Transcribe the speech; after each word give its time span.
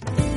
Thank 0.00 0.20
you. 0.20 0.27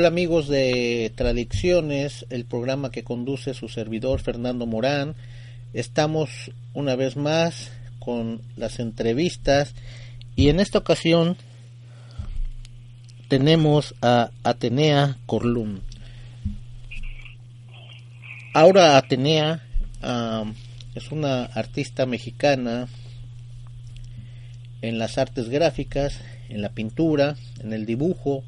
Hola 0.00 0.08
amigos 0.08 0.48
de 0.48 1.12
Tradicciones, 1.14 2.24
el 2.30 2.46
programa 2.46 2.90
que 2.90 3.04
conduce 3.04 3.52
su 3.52 3.68
servidor 3.68 4.22
Fernando 4.22 4.64
Morán. 4.64 5.14
Estamos 5.74 6.52
una 6.72 6.96
vez 6.96 7.18
más 7.18 7.70
con 7.98 8.40
las 8.56 8.80
entrevistas 8.80 9.74
y 10.36 10.48
en 10.48 10.58
esta 10.58 10.78
ocasión 10.78 11.36
tenemos 13.28 13.94
a 14.00 14.30
Atenea 14.42 15.18
Corlum. 15.26 15.80
Aura 18.54 18.96
Atenea 18.96 19.62
es 20.94 21.12
una 21.12 21.44
artista 21.44 22.06
mexicana 22.06 22.88
en 24.80 24.98
las 24.98 25.18
artes 25.18 25.50
gráficas, 25.50 26.22
en 26.48 26.62
la 26.62 26.70
pintura, 26.70 27.36
en 27.62 27.74
el 27.74 27.84
dibujo, 27.84 28.44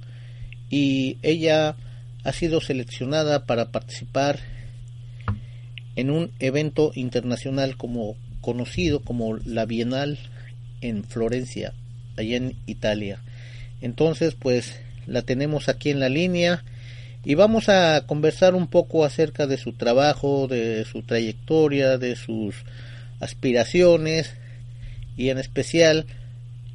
y 0.72 1.18
ella 1.20 1.76
ha 2.24 2.32
sido 2.32 2.62
seleccionada 2.62 3.44
para 3.44 3.70
participar 3.70 4.38
en 5.96 6.08
un 6.10 6.30
evento 6.38 6.92
internacional 6.94 7.76
como 7.76 8.16
conocido 8.40 9.00
como 9.00 9.36
la 9.36 9.66
Bienal 9.66 10.18
en 10.80 11.04
Florencia, 11.04 11.74
allá 12.16 12.38
en 12.38 12.56
Italia. 12.64 13.20
Entonces, 13.82 14.34
pues 14.34 14.80
la 15.06 15.20
tenemos 15.20 15.68
aquí 15.68 15.90
en 15.90 16.00
la 16.00 16.08
línea 16.08 16.64
y 17.22 17.34
vamos 17.34 17.68
a 17.68 18.06
conversar 18.06 18.54
un 18.54 18.66
poco 18.66 19.04
acerca 19.04 19.46
de 19.46 19.58
su 19.58 19.74
trabajo, 19.74 20.48
de 20.48 20.86
su 20.86 21.02
trayectoria, 21.02 21.98
de 21.98 22.16
sus 22.16 22.64
aspiraciones 23.20 24.32
y 25.18 25.28
en 25.28 25.36
especial 25.36 26.06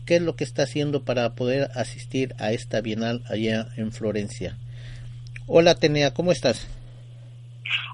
qué 0.08 0.16
es 0.16 0.22
lo 0.22 0.36
que 0.36 0.46
está 0.46 0.64
haciendo 0.64 1.04
para 1.04 1.36
poder 1.36 1.70
asistir 1.76 2.34
a 2.40 2.52
esta 2.54 2.80
Bienal 2.82 3.24
allá 3.30 3.68
en 3.76 3.92
Florencia. 3.92 4.58
Hola 5.46 5.76
Tenea, 5.76 6.14
¿cómo 6.14 6.32
estás? 6.32 6.68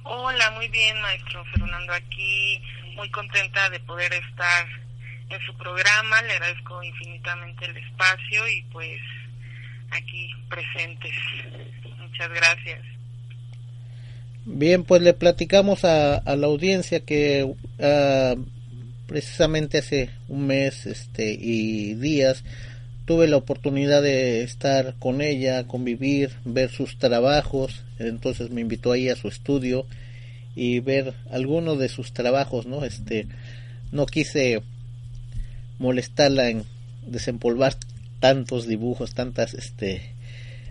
Hola, 0.04 0.52
muy 0.52 0.70
bien, 0.70 1.02
maestro 1.02 1.44
Fernando, 1.46 1.92
aquí 1.92 2.62
muy 2.96 3.10
contenta 3.10 3.70
de 3.72 3.80
poder 3.80 4.14
estar 4.14 4.68
en 5.30 5.40
su 5.46 5.58
programa, 5.58 6.22
le 6.22 6.34
agradezco 6.34 6.84
infinitamente 6.84 7.66
el 7.66 7.78
espacio 7.78 8.48
y 8.48 8.62
pues 8.72 9.00
aquí 9.90 10.30
presentes. 10.50 11.16
Muchas 11.98 12.30
gracias. 12.30 12.82
Bien, 14.46 14.84
pues 14.84 15.02
le 15.02 15.14
platicamos 15.14 15.84
a, 15.84 16.22
la 16.26 16.48
audiencia 16.48 17.04
que 17.04 17.44
uh, 17.44 18.46
precisamente 19.08 19.80
hace 19.80 20.10
un 20.28 20.48
mes 20.48 20.86
este 20.86 21.34
y 21.34 21.94
días 21.96 22.44
tuve 23.06 23.28
la 23.28 23.38
oportunidad 23.38 24.02
de 24.02 24.44
estar 24.44 24.96
con 25.00 25.22
ella, 25.22 25.68
convivir, 25.68 26.32
ver 26.46 26.70
sus 26.70 26.98
trabajos, 26.98 27.84
entonces 28.00 28.50
me 28.50 28.62
invitó 28.62 28.92
ahí 28.92 29.10
a 29.10 29.16
su 29.16 29.28
estudio 29.28 29.86
y 30.56 30.80
ver 30.80 31.14
algunos 31.30 31.80
de 31.80 31.90
sus 31.90 32.14
trabajos, 32.14 32.66
¿no? 32.66 32.86
Este 32.86 33.28
no 33.92 34.06
quise 34.06 34.62
molestarla 35.80 36.50
en 36.50 36.64
desempolvar 37.06 37.76
tantos 38.20 38.68
dibujos, 38.68 39.14
tantas 39.14 39.54
este 39.54 40.14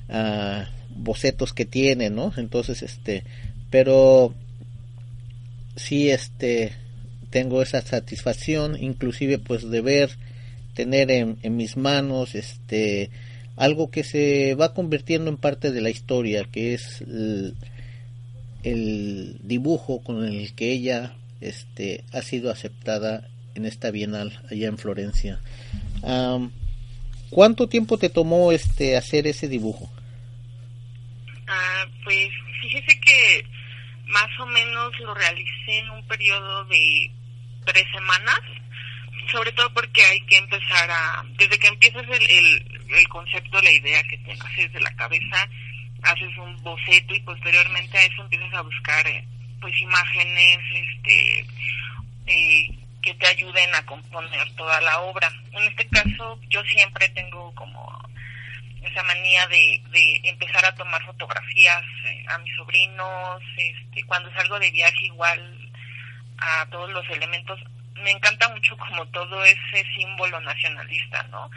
uh, 0.09 0.65
bocetos 0.89 1.53
que 1.53 1.67
tiene, 1.67 2.09
¿no? 2.09 2.33
Entonces 2.37 2.83
este, 2.83 3.25
pero 3.71 4.35
sí 5.77 6.11
este 6.11 6.73
tengo 7.33 7.63
esa 7.63 7.81
satisfacción 7.81 8.77
inclusive 8.81 9.39
pues 9.39 9.69
de 9.69 9.81
ver 9.81 10.11
tener 10.75 11.11
en, 11.11 11.39
mis 11.57 11.77
manos 11.77 12.37
este 12.37 13.11
algo 13.57 13.91
que 13.91 14.05
se 14.05 14.55
va 14.55 14.75
convirtiendo 14.75 15.31
en 15.31 15.39
parte 15.39 15.73
de 15.73 15.81
la 15.81 15.91
historia 15.91 16.45
que 16.45 16.75
es 16.75 17.01
el, 17.01 17.57
dibujo 19.43 20.03
con 20.05 20.25
el 20.25 20.55
que 20.55 20.73
ella 20.73 21.17
este 21.41 22.05
ha 22.13 22.23
sido 22.23 22.51
aceptada 22.51 23.29
en 23.55 23.65
esta 23.65 23.91
bienal 23.91 24.39
allá 24.51 24.69
en 24.69 24.79
Florencia 24.79 25.41
¿cuánto 27.31 27.67
tiempo 27.67 27.97
te 27.97 28.11
tomó 28.11 28.53
este 28.53 28.97
hacer 28.97 29.27
ese 29.27 29.49
dibujo? 29.49 29.91
Ah, 31.49 31.87
pues 32.05 32.29
fíjese 32.61 33.01
que 33.01 33.45
más 34.07 34.29
o 34.41 34.47
menos 34.47 34.99
lo 35.01 35.15
realicé 35.15 35.79
en 35.79 35.91
un 35.91 36.07
periodo 36.07 36.65
de 36.67 37.11
tres 37.65 37.85
semanas, 37.93 38.41
sobre 39.31 39.53
todo 39.53 39.73
porque 39.73 40.03
hay 40.05 40.21
que 40.23 40.39
empezar 40.39 40.91
a, 40.91 41.25
desde 41.37 41.59
que 41.59 41.69
empiezas 41.69 42.05
el, 42.09 42.31
el, 42.31 42.81
el 42.91 43.09
concepto, 43.09 43.61
la 43.63 43.71
idea 43.71 44.03
que 44.05 44.19
te 44.19 44.33
haces 44.33 44.73
de 44.73 44.81
la 44.81 44.95
cabeza, 44.97 45.49
haces 46.03 46.37
un 46.39 46.57
boceto 46.63 47.15
y 47.15 47.21
posteriormente 47.21 47.97
a 47.97 48.05
eso 48.05 48.23
empiezas 48.23 48.53
a 48.55 48.63
buscar 48.63 49.07
eh, 49.07 49.25
pues 49.61 49.79
imágenes 49.81 50.59
este 50.75 51.47
eh, 52.27 52.79
que 53.01 53.15
te 53.15 53.27
ayuden 53.27 53.75
a 53.75 53.85
componer 53.87 54.51
toda 54.55 54.81
la 54.81 55.01
obra. 55.01 55.33
En 55.53 55.63
este 55.65 55.87
caso 55.89 56.39
yo 56.49 56.63
siempre 56.65 57.09
tengo 57.11 57.55
como 57.55 58.03
esa 58.83 59.03
manía 59.05 59.47
de, 59.47 59.81
de 59.91 60.21
empezar 60.25 60.65
a 60.65 60.75
tomar 60.75 61.05
fotografías 61.05 61.83
eh, 62.07 62.25
a 62.29 62.39
mis 62.39 62.55
sobrinos, 62.57 63.43
este, 63.57 64.03
cuando 64.05 64.33
salgo 64.33 64.59
de 64.59 64.71
viaje 64.71 65.07
igual 65.07 65.62
a 66.43 66.67
todos 66.67 66.91
los 66.91 67.09
elementos. 67.11 67.61
Me 68.03 68.11
encanta 68.11 68.49
mucho 68.49 68.77
como 68.77 69.07
todo 69.07 69.45
ese 69.45 69.85
símbolo 69.97 70.41
nacionalista, 70.41 71.23
¿no? 71.31 71.51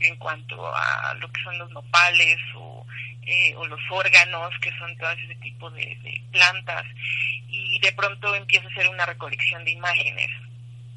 En 0.00 0.16
cuanto 0.16 0.74
a 0.74 1.14
lo 1.14 1.30
que 1.30 1.42
son 1.42 1.58
los 1.58 1.70
nopales 1.70 2.38
o, 2.56 2.84
eh, 3.24 3.54
o 3.56 3.66
los 3.66 3.80
órganos, 3.90 4.50
que 4.60 4.76
son 4.78 4.96
todo 4.98 5.10
ese 5.12 5.34
tipo 5.36 5.70
de, 5.70 6.22
plantas. 6.32 6.84
Y 7.48 7.78
de 7.80 7.92
pronto 7.92 8.34
empiezo 8.34 8.66
a 8.66 8.70
hacer 8.70 8.88
una 8.88 9.06
recolección 9.06 9.64
de 9.64 9.72
imágenes. 9.72 10.28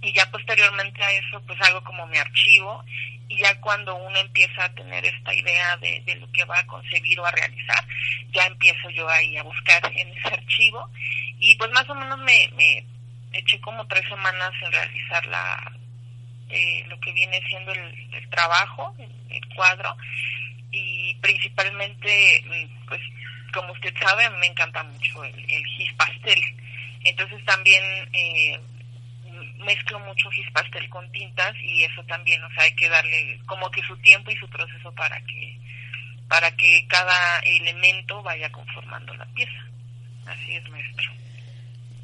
Y 0.02 0.14
ya 0.14 0.30
posteriormente 0.32 1.04
a 1.04 1.12
eso, 1.12 1.42
pues 1.46 1.60
hago 1.62 1.84
como 1.84 2.08
mi 2.08 2.18
archivo. 2.18 2.84
Y 3.28 3.40
ya 3.40 3.60
cuando 3.60 3.96
uno 3.96 4.18
empieza 4.18 4.66
a 4.66 4.74
tener 4.74 5.04
esta 5.06 5.34
idea 5.34 5.78
de, 5.78 6.02
de 6.06 6.16
lo 6.16 6.32
que 6.32 6.46
va 6.46 6.60
a 6.60 6.68
concebir 6.68 7.20
o 7.20 7.26
a 7.26 7.32
realizar, 7.32 7.86
ya 8.32 8.46
empiezo 8.46 8.90
yo 8.92 9.08
ahí 9.10 9.36
a 9.38 9.44
buscar 9.44 9.82
en 9.96 10.08
ese 10.18 10.28
archivo. 10.30 10.90
Y 11.40 11.56
pues 11.58 11.72
más 11.72 11.88
o 11.90 11.96
menos 11.96 12.18
me, 12.20 12.50
me 12.56 12.86
eché 13.36 13.60
como 13.62 13.86
tres 13.88 14.08
semanas 14.08 14.52
en 14.62 14.72
realizar 14.72 15.26
la, 15.28 15.72
eh, 16.50 16.84
lo 16.88 17.00
que 17.00 17.12
viene 17.14 17.42
siendo 17.48 17.72
el, 17.72 18.30
trabajo, 18.30 18.96
el 19.30 19.56
cuadro, 19.56 19.96
y 20.72 21.14
principalmente, 21.22 22.44
mm, 22.46 22.88
pues 22.88 23.02
como 23.54 23.72
usted 23.74 23.94
sabe, 24.02 24.30
me 24.42 24.48
encanta 24.48 24.84
mucho 24.84 25.24
el, 25.24 25.40
el 25.50 25.66
gis 25.66 25.94
pastel. 25.94 26.42
Entonces 27.06 27.44
también 27.46 27.84
eh, 28.14 28.60
mezclo 29.64 30.00
mucho 30.00 30.30
gis 30.32 30.50
pastel 30.52 30.90
con 30.90 31.10
tintas 31.12 31.56
y 31.62 31.84
eso 31.84 32.04
también, 32.04 32.44
o 32.44 32.52
sea, 32.52 32.64
hay 32.64 32.76
que 32.76 32.90
darle 32.90 33.40
como 33.46 33.70
que 33.72 33.82
su 33.84 33.96
tiempo 33.98 34.32
y 34.32 34.38
su 34.38 34.50
proceso 34.50 34.92
para 34.94 35.20
que 35.22 35.60
para 36.28 36.50
que 36.56 36.86
cada 36.88 37.40
elemento 37.46 38.22
vaya 38.24 38.52
conformando 38.52 39.14
la 39.14 39.26
pieza. 39.28 39.64
Así 40.26 40.56
es, 40.56 40.68
maestro. 40.70 41.12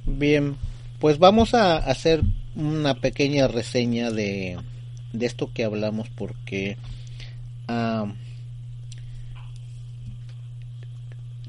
Bien, 0.06 0.56
pues 1.02 1.18
vamos 1.18 1.56
a 1.56 1.78
hacer 1.78 2.22
una 2.56 2.94
pequeña 2.94 3.48
reseña 3.48 4.12
de, 4.12 4.60
de 5.14 5.26
esto 5.26 5.52
que 5.52 5.64
hablamos 5.64 6.10
porque 6.10 6.78
ah, 7.68 8.06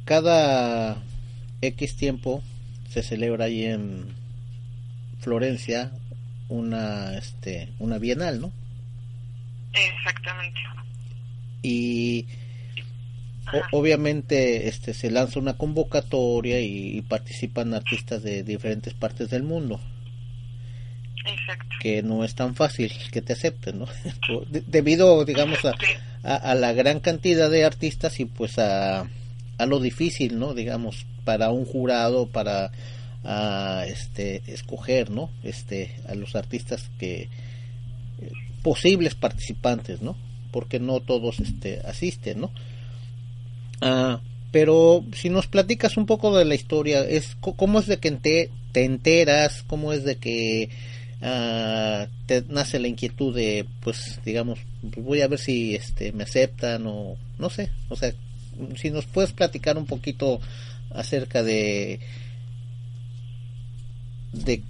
cada 0.06 0.96
X 1.60 1.96
tiempo 1.96 2.43
se 2.88 3.02
celebra 3.02 3.44
ahí 3.44 3.66
en 3.66 4.06
Florencia 5.20 5.93
una 6.49 7.19
este 7.19 7.69
una 7.78 7.99
bienal, 7.99 8.40
¿no? 8.40 8.52
Exactamente. 9.75 10.60
Y 11.62 12.26
obviamente 13.72 14.69
este 14.69 14.94
se 14.94 15.10
lanza 15.10 15.38
una 15.38 15.56
convocatoria 15.56 16.60
y, 16.60 17.00
participan 17.02 17.75
artistas 17.75 18.22
de 18.22 18.43
diferentes 18.43 18.94
partes 18.94 19.31
del 19.31 19.43
mundo. 19.43 19.81
Exacto. 21.25 21.76
Que 21.81 22.02
no 22.02 22.25
es 22.25 22.34
tan 22.34 22.54
fácil 22.54 22.93
que 23.12 23.22
te 23.22 23.32
acepten, 23.32 23.78
¿no? 23.78 23.87
Debido, 24.66 25.25
digamos, 25.25 25.58
a, 25.64 25.75
a, 26.22 26.54
la 26.54 26.72
gran 26.72 27.00
cantidad 27.00 27.50
de 27.50 27.64
artistas 27.64 28.19
y 28.19 28.25
pues 28.25 28.58
a, 28.58 29.08
a 29.58 29.66
lo 29.66 29.78
difícil, 29.78 30.38
¿no? 30.38 30.54
Digamos, 30.54 31.06
para 31.25 31.50
un 31.50 31.64
jurado, 31.64 32.26
para 32.26 32.72
a 33.25 33.84
este 33.87 34.43
escoger 34.49 35.10
no 35.10 35.31
este 35.43 35.94
a 36.08 36.14
los 36.14 36.34
artistas 36.34 36.90
que 36.99 37.22
eh, 37.22 37.28
posibles 38.62 39.14
participantes 39.14 40.02
no 40.02 40.16
porque 40.50 40.81
no 40.81 41.00
todos 41.00 41.38
este 41.38 41.81
asisten 41.84 42.40
no 42.40 42.50
ah, 43.82 44.20
pero 44.50 45.05
si 45.14 45.31
nos 45.31 45.46
platicas 45.46 45.96
un 45.96 46.06
poco 46.06 46.37
de 46.37 46.44
la 46.44 46.55
historia 46.55 47.00
es 47.00 47.37
cómo 47.40 47.79
es 47.79 47.87
de 47.87 47.99
que 47.99 48.11
te, 48.12 48.50
te 48.73 48.84
enteras 48.84 49.64
cómo 49.67 49.93
es 49.93 50.05
de 50.05 50.17
que 50.17 50.70
ah, 51.20 52.06
te 52.26 52.44
nace 52.49 52.79
la 52.79 52.88
inquietud 52.88 53.34
de 53.34 53.67
pues 53.81 54.20
digamos 54.25 54.58
voy 54.82 55.20
a 55.20 55.29
ver 55.29 55.38
si 55.38 55.75
este 55.75 56.12
me 56.12 56.25
aceptan 56.25 56.87
o 56.87 57.17
no 57.38 57.50
sé 57.50 57.70
o 57.88 57.96
sea 57.96 58.12
si 58.76 58.90
nos 58.90 59.06
puedes 59.06 59.32
platicar 59.32 59.76
un 59.79 59.87
poquito 59.87 60.40
acerca 60.90 61.43
de 61.43 62.00
de, 64.32 64.62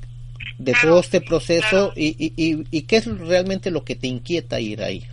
de 0.58 0.74
todo 0.80 1.00
este 1.00 1.20
proceso 1.20 1.92
y, 1.96 2.16
y, 2.18 2.66
y, 2.70 2.82
qué 2.82 2.96
es 2.96 3.06
realmente 3.06 3.70
lo 3.70 3.84
que 3.84 3.94
te 3.94 4.08
inquieta 4.08 4.60
ir 4.60 4.82
ahí. 4.82 5.04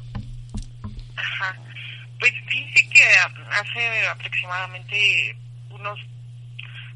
Ajá. 1.16 1.69
Hace 3.52 4.08
aproximadamente 4.08 5.36
unos, 5.70 6.00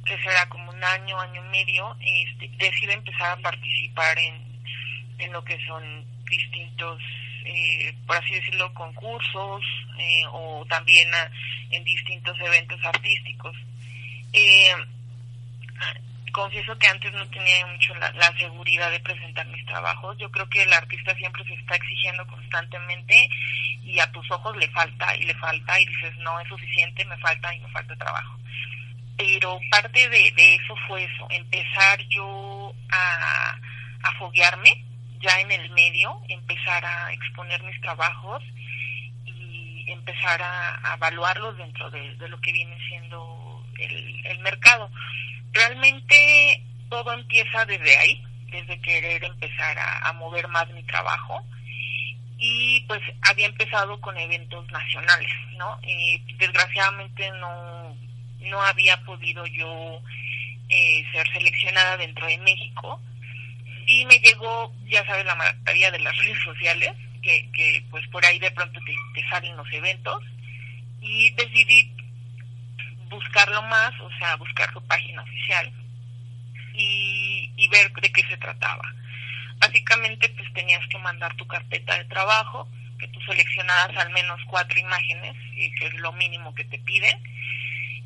que 0.05 0.17
será 0.21 0.47
como 0.49 0.71
un 0.71 0.83
año, 0.83 1.19
año 1.19 1.45
y 1.45 1.49
medio, 1.49 1.95
este, 1.99 2.49
decido 2.57 2.93
empezar 2.93 3.37
a 3.37 3.41
participar 3.41 4.17
en, 4.19 4.63
en 5.19 5.31
lo 5.31 5.43
que 5.43 5.57
son 5.65 6.05
distintos, 6.25 7.01
eh, 7.45 7.95
por 8.05 8.17
así 8.17 8.33
decirlo, 8.35 8.73
concursos 8.73 9.63
eh, 9.99 10.23
o 10.31 10.65
también 10.69 11.09
en 11.69 11.83
distintos 11.83 12.37
eventos 12.39 12.79
artísticos. 12.83 13.55
Eh, 14.33 14.73
confieso 16.33 16.77
que 16.77 16.87
antes 16.87 17.13
no 17.13 17.25
tenía 17.29 17.65
mucho 17.67 17.93
la, 17.95 18.37
seguridad 18.37 18.91
de 18.91 18.99
presentar 18.99 19.45
mis 19.47 19.65
trabajos. 19.65 20.17
Yo 20.17 20.29
creo 20.31 20.49
que 20.49 20.63
el 20.63 20.73
artista 20.73 21.15
siempre 21.15 21.45
se 21.45 21.53
está 21.53 21.75
exigiendo 21.75 22.25
constantemente 22.27 23.29
y 23.83 23.99
a 23.99 24.11
tus 24.11 24.29
ojos 24.31 24.57
le 24.57 24.67
falta 24.71 25.15
y 25.15 25.23
le 25.23 25.35
falta 25.35 25.79
y 25.79 25.85
dices, 25.85 26.17
no 26.17 26.37
es 26.39 26.47
suficiente, 26.49 27.05
me 27.05 27.17
falta 27.19 27.53
y 27.55 27.59
me 27.59 27.69
falta 27.69 27.95
trabajo. 27.95 28.37
Pero 29.15 29.59
parte 29.69 30.09
de, 30.09 30.33
eso 30.55 30.75
fue 30.87 31.03
eso, 31.03 31.27
empezar 31.29 31.99
yo 32.09 32.73
a, 32.89 33.55
a 34.03 34.11
foguearme 34.17 34.83
ya 35.21 35.39
en 35.39 35.51
el 35.51 35.69
medio, 35.69 36.19
empezar 36.29 36.83
a 36.83 37.13
exponer 37.13 37.61
mis 37.63 37.79
trabajos 37.81 38.43
y 39.25 39.85
empezar 39.87 40.41
a, 40.41 40.95
evaluarlos 40.95 41.57
dentro 41.57 41.91
de, 41.91 42.15
lo 42.27 42.41
que 42.41 42.51
viene 42.51 42.75
siendo 42.87 43.63
el, 43.77 44.25
el 44.25 44.39
mercado 44.39 44.89
realmente 45.53 46.63
todo 46.89 47.13
empieza 47.13 47.65
desde 47.65 47.97
ahí, 47.97 48.23
desde 48.51 48.79
querer 48.81 49.23
empezar 49.23 49.77
a, 49.79 50.13
mover 50.13 50.47
más 50.47 50.69
mi 50.71 50.83
trabajo. 50.83 51.45
Y 52.37 52.81
pues 52.87 53.01
había 53.21 53.45
empezado 53.47 53.99
con 54.01 54.17
eventos 54.17 54.69
nacionales, 54.69 55.31
¿no? 55.57 55.79
Y 55.83 56.19
desgraciadamente 56.37 57.31
no, 57.39 57.95
no 58.41 58.61
había 58.61 58.97
podido 59.05 59.45
yo 59.47 60.01
eh, 60.69 61.05
ser 61.13 61.25
seleccionada 61.31 61.97
dentro 61.97 62.27
de 62.27 62.37
México. 62.39 63.01
Y 63.87 64.05
me 64.05 64.19
llegó, 64.19 64.73
ya 64.85 65.05
sabes, 65.05 65.25
la 65.25 65.35
mayoría 65.35 65.91
de 65.91 65.99
las 65.99 66.17
redes 66.19 66.43
sociales, 66.43 66.91
que, 67.21 67.49
que 67.51 67.85
pues 67.89 68.05
por 68.09 68.25
ahí 68.25 68.39
de 68.39 68.51
pronto 68.51 68.79
te, 68.85 68.93
te 69.13 69.29
salen 69.29 69.55
los 69.55 69.71
eventos. 69.71 70.21
Y 71.01 71.31
decidí 71.31 71.95
buscarlo 73.13 73.61
más, 73.63 73.91
o 74.01 74.09
sea, 74.17 74.35
buscar 74.35 74.71
su 74.73 74.81
página 74.87 75.21
oficial 75.21 75.71
y, 76.73 77.51
y 77.55 77.67
ver 77.69 77.91
de 77.93 78.11
qué 78.11 78.23
se 78.27 78.37
trataba. 78.37 78.83
Básicamente, 79.59 80.29
pues 80.29 80.51
tenías 80.53 80.85
que 80.89 80.97
mandar 80.97 81.33
tu 81.35 81.47
carpeta 81.47 81.97
de 81.97 82.05
trabajo, 82.05 82.67
que 82.99 83.07
tú 83.07 83.21
seleccionaras 83.21 83.95
al 83.97 84.11
menos 84.11 84.39
cuatro 84.47 84.79
imágenes, 84.79 85.35
que 85.55 85.87
es 85.87 85.93
lo 85.95 86.11
mínimo 86.13 86.53
que 86.53 86.65
te 86.65 86.79
piden, 86.79 87.17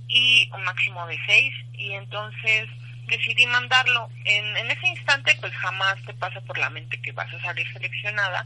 y 0.07 0.50
un 0.54 0.63
máximo 0.63 1.06
de 1.07 1.18
seis, 1.25 1.53
y 1.74 1.94
entonces 1.94 2.69
decidí 3.07 3.45
mandarlo. 3.48 4.10
En, 4.25 4.57
en 4.57 4.71
ese 4.71 4.88
instante, 4.88 5.36
pues 5.39 5.53
jamás 5.56 5.95
te 6.06 6.13
pasa 6.13 6.42
por 6.42 6.57
la 6.57 6.69
mente 6.69 7.01
que 7.01 7.12
vas 7.13 7.34
a 7.34 7.41
salir 7.41 7.72
seleccionada, 7.74 8.46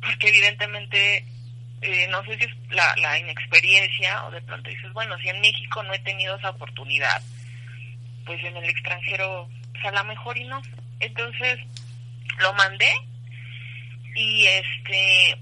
porque 0.00 0.28
evidentemente 0.28 1.24
eh, 1.82 2.06
no 2.10 2.24
sé 2.24 2.38
si 2.38 2.44
es 2.44 2.52
la, 2.70 3.18
inexperiencia 3.18 4.24
o 4.26 4.30
de 4.30 4.42
pronto 4.42 4.68
dices, 4.68 4.92
bueno, 4.92 5.16
si 5.18 5.28
en 5.28 5.40
México 5.40 5.82
no 5.82 5.92
he 5.92 5.98
tenido 6.00 6.36
esa 6.36 6.50
oportunidad, 6.50 7.22
pues 8.24 8.42
en 8.44 8.56
el 8.56 8.68
extranjero, 8.68 9.48
pues 9.72 9.84
a 9.84 9.92
lo 9.92 10.04
mejor 10.04 10.36
y 10.36 10.44
no. 10.44 10.60
Entonces 11.00 11.58
lo 12.40 12.52
mandé 12.54 12.92
y 14.14 14.46
este, 14.46 15.38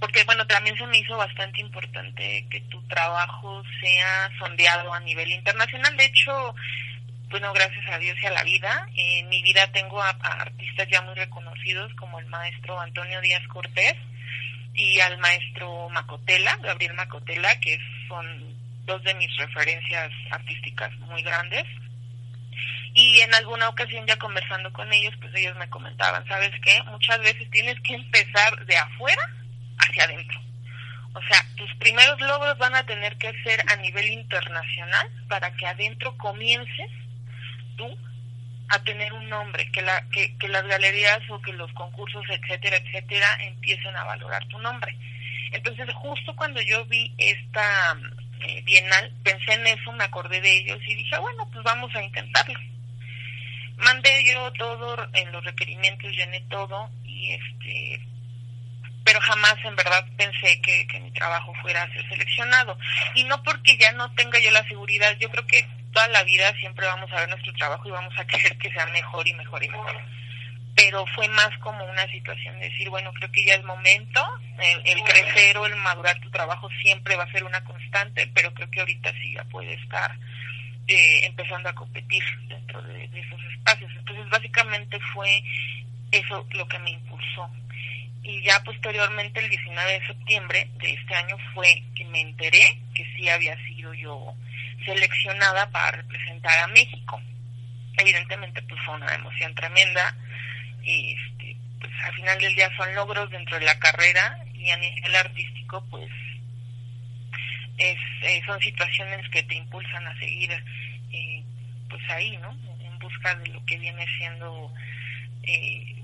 porque 0.00 0.24
bueno, 0.24 0.46
también 0.46 0.76
se 0.76 0.86
me 0.86 0.98
hizo 0.98 1.16
bastante 1.16 1.60
importante 1.60 2.46
que 2.50 2.60
tu 2.62 2.82
trabajo 2.88 3.62
sea 3.80 4.30
sondeado 4.38 4.92
a 4.92 5.00
nivel 5.00 5.30
internacional. 5.30 5.96
De 5.96 6.06
hecho, 6.06 6.54
bueno, 7.30 7.52
gracias 7.52 7.86
a 7.88 7.98
Dios 7.98 8.16
y 8.20 8.26
a 8.26 8.30
la 8.30 8.42
vida, 8.42 8.88
en 8.96 9.28
mi 9.28 9.40
vida 9.42 9.66
tengo 9.68 10.02
a 10.02 10.08
artistas 10.08 10.88
ya 10.90 11.00
muy 11.02 11.14
reconocidos 11.14 11.94
como 11.94 12.18
el 12.18 12.26
maestro 12.26 12.80
Antonio 12.80 13.20
Díaz 13.20 13.46
Cortés, 13.46 13.94
y 14.74 15.00
al 15.00 15.18
maestro 15.18 15.88
Macotela, 15.90 16.56
Gabriel 16.56 16.94
Macotela, 16.94 17.58
que 17.60 17.78
son 18.08 18.56
dos 18.84 19.02
de 19.02 19.14
mis 19.14 19.34
referencias 19.36 20.10
artísticas 20.30 20.96
muy 21.00 21.22
grandes. 21.22 21.64
Y 22.94 23.20
en 23.20 23.32
alguna 23.34 23.68
ocasión 23.68 24.06
ya 24.06 24.16
conversando 24.16 24.72
con 24.72 24.92
ellos, 24.92 25.14
pues 25.20 25.32
ellos 25.34 25.56
me 25.56 25.68
comentaban, 25.68 26.26
¿sabes 26.26 26.50
qué? 26.62 26.82
Muchas 26.84 27.20
veces 27.20 27.48
tienes 27.50 27.78
que 27.80 27.94
empezar 27.94 28.66
de 28.66 28.76
afuera 28.76 29.22
hacia 29.78 30.04
adentro. 30.04 30.40
O 31.14 31.20
sea, 31.22 31.44
tus 31.56 31.72
primeros 31.76 32.20
logros 32.20 32.56
van 32.58 32.74
a 32.74 32.86
tener 32.86 33.16
que 33.16 33.32
ser 33.42 33.64
a 33.68 33.76
nivel 33.76 34.06
internacional 34.06 35.08
para 35.28 35.52
que 35.56 35.66
adentro 35.66 36.16
comiences 36.16 36.90
tú 37.76 37.96
a 38.70 38.78
tener 38.84 39.12
un 39.12 39.28
nombre, 39.28 39.70
que, 39.72 39.82
la, 39.82 40.00
que, 40.10 40.36
que 40.38 40.48
las 40.48 40.64
galerías 40.66 41.18
o 41.28 41.40
que 41.42 41.52
los 41.52 41.72
concursos, 41.72 42.24
etcétera, 42.28 42.76
etcétera, 42.76 43.26
empiecen 43.40 43.94
a 43.96 44.04
valorar 44.04 44.44
tu 44.46 44.58
nombre. 44.60 44.96
Entonces, 45.50 45.92
justo 45.94 46.34
cuando 46.36 46.60
yo 46.62 46.84
vi 46.84 47.12
esta 47.18 47.96
eh, 48.40 48.62
bienal, 48.62 49.12
pensé 49.24 49.54
en 49.54 49.66
eso, 49.66 49.90
me 49.92 50.04
acordé 50.04 50.40
de 50.40 50.58
ellos 50.58 50.78
y 50.86 50.94
dije, 50.94 51.18
bueno, 51.18 51.48
pues 51.52 51.64
vamos 51.64 51.94
a 51.96 52.02
intentarlo. 52.02 52.58
Mandé 53.78 54.24
yo 54.32 54.52
todo 54.52 55.08
en 55.14 55.32
los 55.32 55.44
requerimientos, 55.44 56.12
llené 56.12 56.40
todo 56.42 56.90
y 57.04 57.32
este 57.32 58.06
pero 59.02 59.18
jamás 59.22 59.56
en 59.64 59.74
verdad 59.74 60.04
pensé 60.16 60.60
que, 60.60 60.86
que 60.86 61.00
mi 61.00 61.10
trabajo 61.10 61.52
fuera 61.62 61.82
a 61.82 61.92
ser 61.92 62.06
seleccionado. 62.08 62.78
Y 63.14 63.24
no 63.24 63.42
porque 63.42 63.76
ya 63.76 63.90
no 63.92 64.12
tenga 64.14 64.38
yo 64.38 64.50
la 64.52 64.62
seguridad, 64.68 65.16
yo 65.18 65.28
creo 65.30 65.46
que 65.46 65.66
toda 65.92 66.08
la 66.08 66.22
vida 66.24 66.52
siempre 66.60 66.86
vamos 66.86 67.10
a 67.12 67.16
ver 67.16 67.28
nuestro 67.28 67.52
trabajo 67.54 67.88
y 67.88 67.92
vamos 67.92 68.14
a 68.18 68.24
querer 68.26 68.56
que 68.58 68.72
sea 68.72 68.86
mejor 68.86 69.26
y 69.26 69.34
mejor 69.34 69.62
y 69.62 69.68
mejor. 69.68 69.96
Pero 70.76 71.04
fue 71.14 71.28
más 71.28 71.50
como 71.58 71.84
una 71.84 72.06
situación 72.08 72.58
de 72.58 72.70
decir, 72.70 72.88
bueno, 72.88 73.12
creo 73.12 73.30
que 73.32 73.44
ya 73.44 73.54
es 73.54 73.64
momento, 73.64 74.24
el, 74.84 75.02
crecer 75.02 75.58
o 75.58 75.66
el 75.66 75.76
madurar 75.76 76.18
tu 76.20 76.30
trabajo 76.30 76.68
siempre 76.80 77.16
va 77.16 77.24
a 77.24 77.32
ser 77.32 77.44
una 77.44 77.62
constante, 77.64 78.30
pero 78.34 78.54
creo 78.54 78.70
que 78.70 78.80
ahorita 78.80 79.12
sí 79.20 79.34
ya 79.34 79.44
puede 79.44 79.74
estar 79.74 80.16
eh, 80.86 81.26
empezando 81.26 81.68
a 81.68 81.74
competir 81.74 82.22
dentro 82.48 82.80
de, 82.82 83.04
esos 83.04 83.40
espacios. 83.52 83.90
Entonces, 83.98 84.28
básicamente 84.30 84.98
fue 85.12 85.42
eso 86.12 86.46
lo 86.52 86.66
que 86.68 86.78
me 86.78 86.90
impulsó. 86.90 87.50
Y 88.22 88.42
ya 88.42 88.62
posteriormente, 88.64 89.40
el 89.40 89.48
19 89.48 89.92
de 89.92 90.06
septiembre 90.06 90.70
de 90.80 90.92
este 90.92 91.14
año, 91.14 91.36
fue 91.54 91.82
que 91.94 92.04
me 92.06 92.20
enteré 92.20 92.78
que 92.94 93.04
sí 93.16 93.28
había 93.28 93.56
sido 93.66 93.94
yo 93.94 94.34
seleccionada 94.84 95.70
para 95.70 95.98
representar 95.98 96.58
a 96.58 96.68
México. 96.68 97.20
Evidentemente, 97.96 98.62
pues 98.62 98.80
fue 98.84 98.94
una 98.94 99.14
emoción 99.14 99.54
tremenda. 99.54 100.14
Y 100.82 101.14
este, 101.14 101.56
pues 101.80 101.92
al 102.04 102.14
final 102.14 102.38
del 102.38 102.54
día 102.54 102.70
son 102.76 102.94
logros 102.94 103.30
dentro 103.30 103.58
de 103.58 103.64
la 103.64 103.78
carrera 103.78 104.44
y 104.54 104.70
a 104.70 104.76
nivel 104.76 105.16
artístico, 105.16 105.84
pues 105.90 106.10
es, 107.78 107.98
eh, 108.22 108.42
son 108.46 108.60
situaciones 108.60 109.28
que 109.30 109.42
te 109.44 109.54
impulsan 109.54 110.06
a 110.06 110.18
seguir 110.18 110.50
eh, 111.12 111.42
pues 111.88 112.02
ahí, 112.10 112.36
¿no? 112.38 112.50
En 112.80 112.98
busca 112.98 113.34
de 113.36 113.48
lo 113.48 113.64
que 113.64 113.78
viene 113.78 114.04
siendo 114.18 114.72
eh, 115.44 115.99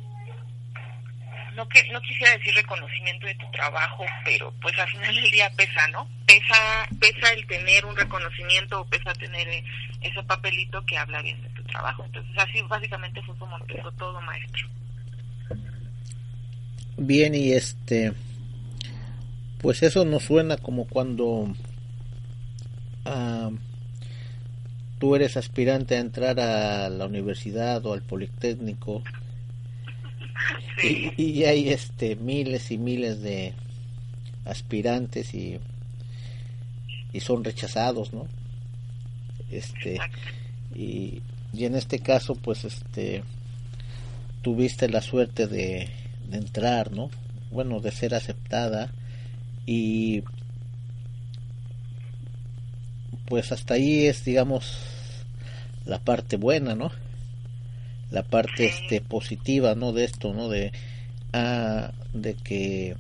no 1.57 1.69
que 1.69 1.83
no 1.91 2.01
quisiera 2.03 2.37
decir 2.37 2.55
reconocimiento 2.55 3.27
de 3.27 3.35
tu 3.35 3.51
trabajo, 3.51 4.05
pero 4.25 4.53
pues 4.61 4.79
al 4.79 4.89
final 4.89 5.15
del 5.15 5.31
día 5.31 5.51
pesa, 5.57 5.89
¿no? 5.89 6.09
Pesa 6.27 6.87
pesa 7.01 7.33
el 7.33 7.47
tener 7.47 7.85
un 7.85 7.97
reconocimiento 7.97 8.81
o 8.81 8.85
pesa 8.87 9.13
tener 9.15 9.49
eh, 9.49 9.65
ese 10.03 10.23
papelito 10.25 10.85
que 10.85 10.99
habla 10.99 11.23
bien 11.23 11.43
de 11.43 11.49
tu 11.51 11.63
trabajo. 11.65 12.05
Entonces 12.05 12.33
así 12.37 12.61
básicamente 12.63 13.23
fue 13.23 13.37
como 13.39 13.57
empezó 13.59 13.91
todo, 13.93 14.21
maestro. 14.21 14.69
Bien, 16.99 17.35
y 17.35 17.53
este 17.53 18.13
pues 19.61 19.83
eso 19.83 20.05
nos 20.05 20.25
suena 20.25 20.59
como 20.59 20.87
cuando 20.87 21.53
ah, 23.05 23.51
tú 24.99 25.17
eres 25.17 25.37
aspirante 25.37 25.97
a 25.97 26.01
entrar 26.01 26.39
a 26.39 26.89
la 26.91 27.07
universidad 27.07 27.85
o 27.87 27.95
al 27.95 28.03
politécnico 28.03 29.03
y, 31.17 31.45
hay 31.45 31.71
este 31.71 32.17
miles 32.17 32.71
y 32.71 32.79
miles 32.79 33.23
de 33.23 33.55
aspirantes 34.45 35.35
y 35.35 35.59
y 37.13 37.21
son 37.21 37.45
rechazados 37.45 38.13
no 38.13 38.27
este 39.51 39.99
y, 40.75 41.23
y 41.53 41.65
en 41.65 41.75
este 41.75 42.01
caso 42.01 42.35
pues 42.35 42.65
este 42.65 43.25
tuviste 44.43 44.89
la 44.89 45.01
suerte 45.01 45.47
de, 45.47 45.89
de 46.29 46.37
entrar 46.37 46.93
no 46.93 47.11
bueno 47.51 47.81
de 47.81 47.91
ser 47.91 48.15
aceptada 48.15 48.93
y 49.65 50.23
pues 53.27 53.51
hasta 53.51 53.75
ahí 53.75 54.07
es 54.07 54.25
digamos 54.25 54.79
la 55.85 55.99
parte 55.99 56.37
buena 56.37 56.75
no 56.75 56.91
la 58.11 58.23
parte 58.23 58.67
este 58.67 59.01
positiva 59.01 59.75
no 59.75 59.93
de 59.93 60.05
esto 60.05 60.33
no 60.33 60.49
de 60.49 60.73
ah, 61.33 61.93
de 62.13 62.35
que 62.35 62.97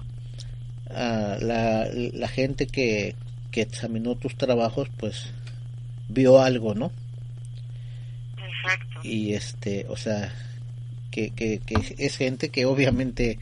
ah, 0.90 1.36
la, 1.40 1.88
la 1.92 2.28
gente 2.28 2.66
que, 2.66 3.14
que 3.50 3.62
examinó 3.62 4.16
tus 4.16 4.36
trabajos 4.36 4.88
pues 4.96 5.30
vio 6.08 6.40
algo 6.40 6.74
no 6.74 6.90
Exacto. 8.36 9.00
y 9.02 9.34
este 9.34 9.86
o 9.88 9.96
sea 9.96 10.32
que, 11.10 11.30
que, 11.30 11.60
que 11.60 11.94
es 11.98 12.16
gente 12.16 12.50
que 12.50 12.66
obviamente 12.66 13.38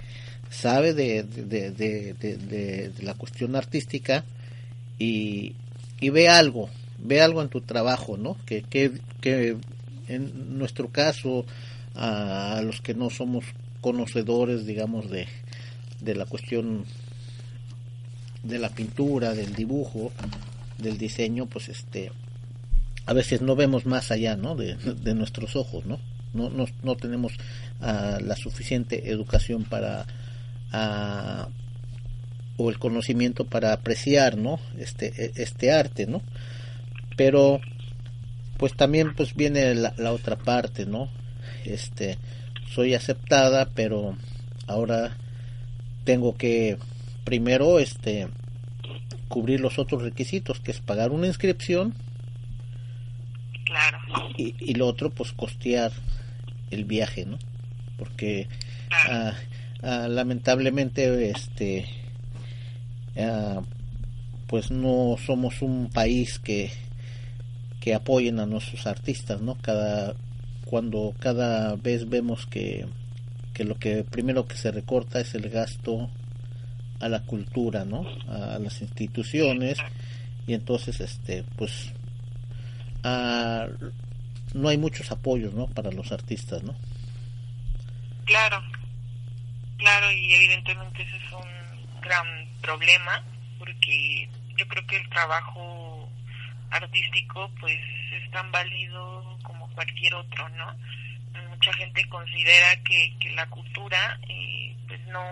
sabe 0.51 0.95
de, 0.95 1.25
de, 1.25 1.73
de, 1.73 2.13
de, 2.15 2.93
la 3.03 3.15
cuestión 3.15 3.57
artística 3.57 4.25
y, 4.99 5.55
y 6.01 6.11
ve 6.11 6.29
algo 6.29 6.71
ve 6.99 7.21
algo 7.21 7.43
en 7.43 7.49
tu 7.49 7.63
trabajo 7.63 8.17
no 8.17 8.37
que, 8.47 8.63
que, 8.63 8.93
que 9.21 9.57
en 10.09 10.59
nuestro 10.59 10.89
caso, 10.89 11.45
a 11.95 12.61
los 12.65 12.81
que 12.81 12.95
no 12.95 13.11
somos 13.11 13.45
conocedores, 13.81 14.67
digamos, 14.67 15.11
de, 15.11 15.27
de 16.01 16.15
la 16.15 16.27
cuestión 16.27 16.85
de 18.43 18.59
la 18.59 18.69
pintura, 18.69 19.35
del 19.35 19.55
dibujo, 19.55 20.13
del 20.79 20.99
diseño, 20.99 21.47
pues 21.47 21.69
este, 21.69 22.13
a 23.07 23.13
veces 23.13 23.41
no 23.41 23.57
vemos 23.57 23.87
más 23.87 24.11
allá, 24.11 24.37
¿no? 24.37 24.55
De, 24.55 24.75
de 24.77 25.15
nuestros 25.15 25.57
ojos, 25.57 25.87
¿no? 25.87 25.99
No, 26.33 26.51
no, 26.51 26.67
no 26.83 26.97
tenemos 26.97 27.35
uh, 27.81 28.21
la 28.21 28.37
suficiente 28.37 29.11
educación 29.11 29.65
para 29.65 30.07
uh, 30.73 31.51
o 32.57 32.71
el 32.71 32.79
conocimiento 32.79 33.45
para 33.45 33.73
apreciar, 33.73 34.37
¿no? 34.37 34.59
Este, 34.79 35.33
este 35.37 35.73
arte, 35.73 36.07
¿no? 36.07 36.23
Pero 37.17 37.61
pues 38.57 38.75
también 38.75 39.15
pues 39.15 39.35
viene 39.35 39.75
la, 39.75 39.95
la, 39.97 40.13
otra 40.13 40.37
parte, 40.37 40.87
¿no? 40.87 41.11
Este, 41.65 42.19
soy 42.73 42.95
aceptada, 42.95 43.69
pero 43.75 44.17
ahora 44.67 45.17
tengo 46.05 46.37
que 46.37 46.79
primero 47.25 47.79
este 47.79 48.29
cubrir 49.29 49.61
los 49.61 49.79
otros 49.79 50.03
requisitos, 50.03 50.61
que 50.61 50.71
es 50.71 50.81
pagar 50.81 51.11
una 51.11 51.27
inscripción. 51.27 51.95
Claro. 53.65 53.99
Y, 54.37 54.55
y 54.61 54.75
lo 54.75 54.87
otro 54.87 55.11
pues 55.11 55.33
costear 55.33 55.93
el 56.71 56.85
viaje, 56.85 57.27
¿no? 57.27 57.39
Porque 57.99 58.49
claro. 58.89 59.37
uh, 59.83 59.87
uh, 59.87 60.09
lamentablemente 60.09 61.31
este 61.31 61.87
uh, 63.17 63.63
pues 64.47 64.71
no 64.71 65.17
somos 65.25 65.63
un 65.63 65.91
país 65.91 66.39
que 66.39 66.71
que 67.85 67.95
apoyen 67.95 68.41
a 68.41 68.47
nuestros 68.47 68.87
artistas, 68.87 69.43
¿no? 69.43 69.57
Cada 69.61 70.15
cuando 70.65 71.15
cada 71.21 71.77
vez 71.77 72.09
vemos 72.09 72.47
que, 72.47 72.87
que 73.53 73.65
lo 73.65 73.79
que 73.79 74.05
primero 74.05 74.49
que 74.49 74.57
se 74.57 74.71
recorta 74.71 75.21
es 75.21 75.35
el 75.35 75.51
gasto 75.51 76.09
a 76.99 77.11
la 77.11 77.21
cultura, 77.21 77.85
¿no? 77.85 78.07
A 78.27 78.59
las 78.59 78.81
instituciones 78.81 79.77
y 80.47 80.55
entonces 80.55 80.99
este 81.03 81.45
pues 81.59 81.93
a, 83.03 83.67
no 84.55 84.69
hay 84.71 84.79
muchos 84.79 85.13
apoyos, 85.13 85.53
¿no? 85.53 85.67
Para 85.67 85.93
los 85.93 86.11
artistas, 86.11 86.63
¿no? 86.63 86.75
Claro, 88.25 88.63
claro 89.77 90.11
y 90.11 90.33
evidentemente 90.33 91.03
ese 91.03 91.17
es 91.19 91.33
un 91.35 92.01
gran 92.01 92.27
problema 92.63 93.23
porque 93.59 94.31
yo 94.57 94.67
creo 94.69 94.87
que 94.87 94.97
el 94.97 95.09
trabajo 95.11 95.84
artístico 96.75 97.51
pues 97.61 97.79
es 98.13 98.31
tan 98.31 98.51
válido 98.51 99.39
como 99.43 99.71
cualquier 99.71 100.15
otro, 100.15 100.49
¿no? 100.51 100.77
Mucha 101.49 101.73
gente 101.75 102.05
considera 102.09 102.77
que, 102.85 103.15
que 103.21 103.31
la 103.33 103.47
cultura 103.47 104.19
eh, 104.29 104.77
pues 104.87 105.01
no, 105.07 105.25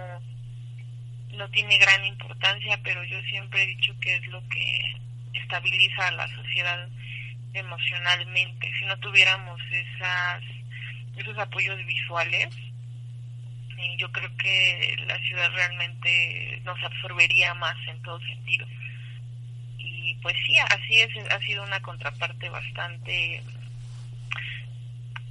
no 1.32 1.49
tiene 1.50 1.78
gran 1.78 2.04
importancia, 2.04 2.78
pero 2.82 3.04
yo 3.04 3.20
siempre 3.22 3.62
he 3.62 3.66
dicho 3.66 3.94
que 4.00 4.16
es 4.16 4.26
lo 4.28 4.42
que 4.49 4.96
estabiliza 5.34 6.08
a 6.08 6.12
la 6.12 6.28
sociedad 6.28 6.88
emocionalmente. 7.54 8.72
Si 8.78 8.84
no 8.87 8.96
tuviéramos 8.99 9.61
esas, 9.70 10.42
esos 11.16 11.37
apoyos 11.38 11.84
visuales, 11.84 12.49
eh, 13.78 13.96
yo 13.99 14.11
creo 14.12 14.30
que 14.37 14.96
la 15.06 15.18
ciudad 15.18 15.50
realmente 15.52 16.61
nos 16.64 16.82
absorbería 16.82 17.54
más 17.54 17.76
en 17.88 18.00
todo 18.02 18.18
sentido 18.20 18.66
pues 20.22 20.36
sí, 20.46 20.56
así 20.58 21.00
es, 21.00 21.32
ha 21.32 21.40
sido 21.40 21.64
una 21.64 21.80
contraparte 21.80 22.48
bastante, 22.48 23.42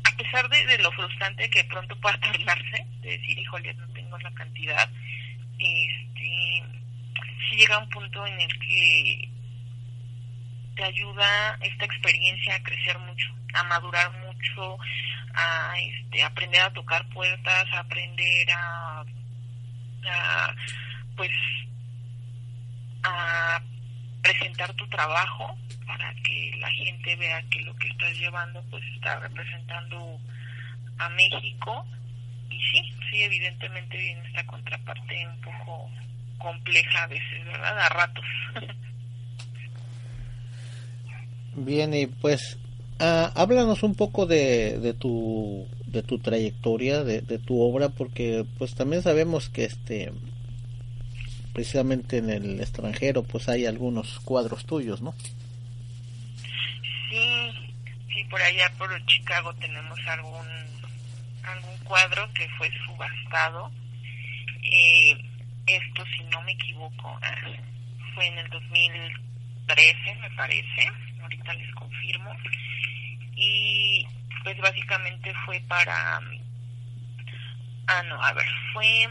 a 0.04 0.18
pesar 0.18 0.50
de, 0.50 0.66
de 0.66 0.78
lo 0.80 0.92
frustrante 0.92 1.50
que 1.50 1.64
pronto 1.64 1.96
pueda 2.00 2.18
tornarse, 2.22 2.86
de 3.02 3.18
decir, 3.18 3.38
híjole, 3.38 3.74
no 3.76 3.88
tengo 3.90 4.18
la 4.20 4.32
cantidad, 4.34 4.90
este, 5.58 6.64
sí 7.50 7.56
llega 7.56 7.80
un 7.80 7.90
punto 7.90 8.26
en 8.26 8.40
el 8.40 8.60
que 8.60 9.30
te 10.76 10.84
ayuda 10.84 11.58
esta 11.62 11.86
experiencia 11.86 12.56
a 12.56 12.64
crecer 12.64 12.98
mucho, 13.00 13.30
a 13.54 13.64
madurar 13.64 14.12
mucho, 14.20 14.78
a 15.34 15.74
este, 15.80 16.24
aprender 16.24 16.62
a 16.62 16.74
tocar 16.74 17.08
puertas, 17.10 17.66
a 17.74 17.80
aprender 17.80 18.52
a, 18.52 19.06
a 20.10 20.56
pues 21.16 21.32
a 23.04 23.62
presentar 24.22 24.74
tu 24.74 24.88
trabajo 24.88 25.56
para 25.86 26.14
que 26.24 26.54
la 26.60 26.70
gente 26.72 27.16
vea 27.16 27.42
que 27.50 27.62
lo 27.62 27.76
que 27.76 27.88
estás 27.88 28.18
llevando 28.18 28.64
pues 28.70 28.84
está 28.96 29.20
representando 29.20 30.20
a 30.98 31.10
México 31.10 31.86
y 32.50 32.56
sí, 32.56 32.94
sí 33.10 33.24
evidentemente 33.24 33.98
viene 33.98 34.28
esta 34.28 34.46
contraparte 34.46 35.28
un 35.28 35.42
poco 35.42 35.90
compleja 36.38 37.04
a 37.04 37.08
veces, 37.08 37.46
¿verdad? 37.46 37.80
A 37.80 37.90
ratos. 37.90 38.26
Bien, 41.54 41.94
y 41.94 42.08
pues 42.08 42.58
Ah, 43.04 43.32
háblanos 43.34 43.82
un 43.82 43.96
poco 43.96 44.28
de, 44.28 44.78
de 44.78 44.94
tu 44.94 45.66
de 45.88 46.04
tu 46.04 46.20
trayectoria, 46.20 47.04
de, 47.04 47.22
de 47.22 47.40
tu 47.40 47.60
obra, 47.60 47.90
porque 47.90 48.46
pues 48.60 48.76
también 48.76 49.02
sabemos 49.02 49.50
que 49.50 49.66
este 49.66 50.12
precisamente 51.54 52.18
en 52.18 52.30
el 52.30 52.60
extranjero 52.60 53.24
pues 53.24 53.50
hay 53.50 53.66
algunos 53.66 54.20
cuadros 54.22 54.66
tuyos, 54.66 55.02
¿no? 55.02 55.14
Sí, 57.10 57.52
sí, 58.14 58.24
por 58.30 58.42
allá 58.42 58.72
por 58.78 59.06
Chicago 59.06 59.54
tenemos 59.56 60.00
algún 60.08 60.48
algún 61.44 61.78
cuadro 61.84 62.32
que 62.34 62.48
fue 62.58 62.70
subastado. 62.86 63.72
Eh, 64.64 65.18
esto, 65.68 66.04
si 66.16 66.24
no 66.26 66.42
me 66.44 66.54
equivoco, 66.54 67.20
ah, 67.22 67.36
fue 68.16 68.28
en 68.28 68.38
el 68.38 68.50
2013, 68.50 70.16
me 70.22 70.30
parece. 70.32 70.92
Ahorita 71.22 71.54
les 71.54 71.74
confirmo. 71.76 72.36
Y 73.36 74.06
pues 74.44 74.58
básicamente 74.60 75.34
fue 75.46 75.60
para... 75.68 76.20
Ah, 77.88 78.04
no, 78.04 78.22
a 78.24 78.34
ver, 78.34 78.48
fue 78.74 79.08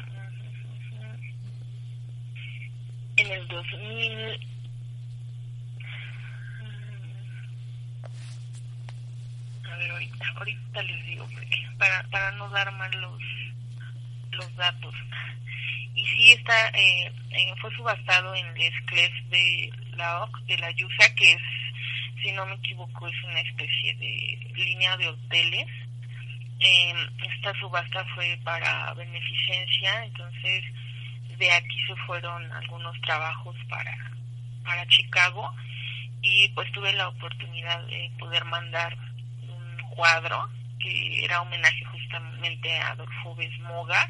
en 3.21 3.33
el 3.33 3.49
2000 3.49 4.41
a 9.71 9.77
ver 9.77 9.91
ahorita, 9.91 10.25
ahorita 10.37 10.83
les 10.83 11.07
digo 11.07 11.29
para 11.79 12.03
para 12.05 12.33
no 12.33 12.49
dar 12.49 12.73
mal 12.73 12.91
los 13.01 13.23
los 14.33 14.57
datos. 14.57 14.95
Y 15.95 16.07
sí 16.07 16.33
está 16.33 16.69
eh, 16.69 17.13
eh, 17.31 17.55
fue 17.61 17.71
subastado 17.75 18.35
en 18.35 18.47
el 18.47 18.63
Esclef 18.63 19.13
de 19.29 19.71
la 19.97 20.23
OC 20.23 20.41
de 20.47 20.59
la 20.59 20.71
Yusa 20.71 21.15
que 21.15 21.33
es 21.33 21.43
si 22.23 22.33
no 22.33 22.47
me 22.47 22.55
equivoco 22.55 23.07
es 23.07 23.25
una 23.25 23.41
especie 23.41 23.95
de 23.97 24.39
línea 24.55 24.97
de 24.97 25.09
hoteles. 25.09 25.67
Eh, 26.61 26.95
esta 27.35 27.53
subasta 27.59 28.05
fue 28.15 28.39
para 28.45 28.95
beneficencia 28.95 30.05
entonces 30.05 30.65
de 31.41 31.51
aquí 31.51 31.81
se 31.87 31.97
fueron 32.07 32.53
algunos 32.53 33.01
trabajos 33.01 33.57
para, 33.69 33.97
para 34.63 34.87
Chicago 34.89 35.51
y 36.21 36.49
pues 36.51 36.71
tuve 36.73 36.93
la 36.93 37.09
oportunidad 37.09 37.83
de 37.87 38.13
poder 38.19 38.45
mandar 38.45 38.95
un 39.49 39.89
cuadro 39.89 40.51
que 40.79 41.25
era 41.25 41.41
homenaje 41.41 41.83
justamente 41.87 42.79
a 42.79 42.91
Adolfo 42.91 43.35
Besmoga, 43.37 44.07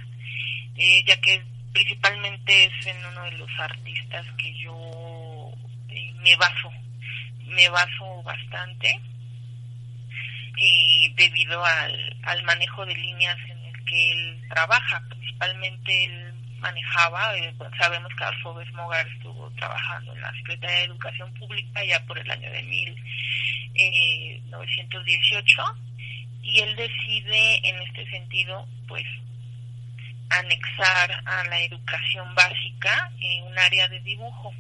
eh, 0.75 1.05
ya 1.07 1.21
que 1.21 1.41
principalmente 1.73 2.65
es 2.65 2.87
en 2.87 3.07
uno 3.07 3.23
de 3.23 3.33
los 3.39 3.51
artistas 3.61 4.27
que 4.37 4.53
yo 4.59 5.53
eh, 5.89 6.13
me 6.17 6.35
baso, 6.35 6.73
me 7.47 7.69
baso 7.69 8.23
bastante 8.25 9.01
y 10.57 11.15
debido 11.15 11.65
al, 11.65 12.17
al 12.25 12.43
manejo 12.43 12.85
de 12.87 12.97
líneas 12.97 13.39
en 13.49 13.59
el 13.67 13.85
que 13.85 14.13
él 14.13 14.49
trabaja, 14.49 15.01
principalmente 15.09 16.05
el 16.05 16.40
manejaba. 16.61 17.37
Eh, 17.37 17.55
sabemos 17.79 18.11
que 18.17 18.25
Alfobes 18.25 18.73
Mogar 18.73 19.07
estuvo 19.09 19.51
trabajando 19.53 20.15
en 20.15 20.21
la 20.21 20.33
Secretaría 20.35 20.79
de 20.79 20.85
Educación 20.85 21.33
Pública 21.35 21.85
ya 21.85 22.05
por 22.05 22.19
el 22.19 22.31
año 22.31 22.51
de 22.51 22.63
1918 22.63 23.73
eh, 23.75 24.43
y 26.43 26.61
él 26.61 26.77
decide 26.77 27.69
en 27.69 27.83
este 27.83 28.09
sentido 28.11 28.67
pues 28.89 29.05
anexar 30.31 31.23
a 31.25 31.45
la 31.45 31.61
educación 31.63 32.35
básica 32.35 33.11
en 33.21 33.45
un 33.45 33.59
área 33.59 33.89
de 33.89 34.01
dibujo. 34.01 34.53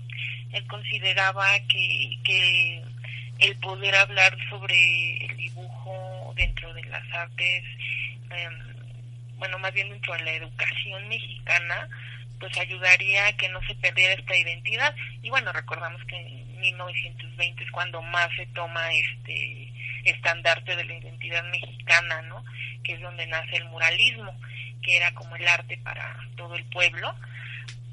Él 0.53 0.67
consideraba 0.67 1.47
que, 1.69 2.19
que 2.25 2.83
el 3.39 3.57
poder 3.57 3.95
hablar 3.95 4.37
sobre 4.49 5.27
el 5.27 5.37
dibujo 5.37 6.33
dentro 6.37 6.73
de 6.75 6.85
las 6.85 7.05
artes 7.13 7.65
eh, 8.31 8.49
bueno, 9.41 9.59
más 9.59 9.73
bien 9.73 9.91
dentro 9.91 10.15
de 10.15 10.23
la 10.23 10.33
educación 10.35 11.09
mexicana, 11.09 11.89
pues 12.39 12.57
ayudaría 12.59 13.27
a 13.27 13.37
que 13.37 13.49
no 13.49 13.61
se 13.67 13.75
perdiera 13.75 14.15
esta 14.15 14.37
identidad. 14.37 14.95
Y 15.23 15.31
bueno, 15.31 15.53
recordamos 15.53 16.05
que 16.05 16.17
en 16.17 16.61
1920 16.61 17.65
es 17.65 17.71
cuando 17.73 18.01
más 18.03 18.29
se 18.37 18.47
toma 18.49 18.93
este 18.93 19.73
estandarte 20.05 20.77
de 20.77 20.85
la 20.85 20.95
identidad 20.95 21.45
mexicana, 21.51 22.23
¿no? 22.23 22.45
Que 22.85 22.95
es 22.95 23.01
donde 23.01 23.27
nace 23.27 23.57
el 23.57 23.65
muralismo, 23.65 24.39
que 24.83 24.97
era 24.97 25.13
como 25.13 25.37
el 25.37 25.49
arte 25.49 25.79
para 25.79 26.17
todo 26.37 26.55
el 26.55 26.65
pueblo, 26.67 27.15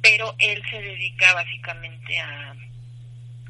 pero 0.02 0.36
él 0.40 0.64
se 0.70 0.82
dedica 0.82 1.34
básicamente 1.34 2.20
a, 2.20 2.56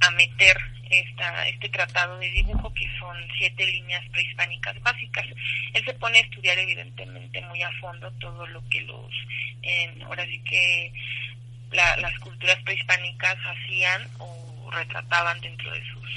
a 0.01 0.11
meter 0.11 0.57
esta, 0.89 1.47
este 1.47 1.69
tratado 1.69 2.17
de 2.19 2.29
dibujo, 2.31 2.73
que 2.73 2.87
son 2.99 3.17
siete 3.37 3.65
líneas 3.65 4.03
prehispánicas 4.11 4.79
básicas. 4.81 5.25
Él 5.73 5.83
se 5.85 5.93
pone 5.95 6.19
a 6.19 6.21
estudiar 6.21 6.57
evidentemente 6.57 7.41
muy 7.41 7.61
a 7.61 7.71
fondo 7.79 8.11
todo 8.13 8.47
lo 8.47 8.63
que 8.69 8.81
los, 8.81 9.13
ahora 10.05 10.25
sí 10.25 10.39
que 10.39 10.93
las 11.71 12.19
culturas 12.19 12.57
prehispánicas 12.63 13.37
hacían 13.45 14.07
o 14.19 14.69
retrataban 14.71 15.39
dentro 15.41 15.71
de 15.71 15.83
sus 15.85 16.09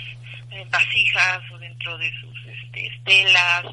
eh, 0.53 0.66
vasijas 0.71 1.40
o 1.53 1.59
dentro 1.59 1.99
de 1.99 2.11
sus 2.21 2.47
este, 2.47 2.87
estelas, 2.87 3.64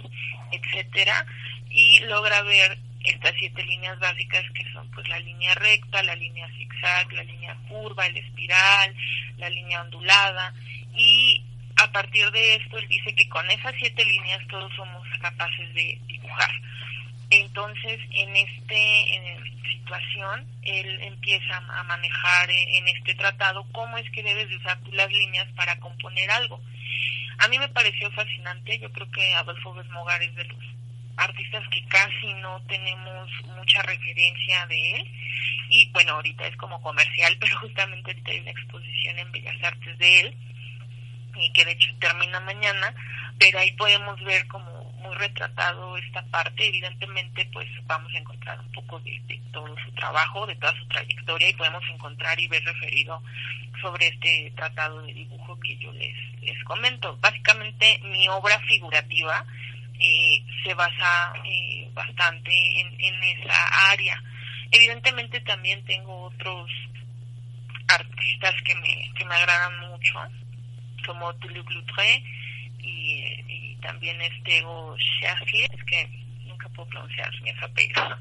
etcétera, 0.52 1.26
y 1.70 2.00
logra 2.02 2.42
ver 2.44 2.78
estas 3.10 3.34
siete 3.40 3.64
líneas 3.64 4.00
básicas 4.00 4.44
que 4.54 4.72
son 4.72 4.90
pues 4.92 5.08
la 5.10 5.20
línea 5.20 5.54
recta, 5.56 6.04
la 6.04 6.16
línea 6.16 6.48
zigzag, 6.58 7.12
la 7.14 7.24
línea 7.24 7.56
curva, 7.68 8.06
el 8.06 8.18
espiral, 8.18 8.96
la 9.38 9.50
línea 9.50 9.82
ondulada 9.82 10.54
y 10.96 11.44
a 11.78 11.92
partir 11.92 12.30
de 12.32 12.56
esto 12.56 12.78
él 12.78 12.88
dice 12.88 13.14
que 13.16 13.30
con 13.30 13.50
esas 13.50 13.74
siete 13.78 14.04
líneas 14.04 14.46
todos 14.48 14.74
somos 14.76 15.08
capaces 15.22 15.74
de 15.74 16.00
dibujar. 16.08 16.52
Entonces, 17.30 18.00
en 18.12 18.36
esta 18.36 18.74
situación, 19.70 20.48
él 20.64 21.02
empieza 21.02 21.58
a 21.58 21.84
manejar 21.84 22.50
en 22.50 22.88
este 22.88 23.16
tratado 23.16 23.66
cómo 23.74 23.98
es 23.98 24.10
que 24.12 24.24
debes 24.24 24.50
de 24.50 24.56
usar 24.56 24.80
tú 24.80 24.92
las 24.94 25.12
líneas 25.12 25.48
para 25.56 25.78
componer 25.80 26.32
algo. 26.32 26.62
A 27.40 27.48
mí 27.50 27.60
me 27.60 27.68
pareció 27.70 28.10
fascinante, 28.12 28.80
yo 28.80 28.92
creo 28.92 29.12
que 29.12 29.34
Adolfo 29.36 29.74
Besmogar 29.74 30.24
es 30.24 30.34
de 30.36 30.46
los 30.46 30.64
artistas 31.18 31.64
que 31.70 31.84
casi 31.88 32.34
no 32.36 32.62
tenemos 32.68 33.30
mucha 33.56 33.82
referencia 33.82 34.66
de 34.68 34.92
él 34.92 35.12
y 35.70 35.90
bueno, 35.92 36.14
ahorita 36.14 36.48
es 36.48 36.56
como 36.58 36.82
comercial, 36.82 37.36
pero 37.40 37.58
justamente 37.60 38.12
ahorita 38.12 38.32
hay 38.32 38.40
una 38.40 38.52
exposición 38.52 39.20
en 39.20 39.32
Bellas 39.32 39.64
Artes 39.64 39.98
de 39.98 40.20
él 40.22 40.38
y 41.36 41.52
que 41.54 41.66
de 41.66 41.72
hecho 41.72 41.90
termina 42.00 42.40
mañana, 42.40 42.94
pero 43.38 43.60
ahí 43.60 43.72
podemos 43.74 44.22
ver 44.24 44.48
como 44.48 44.92
muy 44.94 45.16
retratado 45.16 45.96
esta 45.98 46.24
parte, 46.26 46.68
evidentemente 46.68 47.48
pues 47.54 47.68
vamos 47.86 48.12
a 48.14 48.18
encontrar 48.18 48.60
un 48.60 48.72
poco 48.72 49.00
de, 49.02 49.22
todo 49.52 49.76
su 49.84 49.92
trabajo, 49.94 50.46
de 50.46 50.56
toda 50.56 50.76
su 50.78 50.88
trayectoria 50.88 51.50
y 51.50 51.54
podemos 51.54 51.84
encontrar 51.92 52.40
y 52.40 52.48
ver 52.48 52.64
referido 52.64 53.22
sobre 53.82 54.08
este 54.08 54.52
tratado 54.56 55.02
de 55.04 55.14
dibujo 55.14 55.60
que 55.60 55.78
yo 55.78 55.92
les, 55.94 56.16
les 56.42 56.64
comento. 56.64 57.18
Básicamente 57.18 58.00
mi 58.04 58.28
obra 58.30 58.60
figurativa 58.62 59.46
eh, 60.00 60.44
se 60.64 60.74
basa 60.74 61.34
eh, 61.46 61.90
bastante 61.94 62.52
en, 62.80 63.24
esa 63.24 63.92
área. 63.92 64.22
Evidentemente 64.72 65.40
también 65.42 65.84
tengo 65.86 66.24
otros 66.24 66.70
artistas 67.88 68.54
que 68.66 68.76
me, 68.76 69.12
que 69.18 69.26
me 69.26 69.36
agradan 69.36 69.80
mucho, 69.90 70.20
como 71.06 71.34
Toulouse-Lautrec 71.36 72.24
y, 72.80 73.78
también 73.82 74.20
este 74.22 74.58
es 74.58 75.84
que 75.86 76.10
nunca 76.46 76.68
puedo 76.70 76.90
pronunciar 76.90 77.30
mi 77.42 77.52
apellido, 77.52 78.18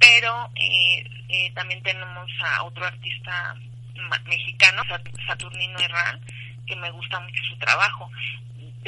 pero 0.00 0.50
eh, 0.56 1.08
eh, 1.28 1.52
también 1.54 1.82
tenemos 1.82 2.30
a 2.44 2.64
otro 2.64 2.84
artista 2.84 3.54
mexicano, 4.24 4.82
Saturnino 5.26 5.78
Herrán, 5.78 6.20
que 6.66 6.76
me 6.76 6.90
gusta 6.90 7.20
mucho 7.20 7.42
su 7.44 7.56
trabajo, 7.58 8.10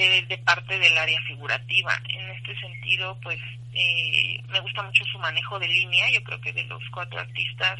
de, 0.06 0.38
parte 0.38 0.78
del 0.78 0.96
área 0.96 1.20
figurativa. 1.22 2.00
En 2.08 2.30
este 2.30 2.58
sentido, 2.60 3.18
pues 3.22 3.38
eh, 3.72 4.40
me 4.48 4.60
gusta 4.60 4.82
mucho 4.82 5.04
su 5.04 5.18
manejo 5.18 5.58
de 5.58 5.68
línea, 5.68 6.10
yo 6.10 6.22
creo 6.22 6.40
que 6.40 6.52
de 6.52 6.64
los 6.64 6.82
cuatro 6.90 7.18
artistas, 7.18 7.78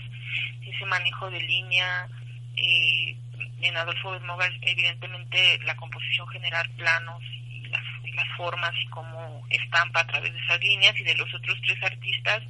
ese 0.63 0.85
manejo 0.87 1.31
de 1.31 1.41
línea, 1.41 2.09
eh, 2.57 3.17
en 3.61 3.77
Adolfo 3.77 4.13
Besmoga 4.13 4.49
evidentemente 4.63 5.59
la 5.65 5.77
composición 5.77 6.27
general, 6.29 6.69
planos 6.77 7.23
y 7.23 7.67
las, 7.69 7.85
las 8.15 8.37
formas 8.37 8.73
y 8.83 8.87
cómo 8.87 9.45
estampa 9.51 10.01
a 10.01 10.07
través 10.07 10.33
de 10.33 10.39
esas 10.41 10.61
líneas. 10.61 10.99
Y 10.99 11.05
de 11.05 11.17
los 11.17 11.33
otros 11.35 11.59
tres 11.63 11.83
artistas, 11.83 12.43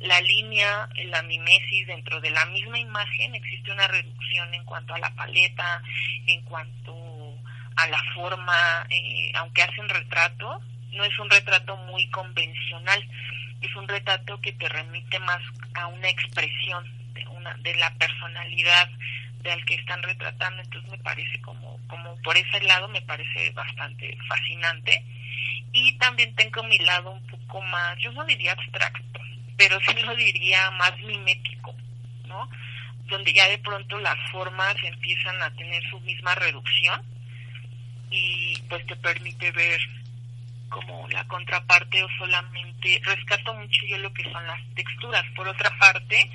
la 0.00 0.20
línea, 0.20 0.88
la 1.06 1.22
mimesis 1.22 1.86
dentro 1.86 2.20
de 2.20 2.30
la 2.30 2.44
misma 2.46 2.78
imagen 2.78 3.34
existe 3.34 3.72
una 3.72 3.88
reducción 3.88 4.52
en 4.54 4.64
cuanto 4.64 4.94
a 4.94 4.98
la 4.98 5.14
paleta, 5.14 5.82
en 6.26 6.42
cuanto 6.42 7.11
a 7.76 7.86
la 7.88 8.02
forma, 8.14 8.86
eh, 8.90 9.32
aunque 9.34 9.62
hacen 9.62 9.88
retrato, 9.88 10.60
no 10.92 11.04
es 11.04 11.18
un 11.18 11.30
retrato 11.30 11.76
muy 11.76 12.08
convencional, 12.10 13.02
es 13.60 13.74
un 13.76 13.88
retrato 13.88 14.40
que 14.40 14.52
te 14.52 14.68
remite 14.68 15.18
más 15.20 15.40
a 15.74 15.86
una 15.86 16.08
expresión 16.08 16.84
de, 17.14 17.26
una, 17.28 17.54
de 17.54 17.74
la 17.76 17.92
personalidad 17.94 18.88
al 19.50 19.64
que 19.64 19.74
están 19.74 20.02
retratando, 20.02 20.62
entonces 20.62 20.90
me 20.90 20.98
parece 20.98 21.40
como, 21.40 21.80
como 21.88 22.16
por 22.22 22.36
ese 22.36 22.60
lado 22.62 22.88
me 22.88 23.02
parece 23.02 23.50
bastante 23.50 24.16
fascinante. 24.28 25.04
y 25.72 25.96
también 25.98 26.34
tengo 26.36 26.62
mi 26.64 26.78
lado 26.78 27.10
un 27.10 27.26
poco 27.26 27.62
más, 27.62 27.96
yo 27.98 28.12
no 28.12 28.24
diría 28.24 28.52
abstracto, 28.52 29.20
pero 29.56 29.80
sí 29.80 30.00
lo 30.02 30.14
diría 30.14 30.70
más 30.72 30.96
mimético, 30.98 31.74
¿no? 32.26 32.48
Donde 33.06 33.32
ya 33.32 33.48
de 33.48 33.58
pronto 33.58 33.98
las 33.98 34.18
formas 34.30 34.76
empiezan 34.84 35.40
a 35.42 35.50
tener 35.54 35.82
su 35.88 35.98
misma 36.00 36.34
reducción 36.34 37.02
y 38.12 38.56
pues 38.68 38.86
te 38.86 38.96
permite 38.96 39.50
ver 39.52 39.80
como 40.68 41.06
la 41.08 41.24
contraparte 41.28 42.02
o 42.02 42.08
solamente 42.18 43.00
rescato 43.04 43.52
mucho 43.54 43.86
yo 43.86 43.98
lo 43.98 44.12
que 44.12 44.24
son 44.24 44.46
las 44.46 44.60
texturas. 44.74 45.24
Por 45.36 45.46
otra 45.46 45.70
parte, 45.78 46.30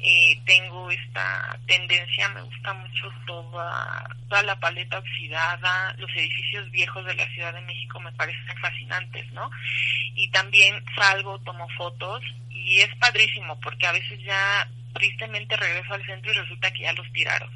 eh, 0.00 0.38
tengo 0.44 0.90
esta 0.90 1.58
tendencia, 1.66 2.28
me 2.30 2.42
gusta 2.42 2.74
mucho 2.74 3.10
toda, 3.26 4.08
toda 4.28 4.42
la 4.42 4.58
paleta 4.58 4.98
oxidada, 4.98 5.94
los 5.98 6.10
edificios 6.14 6.70
viejos 6.70 7.04
de 7.06 7.14
la 7.14 7.26
Ciudad 7.28 7.54
de 7.54 7.62
México 7.62 8.00
me 8.00 8.12
parecen 8.12 8.58
fascinantes, 8.60 9.30
¿no? 9.32 9.50
Y 10.14 10.28
también 10.30 10.84
salgo, 10.96 11.38
tomo 11.40 11.68
fotos 11.76 12.22
y 12.50 12.80
es 12.80 12.94
padrísimo 12.96 13.58
porque 13.60 13.86
a 13.86 13.92
veces 13.92 14.20
ya 14.22 14.68
tristemente 14.94 15.56
regreso 15.56 15.94
al 15.94 16.04
centro 16.06 16.32
y 16.32 16.36
resulta 16.36 16.70
que 16.72 16.82
ya 16.82 16.92
los 16.92 17.10
tiraron. 17.12 17.50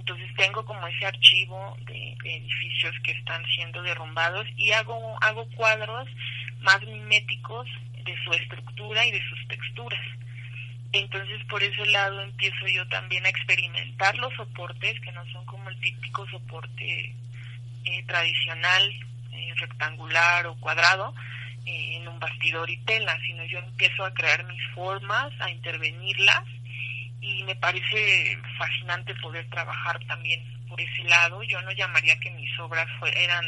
Entonces 0.00 0.34
tengo 0.34 0.64
como 0.64 0.86
ese 0.86 1.04
archivo 1.04 1.76
de, 1.82 2.16
edificios 2.24 2.94
que 3.04 3.12
están 3.12 3.44
siendo 3.54 3.82
derrumbados 3.82 4.46
y 4.56 4.72
hago, 4.72 5.18
hago 5.20 5.46
cuadros 5.56 6.08
más 6.60 6.82
miméticos 6.84 7.68
de 8.02 8.16
su 8.24 8.32
estructura 8.32 9.04
y 9.04 9.10
de 9.10 9.22
sus 9.28 9.46
texturas. 9.46 10.00
Entonces 10.92 11.44
por 11.50 11.62
ese 11.62 11.84
lado 11.86 12.22
empiezo 12.22 12.66
yo 12.68 12.88
también 12.88 13.26
a 13.26 13.28
experimentar 13.28 14.16
los 14.16 14.34
soportes 14.36 14.98
que 15.00 15.12
no 15.12 15.22
son 15.32 15.44
como 15.44 15.68
el 15.68 15.78
típico 15.80 16.26
soporte 16.30 17.14
eh, 17.84 18.02
tradicional, 18.06 18.90
eh, 19.32 19.52
rectangular 19.56 20.46
o 20.46 20.56
cuadrado, 20.60 21.14
eh, 21.66 21.96
en 21.96 22.08
un 22.08 22.18
bastidor 22.18 22.70
y 22.70 22.78
tela, 22.84 23.18
sino 23.20 23.44
yo 23.44 23.58
empiezo 23.58 24.02
a 24.02 24.14
crear 24.14 24.44
mis 24.46 24.66
formas, 24.74 25.30
a 25.40 25.50
intervenirlas 25.50 26.44
y 27.20 27.42
me 27.44 27.56
parece 27.56 28.38
fascinante 28.58 29.14
poder 29.16 29.48
trabajar 29.50 29.98
también 30.06 30.40
por 30.68 30.80
ese 30.80 31.04
lado. 31.04 31.42
Yo 31.42 31.60
no 31.62 31.72
llamaría 31.72 32.18
que 32.20 32.30
mis 32.30 32.58
obras 32.58 32.86
eran 33.16 33.44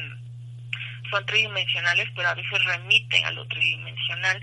son 1.10 1.26
tridimensionales, 1.26 2.08
pero 2.16 2.28
a 2.28 2.34
veces 2.34 2.64
remiten 2.64 3.24
a 3.24 3.30
lo 3.32 3.46
tridimensional, 3.46 4.42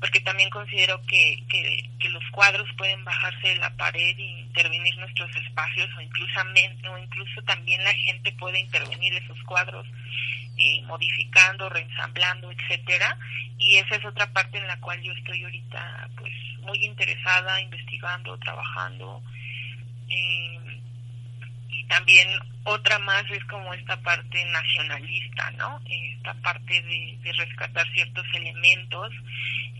porque 0.00 0.20
también 0.20 0.48
considero 0.48 1.00
que, 1.02 1.44
que, 1.48 2.08
los 2.08 2.24
cuadros 2.32 2.66
pueden 2.76 3.04
bajarse 3.04 3.48
de 3.48 3.56
la 3.56 3.70
pared 3.76 4.18
e 4.18 4.40
intervenir 4.40 4.96
nuestros 4.98 5.30
espacios, 5.36 5.88
o 5.96 6.00
incluso, 6.00 6.40
o 6.90 6.98
incluso 6.98 7.42
también 7.42 7.84
la 7.84 7.92
gente 7.92 8.32
puede 8.32 8.58
intervenir 8.58 9.14
esos 9.14 9.40
cuadros, 9.44 9.86
eh, 10.56 10.82
modificando, 10.86 11.68
reensamblando, 11.68 12.50
etcétera, 12.50 13.16
y 13.58 13.76
esa 13.76 13.94
es 13.96 14.04
otra 14.04 14.32
parte 14.32 14.58
en 14.58 14.66
la 14.66 14.80
cual 14.80 15.00
yo 15.02 15.12
estoy 15.12 15.44
ahorita, 15.44 16.08
pues, 16.16 16.32
muy 16.62 16.84
interesada, 16.84 17.60
investigando, 17.60 18.36
trabajando. 18.38 19.22
Eh, 20.08 20.80
también 21.90 22.28
otra 22.62 23.00
más 23.00 23.24
es 23.32 23.44
como 23.46 23.74
esta 23.74 24.00
parte 24.00 24.44
nacionalista, 24.44 25.50
¿no? 25.52 25.80
Esta 25.88 26.34
parte 26.34 26.80
de, 26.82 27.32
rescatar 27.32 27.84
ciertos 27.92 28.24
elementos 28.34 29.12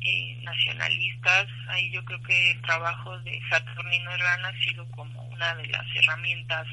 eh, 0.02 0.36
nacionalistas. 0.42 1.46
Ahí 1.68 1.88
yo 1.92 2.04
creo 2.04 2.20
que 2.22 2.50
el 2.50 2.62
trabajo 2.62 3.16
de 3.20 3.40
Saturnino 3.48 4.10
Herrán 4.10 4.44
ha 4.44 4.64
sido 4.64 4.90
como 4.90 5.22
una 5.28 5.54
de 5.54 5.68
las 5.68 5.86
herramientas 5.94 6.66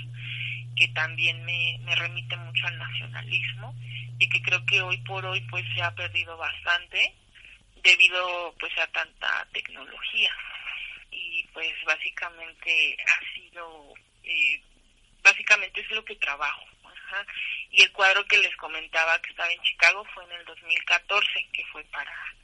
que 0.76 0.88
también 0.90 1.46
me, 1.46 1.78
me 1.84 1.96
remite 1.96 2.36
mucho 2.38 2.66
al 2.66 2.78
nacionalismo 2.80 3.76
y 4.20 4.28
que 4.30 4.42
creo 4.42 4.66
que 4.66 4.82
hoy 4.82 4.98
por 5.04 5.24
hoy 5.24 5.42
pues 5.52 5.64
se 5.76 5.84
ha 5.84 5.94
perdido 5.94 6.36
bastante 6.38 7.14
debido 7.84 8.56
pues 8.60 8.76
a 8.80 8.88
tanta 8.88 9.48
tecnología 9.54 10.32
y 11.12 11.44
pues 11.54 11.74
básicamente 11.86 12.98
ha 13.06 13.36
sido 13.36 13.94
eh, 14.24 14.62
básicamente 15.28 15.82
es 15.82 15.92
lo 15.92 16.04
que 16.06 16.16
trabajo 16.16 16.66
y 17.72 17.82
el 17.82 17.92
cuadro 17.92 18.26
que 18.26 18.38
les 18.38 18.56
comentaba 18.58 19.22
que 19.22 19.30
estaba 19.30 19.52
en 19.52 19.62
Chicago 19.62 20.06
fue 20.14 20.24
en 20.26 20.32
el 20.34 20.46
2014 20.46 21.48
que 21.54 21.66
fue 21.66 21.84
para 21.86 22.36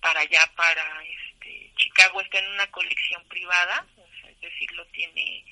para 0.00 0.20
allá 0.20 0.40
para 0.54 1.02
este 1.04 1.72
Chicago. 1.76 2.20
Está 2.20 2.38
en 2.38 2.52
una 2.52 2.70
colección 2.70 3.22
privada 3.28 3.86
es 4.28 4.40
decir 4.40 4.70
lo 4.72 4.86
tiene 4.86 5.44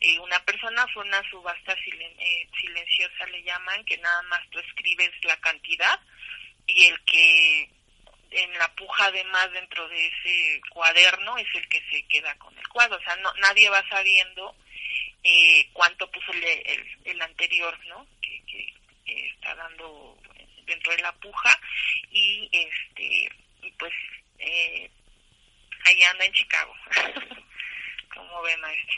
eh, 0.00 0.18
una 0.20 0.38
persona 0.44 0.86
fue 0.92 1.04
una 1.04 1.22
subasta 1.30 1.72
eh, 1.72 2.48
silenciosa 2.60 3.26
le 3.26 3.42
llaman 3.42 3.84
que 3.84 3.96
nada 3.98 4.22
más 4.24 4.40
tú 4.50 4.58
escribes 4.58 5.10
la 5.24 5.36
cantidad 5.38 5.98
y 6.66 6.86
el 6.86 7.00
que 7.04 7.70
en 8.30 8.58
la 8.58 8.68
puja 8.74 9.06
además 9.06 9.50
dentro 9.52 9.88
de 9.88 10.06
ese 10.06 10.60
cuaderno 10.70 11.38
es 11.38 11.46
el 11.54 11.68
que 11.68 11.82
se 11.90 12.02
queda 12.08 12.34
con 12.38 12.56
el 12.58 12.68
cuadro, 12.68 12.98
o 12.98 13.02
sea, 13.02 13.16
no, 13.16 13.32
nadie 13.34 13.70
va 13.70 13.88
sabiendo 13.88 14.56
eh, 15.22 15.68
cuánto 15.72 16.10
puso 16.10 16.32
el, 16.32 16.44
el, 17.04 17.22
anterior, 17.22 17.78
¿no? 17.86 18.06
Que, 18.20 18.42
que, 18.46 18.66
está 19.06 19.54
dando 19.54 20.16
dentro 20.66 20.92
de 20.92 21.02
la 21.02 21.12
puja 21.12 21.60
y 22.10 22.48
este 22.52 23.28
y 23.62 23.70
pues 23.78 23.92
eh, 24.38 24.90
ahí 25.84 26.02
anda 26.02 26.24
en 26.24 26.32
Chicago. 26.32 26.74
como 28.14 28.42
ve 28.42 28.56
maestro? 28.56 28.96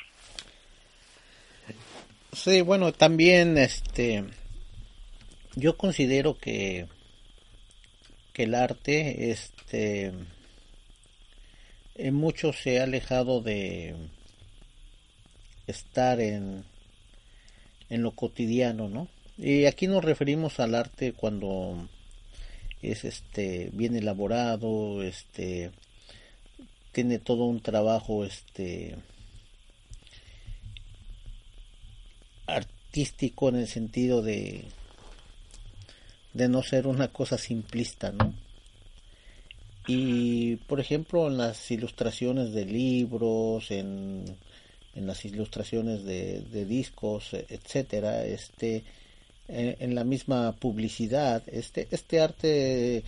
Sí, 2.33 2.61
bueno, 2.63 2.93
también 2.93 3.59
este 3.59 4.25
yo 5.57 5.77
considero 5.77 6.39
que 6.39 6.87
el 8.39 8.55
arte 8.55 9.33
este 9.33 10.13
en 11.97 12.15
mucho 12.15 12.53
se 12.53 12.81
ha 12.81 12.85
alejado 12.85 13.41
de 13.41 13.95
estar 15.68 16.20
en 16.20 16.64
en 17.88 18.02
lo 18.02 18.12
cotidiano 18.12 18.88
no 18.88 19.09
y 19.37 19.66
aquí 19.66 19.87
nos 19.87 20.04
referimos 20.04 20.59
al 20.61 20.74
arte 20.74 21.12
cuando 21.12 21.88
es 22.83 23.04
este 23.04 23.70
bien 23.72 23.96
elaborado 23.96 25.02
este 25.02 25.70
tiene 26.92 27.18
todo 27.18 27.44
un 27.44 27.61
trabajo 27.61 28.24
este 28.24 28.96
artístico 32.46 33.48
en 33.48 33.57
el 33.57 33.68
sentido 33.68 34.22
de 34.22 34.64
de 36.38 36.48
no 36.48 36.62
ser 36.62 36.87
una 36.87 37.09
cosa 37.09 37.37
simplista, 37.37 38.12
¿no? 38.12 38.33
Y 39.87 40.57
por 40.57 40.81
ejemplo 40.81 41.26
en 41.28 41.38
las 41.38 41.70
ilustraciones 41.70 42.52
de 42.52 42.64
libros, 42.64 43.70
en, 43.70 44.37
en 44.99 45.07
las 45.07 45.25
ilustraciones 45.25 46.05
de, 46.05 46.65
discos, 46.65 47.33
etcétera, 47.33 48.25
este, 48.25 48.83
en, 49.47 49.95
la 49.95 50.03
misma 50.03 50.53
publicidad, 50.53 51.43
este, 51.47 51.87
este 51.93 52.21
arte, 52.21 53.05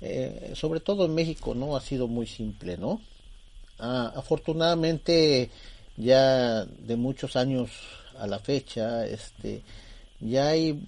eh, 0.00 0.52
sobre 0.54 0.80
todo 0.80 1.04
en 1.04 1.14
México, 1.14 1.54
no 1.54 1.76
ha 1.76 1.80
sido 1.82 2.08
muy 2.08 2.26
simple, 2.26 2.78
¿no? 2.78 3.00
Afortunadamente 3.78 5.50
ya 5.98 6.64
de 6.64 6.96
muchos 6.96 7.36
años 7.36 7.70
a 8.18 8.26
la 8.26 8.38
fecha, 8.38 9.06
este, 9.06 9.62
ya 10.20 10.48
hay 10.48 10.80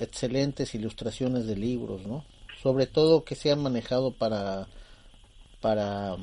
excelentes 0.00 0.74
ilustraciones 0.74 1.46
de 1.46 1.56
libros, 1.56 2.04
¿no? 2.04 2.24
Sobre 2.60 2.86
todo 2.86 3.24
que 3.24 3.36
se 3.36 3.52
han 3.52 3.62
manejado 3.62 4.10
para 4.10 4.66
para 5.60 6.16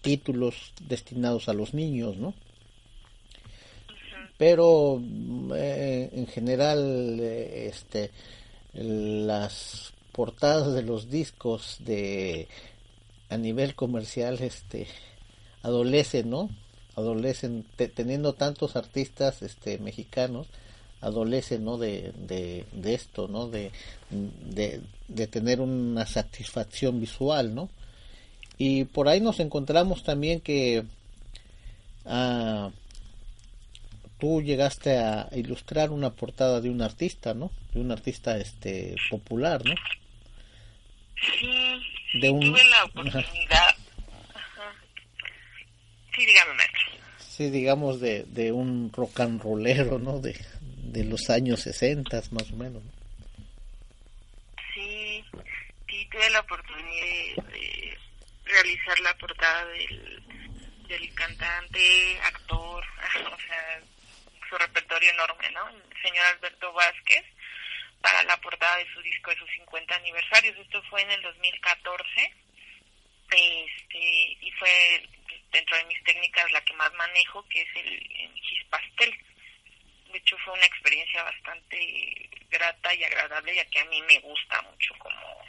títulos 0.00 0.72
destinados 0.88 1.48
a 1.48 1.52
los 1.52 1.72
niños, 1.72 2.16
¿no? 2.16 2.34
Pero 4.40 4.98
eh, 5.54 6.08
en 6.14 6.26
general 6.26 7.18
eh, 7.20 7.68
este 7.68 8.10
las 8.72 9.92
portadas 10.12 10.72
de 10.72 10.80
los 10.80 11.10
discos 11.10 11.76
de 11.80 12.48
a 13.28 13.36
nivel 13.36 13.74
comercial 13.74 14.38
este 14.40 14.86
adolecen, 15.62 16.30
¿no? 16.30 16.48
Adolecen 16.96 17.66
teniendo 17.94 18.32
tantos 18.32 18.76
artistas 18.76 19.42
este 19.42 19.76
mexicanos 19.76 20.46
adolece 21.02 21.58
¿no? 21.58 21.76
de, 21.76 22.14
de, 22.16 22.94
esto, 22.94 23.28
¿no? 23.28 23.46
De, 23.46 23.72
de, 24.10 25.26
tener 25.26 25.60
una 25.60 26.06
satisfacción 26.06 26.98
visual, 26.98 27.54
¿no? 27.54 27.68
Y 28.56 28.84
por 28.84 29.08
ahí 29.08 29.20
nos 29.20 29.38
encontramos 29.38 30.02
también 30.02 30.40
que 30.40 30.84
ah, 32.06 32.70
tú 34.20 34.42
llegaste 34.42 34.98
a 34.98 35.28
ilustrar 35.32 35.90
una 35.90 36.10
portada 36.10 36.60
de 36.60 36.70
un 36.70 36.82
artista, 36.82 37.34
¿no? 37.34 37.50
De 37.72 37.80
un 37.80 37.90
artista 37.90 38.36
este 38.36 38.94
popular, 39.10 39.62
¿no? 39.64 39.74
Sí, 41.20 42.20
de 42.20 42.30
un... 42.30 42.40
tuve 42.40 42.64
la 42.64 42.84
oportunidad. 42.84 43.76
Sí, 46.14 46.26
dígame, 46.26 46.62
Sí, 47.18 47.50
digamos 47.50 48.00
de, 48.00 48.24
de 48.24 48.52
un 48.52 48.92
rock 48.92 49.20
and 49.20 49.42
rollero, 49.42 49.98
¿no? 49.98 50.20
De, 50.20 50.38
de 50.60 51.04
los 51.04 51.30
años 51.30 51.60
60 51.60 52.22
más 52.32 52.50
o 52.50 52.56
menos. 52.56 52.82
Sí, 54.74 55.24
tuve 56.10 56.30
la 56.30 56.40
oportunidad 56.40 57.44
de, 57.48 57.98
realizar 58.44 59.00
la 59.00 59.14
portada 59.16 59.64
del, 59.66 60.22
del 60.88 61.14
cantante, 61.14 62.18
actor, 62.22 62.84
o 63.32 63.38
sea, 63.38 63.82
su 64.50 64.58
repertorio 64.58 65.10
enorme, 65.10 65.48
¿no? 65.52 65.68
El 65.68 66.02
señor 66.02 66.26
Alberto 66.26 66.72
Vázquez, 66.72 67.24
para 68.02 68.22
la 68.24 68.36
portada 68.38 68.76
de 68.78 68.92
su 68.92 69.00
disco 69.02 69.30
de 69.30 69.38
sus 69.38 69.50
50 69.50 69.94
aniversarios. 69.94 70.58
Esto 70.58 70.82
fue 70.90 71.02
en 71.02 71.12
el 71.12 71.22
2014 71.22 72.34
este, 73.30 73.98
y 73.98 74.52
fue 74.58 75.08
dentro 75.52 75.76
de 75.76 75.84
mis 75.84 76.02
técnicas 76.04 76.50
la 76.50 76.60
que 76.64 76.74
más 76.74 76.92
manejo, 76.94 77.46
que 77.48 77.62
es 77.62 77.68
el, 77.76 77.88
el 77.88 78.66
pastel. 78.68 79.14
De 80.12 80.18
hecho, 80.18 80.36
fue 80.44 80.54
una 80.54 80.66
experiencia 80.66 81.22
bastante 81.22 82.28
grata 82.50 82.92
y 82.94 83.04
agradable, 83.04 83.54
ya 83.54 83.64
que 83.66 83.78
a 83.78 83.84
mí 83.84 84.02
me 84.02 84.18
gusta 84.18 84.60
mucho 84.62 84.94
cómo, 84.98 85.44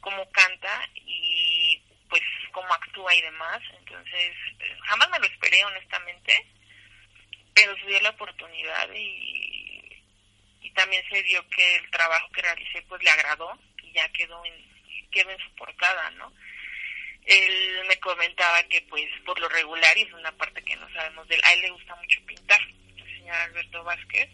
cómo 0.00 0.30
canta 0.30 0.88
y 0.94 1.82
pues 2.08 2.22
cómo 2.52 2.72
actúa 2.72 3.14
y 3.14 3.22
demás. 3.22 3.60
Entonces, 3.78 4.34
jamás 4.84 5.10
me 5.10 5.18
lo 5.18 5.26
esperé, 5.26 5.62
honestamente, 5.64 6.46
pero 7.54 7.76
se 7.76 7.86
dio 7.86 8.00
la 8.00 8.10
oportunidad 8.10 8.88
y, 8.94 9.60
también 10.74 11.04
se 11.10 11.22
dio 11.24 11.46
que 11.50 11.76
el 11.76 11.90
trabajo 11.90 12.30
que 12.32 12.40
realicé 12.40 12.80
pues 12.88 13.02
le 13.02 13.10
agradó 13.10 13.58
y 13.82 13.92
ya 13.92 14.08
quedó 14.08 14.42
en, 14.46 14.54
quedó 15.10 15.30
en 15.30 15.38
su 15.38 15.54
portada, 15.54 16.08
¿no? 16.12 16.32
Él 17.26 17.84
me 17.86 17.98
comentaba 17.98 18.62
que 18.64 18.80
pues 18.88 19.04
por 19.26 19.38
lo 19.38 19.50
regular, 19.50 19.96
y 19.98 20.02
es 20.02 20.12
una 20.14 20.32
parte 20.32 20.62
que 20.62 20.74
no 20.76 20.90
sabemos 20.94 21.28
de 21.28 21.34
él, 21.34 21.42
a 21.44 21.52
él 21.52 21.60
le 21.60 21.70
gusta 21.72 21.94
mucho 21.96 22.24
pintar, 22.24 22.60
el 22.96 23.04
señor 23.04 23.36
Alberto 23.36 23.84
Vázquez. 23.84 24.30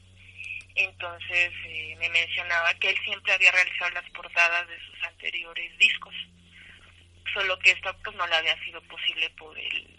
Entonces 0.77 1.53
eh, 1.67 1.97
me 1.99 2.09
mencionaba 2.11 2.73
que 2.75 2.91
él 2.91 2.99
siempre 3.03 3.33
había 3.33 3.51
realizado 3.51 3.91
las 3.91 4.09
portadas 4.11 4.69
de 4.69 4.79
sus 4.87 5.03
anteriores 5.03 5.77
discos, 5.77 6.15
solo 7.35 7.59
que 7.59 7.73
esto 7.73 7.95
pues 8.05 8.17
no 8.17 8.29
le 8.29 8.37
había 8.37 8.65
sido 8.65 8.81
posible 8.83 9.29
por 9.31 9.59
el 9.59 9.98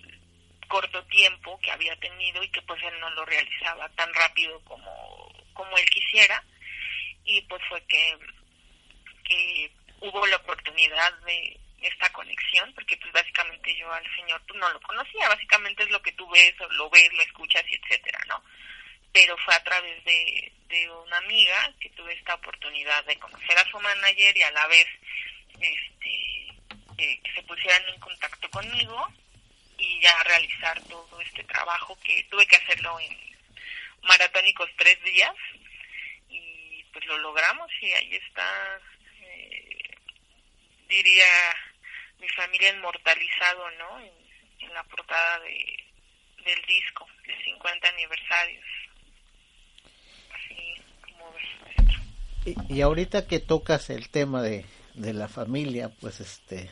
corto 0.70 1.04
tiempo 1.08 1.60
que 1.60 1.72
había 1.72 1.96
tenido 1.98 2.42
y 2.42 2.50
que 2.50 2.62
pues 2.62 2.82
él 2.84 2.98
no 3.02 3.10
lo 3.10 3.26
realizaba 3.26 3.90
tan 3.90 4.14
rápido 4.14 4.62
como, 4.64 5.34
como 5.54 5.78
él 5.78 5.86
quisiera. 5.90 6.42
Y 7.26 7.42
pues 7.42 7.62
fue 7.68 7.84
que, 7.86 8.18
que 9.26 9.72
hubo 10.00 10.26
la 10.28 10.38
oportunidad 10.38 11.14
de 11.26 11.60
esta 11.82 12.10
conexión, 12.14 12.74
porque 12.74 12.96
pues 12.98 13.12
básicamente 13.12 13.76
yo 13.76 13.92
al 13.92 14.06
Señor 14.16 14.42
pues 14.48 14.60
no 14.60 14.70
lo 14.72 14.80
conocía, 14.82 15.28
básicamente 15.28 15.84
es 15.84 15.90
lo 15.90 16.02
que 16.02 16.12
tú 16.14 16.30
ves, 16.30 16.54
o 16.62 16.70
lo 16.74 16.90
ves, 16.90 17.12
lo 17.14 17.22
escuchas 17.24 17.64
y 17.70 17.76
etcétera, 17.76 18.20
¿no? 18.28 18.42
Pero 19.12 19.36
fue 19.38 19.56
a 19.56 19.64
través 19.64 20.04
de, 20.04 20.52
de 20.68 20.90
una 20.92 21.18
amiga 21.18 21.74
que 21.80 21.90
tuve 21.90 22.14
esta 22.14 22.36
oportunidad 22.36 23.04
de 23.06 23.18
conocer 23.18 23.58
a 23.58 23.70
su 23.70 23.80
manager 23.80 24.38
y 24.38 24.42
a 24.44 24.52
la 24.52 24.68
vez 24.68 24.88
este 25.60 26.48
eh, 26.98 27.20
que 27.24 27.32
se 27.34 27.44
pusieran 27.44 27.82
en 27.90 28.00
contacto 28.00 28.50
conmigo 28.52 29.08
y 29.80 30.02
ya 30.02 30.24
realizar 30.24 30.82
todo 30.84 31.22
este 31.22 31.44
trabajo 31.46 31.98
que 32.04 32.24
tuve 32.30 32.46
que 32.46 32.58
hacerlo 32.58 33.00
en 33.00 33.18
maratónicos 34.04 34.70
tres 34.78 35.02
días 35.04 35.34
y 36.30 36.84
pues 36.92 37.06
lo 37.06 37.18
logramos 37.20 37.72
y 37.82 37.92
ahí 37.94 38.16
está 38.16 38.80
eh, 39.22 39.98
diría 40.88 41.26
mi 42.20 42.28
familia 42.30 42.70
inmortalizado, 42.70 43.70
¿no? 43.78 44.00
En, 44.00 44.20
la 44.74 44.84
portada 44.84 45.40
de, 45.40 45.84
del 46.46 46.62
disco, 46.68 47.08
de 47.26 47.44
50 47.44 47.88
aniversarios. 47.88 48.66
Así 50.32 50.76
como 51.02 51.34
ves. 51.34 52.66
Y, 52.70 52.76
y 52.76 52.82
ahorita 52.82 53.26
que 53.26 53.40
tocas 53.40 53.90
el 53.90 54.10
tema 54.10 54.44
de, 54.44 54.64
de 54.94 55.14
la 55.14 55.28
familia, 55.28 55.90
pues 56.00 56.20
este... 56.20 56.70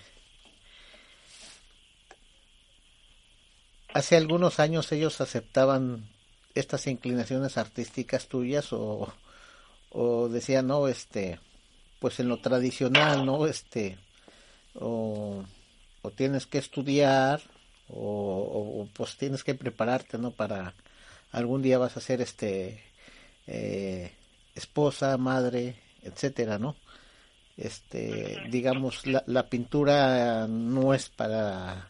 Hace 3.94 4.18
algunos 4.18 4.60
años 4.60 4.92
ellos 4.92 5.22
aceptaban 5.22 6.10
estas 6.54 6.88
inclinaciones 6.88 7.58
artísticas 7.58 8.28
tuyas 8.28 8.74
o, 8.74 9.14
o 9.92 10.30
decían, 10.30 10.68
no, 10.68 10.88
este, 10.88 11.40
pues 12.00 12.20
en 12.20 12.30
lo 12.30 12.38
tradicional, 12.38 13.26
¿no? 13.26 13.48
Este, 13.48 13.98
o, 14.80 15.44
tienes 16.16 16.46
que 16.46 16.58
estudiar 16.58 17.42
o, 17.90 18.82
o, 18.82 18.88
pues 18.94 19.18
tienes 19.18 19.44
que 19.44 19.56
prepararte 19.56 20.18
no 20.18 20.32
para 20.32 20.74
algún 21.32 21.62
día 21.62 21.78
vas 21.78 21.98
a 21.98 22.02
ser 22.02 22.22
este 22.22 22.82
eh, 23.46 24.14
esposa 24.56 25.18
madre 25.18 25.76
etcétera 26.04 26.60
no 26.60 26.76
este 27.58 28.38
digamos 28.50 29.06
la, 29.06 29.24
la 29.28 29.50
pintura 29.50 30.48
no 30.48 30.94
es 30.94 31.10
para 31.10 31.90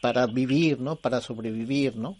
para 0.00 0.26
vivir 0.26 0.80
no 0.80 0.96
para 0.96 1.20
sobrevivir 1.20 1.96
no 1.96 2.16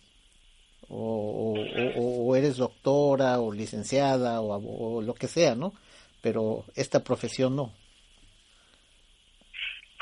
o, 0.88 2.34
eres 2.36 2.56
doctora 2.56 3.40
o 3.40 3.52
licenciada 3.52 4.40
o, 4.40 4.98
o 4.98 5.02
lo 5.02 5.14
que 5.14 5.28
sea 5.28 5.54
no 5.54 5.72
pero 6.20 6.64
esta 6.74 7.02
profesión 7.02 7.56
no 7.56 7.72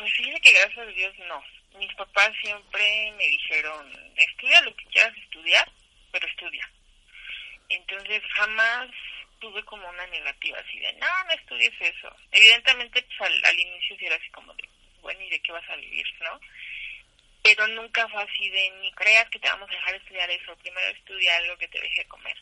pues 0.03 0.15
fíjate 0.15 0.41
que 0.41 0.53
gracias 0.53 0.79
a 0.79 0.91
Dios 0.91 1.15
no. 1.29 1.45
Mis 1.79 1.95
papás 1.95 2.33
siempre 2.43 3.13
me 3.17 3.25
dijeron, 3.25 3.87
estudia 4.17 4.61
lo 4.63 4.75
que 4.75 4.85
quieras 4.87 5.17
estudiar, 5.17 5.71
pero 6.11 6.27
estudia. 6.27 6.69
Entonces 7.69 8.21
jamás 8.35 8.91
tuve 9.39 9.65
como 9.65 9.89
una 9.89 10.05
negativa 10.09 10.59
así 10.59 10.81
de, 10.81 10.93
no, 10.95 11.07
no 11.25 11.33
estudies 11.35 11.73
eso. 11.79 12.13
Evidentemente 12.33 13.01
pues, 13.01 13.31
al, 13.31 13.45
al 13.45 13.61
inicio 13.61 13.97
sí 13.97 14.07
era 14.07 14.17
así 14.17 14.29
como 14.31 14.53
de, 14.55 14.69
bueno, 15.03 15.21
¿y 15.21 15.31
de 15.31 15.41
qué 15.41 15.53
vas 15.53 15.71
a 15.71 15.77
vivir, 15.77 16.07
no? 16.23 16.41
Pero 17.43 17.67
nunca 17.69 18.09
fue 18.09 18.23
así 18.23 18.49
de, 18.51 18.71
ni 18.81 18.93
creas 18.93 19.29
que 19.31 19.39
te 19.39 19.49
vamos 19.49 19.69
a 19.69 19.75
dejar 19.75 19.95
estudiar 19.97 20.31
eso, 20.31 20.57
primero 20.59 20.89
estudia 20.91 21.37
algo 21.37 21.57
que 21.59 21.69
te 21.69 21.81
deje 21.81 22.05
comer. 22.07 22.37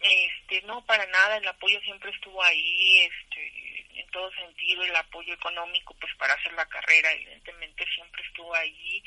Este, 0.00 0.62
no, 0.62 0.84
para 0.84 1.06
nada, 1.06 1.38
el 1.38 1.48
apoyo 1.48 1.80
siempre 1.80 2.10
estuvo 2.10 2.42
ahí, 2.42 2.98
este, 2.98 3.74
en 3.96 4.10
todo 4.10 4.30
sentido 4.32 4.82
el 4.82 4.96
apoyo 4.96 5.34
económico 5.34 5.94
pues 6.00 6.12
para 6.16 6.34
hacer 6.34 6.52
la 6.54 6.66
carrera 6.66 7.12
evidentemente 7.12 7.86
siempre 7.94 8.22
estuvo 8.22 8.54
y 8.64 9.02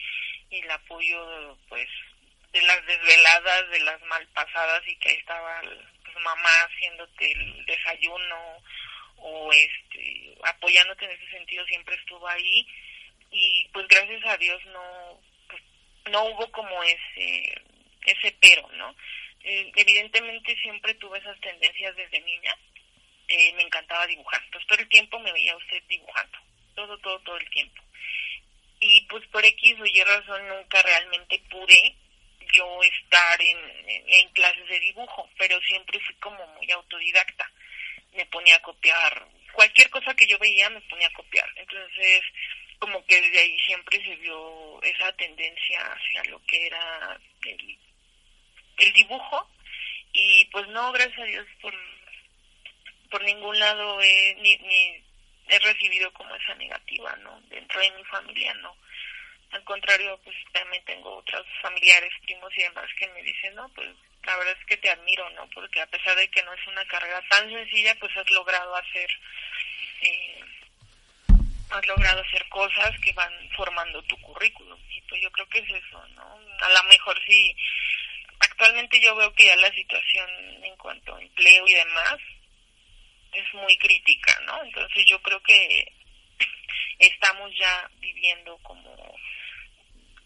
el 0.52 0.72
apoyo 0.72 1.58
pues 1.68 1.88
de 2.54 2.62
las 2.62 2.86
desveladas 2.86 3.70
de 3.70 3.80
las 3.82 4.02
mal 4.04 4.26
pasadas 4.28 4.82
y 4.88 4.96
que 4.98 5.10
ahí 5.10 5.16
estaba 5.16 5.62
pues, 5.62 6.16
mamá 6.24 6.50
haciéndote 6.50 7.32
el 7.32 7.66
desayuno 7.66 8.64
o 9.18 9.52
este 9.52 10.36
apoyándote 10.44 11.06
en 11.06 11.12
ese 11.12 11.30
sentido 11.30 11.66
siempre 11.66 11.96
estuvo 11.96 12.28
ahí 12.28 12.68
y 13.32 13.68
pues 13.74 13.88
gracias 13.88 14.26
a 14.26 14.38
Dios 14.38 14.64
no 14.68 15.22
pues, 15.50 15.62
no 16.12 16.24
hubo 16.26 16.52
como 16.52 16.84
ese 16.84 17.62
ese 18.06 18.36
pero 18.40 18.68
no 18.74 18.96
eh, 19.44 19.72
evidentemente 19.76 20.56
siempre 20.62 20.94
tuve 20.96 21.20
esas 21.20 21.40
tendencias 21.40 21.96
desde 21.96 22.22
niña 22.22 22.58
eh, 23.28 23.54
me 23.54 23.64
encantaba 23.64 24.08
dibujar. 24.08 24.42
Entonces 24.46 24.68
todo 24.68 24.80
el 24.80 24.88
tiempo 24.88 25.20
me 25.20 25.32
veía 25.32 25.56
usted 25.58 25.84
dibujando, 25.90 26.38
todo, 26.76 26.98
todo, 27.00 27.20
todo 27.20 27.38
el 27.38 27.50
tiempo. 27.50 27.84
Y 28.80 29.02
pues 29.08 29.26
por 29.28 29.44
X 29.44 29.76
o 29.80 29.86
Y 29.86 30.04
razón 30.04 30.48
nunca 30.48 30.82
realmente 30.82 31.42
pude 31.50 31.96
yo 32.54 32.82
estar 32.84 33.42
en, 33.42 33.58
en, 34.08 34.30
clases 34.30 34.68
de 34.70 34.80
dibujo, 34.80 35.30
pero 35.38 35.60
siempre 35.62 36.00
fui 36.00 36.16
como 36.16 36.46
muy 36.56 36.72
autodidacta. 36.72 37.52
Me 38.14 38.26
ponía 38.28 38.56
a 38.56 38.62
copiar, 38.62 39.28
cualquier 39.52 39.90
cosa 39.90 40.16
que 40.16 40.28
yo 40.28 40.38
veía 40.40 40.70
me 40.70 40.82
ponía 40.82 41.08
a 41.08 41.14
copiar. 41.14 41.50
Entonces, 41.56 42.22
como 42.80 43.06
que 43.06 43.22
desde 43.22 43.40
ahí 43.40 43.60
siempre 43.60 44.04
se 44.04 44.16
vio 44.18 44.82
esa 44.84 45.12
tendencia 45.14 45.94
hacia 45.94 46.24
lo 46.32 46.42
que 46.46 46.68
era 46.68 47.20
el, 47.46 48.94
dibujo. 48.94 49.50
Y 50.14 50.46
pues 50.46 50.68
no, 50.70 50.92
gracias 50.92 51.20
a 51.20 51.26
Dios 51.26 51.46
por 51.62 51.74
por 53.10 53.24
ningún 53.24 53.58
lado 53.58 54.02
he, 54.02 54.36
ni, 54.42 54.58
ni 54.58 55.04
he 55.48 55.60
recibido 55.60 56.12
como 56.14 56.36
esa 56.36 56.56
negativa, 56.56 57.16
¿no? 57.18 57.40
Dentro 57.44 57.80
de 57.80 57.92
mi 57.92 58.04
familia, 58.06 58.54
no. 58.56 58.76
Al 59.52 59.64
contrario, 59.64 60.20
pues 60.24 60.36
también 60.52 60.84
tengo 60.84 61.16
otros 61.18 61.46
familiares, 61.62 62.12
primos 62.24 62.52
y 62.58 62.64
demás 62.64 62.90
que 63.00 63.08
me 63.08 63.24
dicen, 63.24 63.56
no, 63.56 63.70
pues 63.70 63.88
la 64.24 64.36
verdad 64.38 64.58
es 64.60 64.66
que 64.66 64.78
te 64.78 64.90
admiro, 64.90 65.30
¿no? 65.32 65.50
Porque 65.52 65.82
a 65.82 65.88
pesar 65.88 66.18
de 66.18 66.30
que 66.30 66.44
no 66.44 66.54
es 66.54 66.68
una 66.68 66.86
carrera 66.86 67.24
tan 67.30 67.50
sencilla, 67.50 67.96
pues 67.96 68.16
has 68.18 68.30
logrado 68.32 68.76
hacer, 68.76 69.10
eh, 70.02 70.42
has 71.70 71.86
logrado 71.88 72.22
hacer 72.22 72.48
cosas 72.50 72.92
que 73.02 73.14
van 73.14 73.32
formando 73.56 74.02
tu 74.04 74.18
currículum. 74.22 74.80
Y 74.90 75.02
pues 75.02 75.22
yo 75.22 75.32
creo 75.32 75.48
que 75.50 75.60
es 75.60 75.70
eso, 75.70 76.08
¿no? 76.10 76.40
A 76.62 76.70
lo 76.70 76.84
mejor 76.90 77.20
sí, 77.26 77.56
actualmente 78.40 79.00
yo 79.00 79.16
veo 79.16 79.34
que 79.34 79.46
ya 79.46 79.56
la 79.56 79.72
situación 79.72 80.30
en 80.64 80.76
cuanto 80.78 81.16
a 81.16 81.22
empleo 81.22 81.68
y 81.68 81.74
demás, 81.74 82.18
es 83.34 83.54
muy 83.54 83.78
crítica, 83.78 84.40
¿no? 84.46 84.64
Entonces 84.64 85.06
yo 85.06 85.22
creo 85.22 85.42
que 85.44 85.92
estamos 87.00 87.52
ya 87.58 87.90
viviendo 88.00 88.58
como 88.60 88.96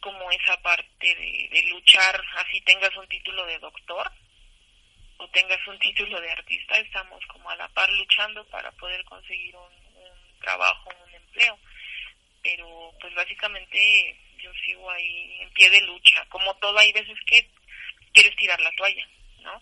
como 0.01 0.31
esa 0.31 0.59
parte 0.63 1.15
de, 1.15 1.63
luchar, 1.69 2.19
así 2.37 2.59
tengas 2.61 2.95
un 2.95 3.07
título 3.07 3.45
de 3.45 3.59
doctor 3.59 4.11
o 5.17 5.27
tengas 5.27 5.59
un 5.67 5.77
título 5.77 6.19
de 6.19 6.31
artista, 6.31 6.75
estamos 6.79 7.23
como 7.27 7.47
a 7.51 7.55
la 7.55 7.67
par 7.69 7.87
luchando 7.91 8.43
para 8.47 8.71
poder 8.71 9.05
conseguir 9.05 9.55
un, 9.55 9.71
un 9.95 10.39
trabajo, 10.39 10.89
un 11.05 11.10
empleo. 11.31 11.57
Pero 12.43 12.93
pues 12.99 13.13
básicamente 13.13 14.17
yo 14.37 14.51
sigo 14.65 14.89
ahí 14.89 15.41
en 15.41 15.49
pie 15.51 15.69
de 15.69 15.81
lucha. 15.81 16.25
Como 16.29 16.55
todo, 16.57 16.77
hay 16.77 16.91
veces 16.91 17.17
que 17.25 17.47
quieres 18.13 18.35
tirar 18.35 18.59
la 18.61 18.71
toalla, 18.71 19.07
¿no? 19.39 19.61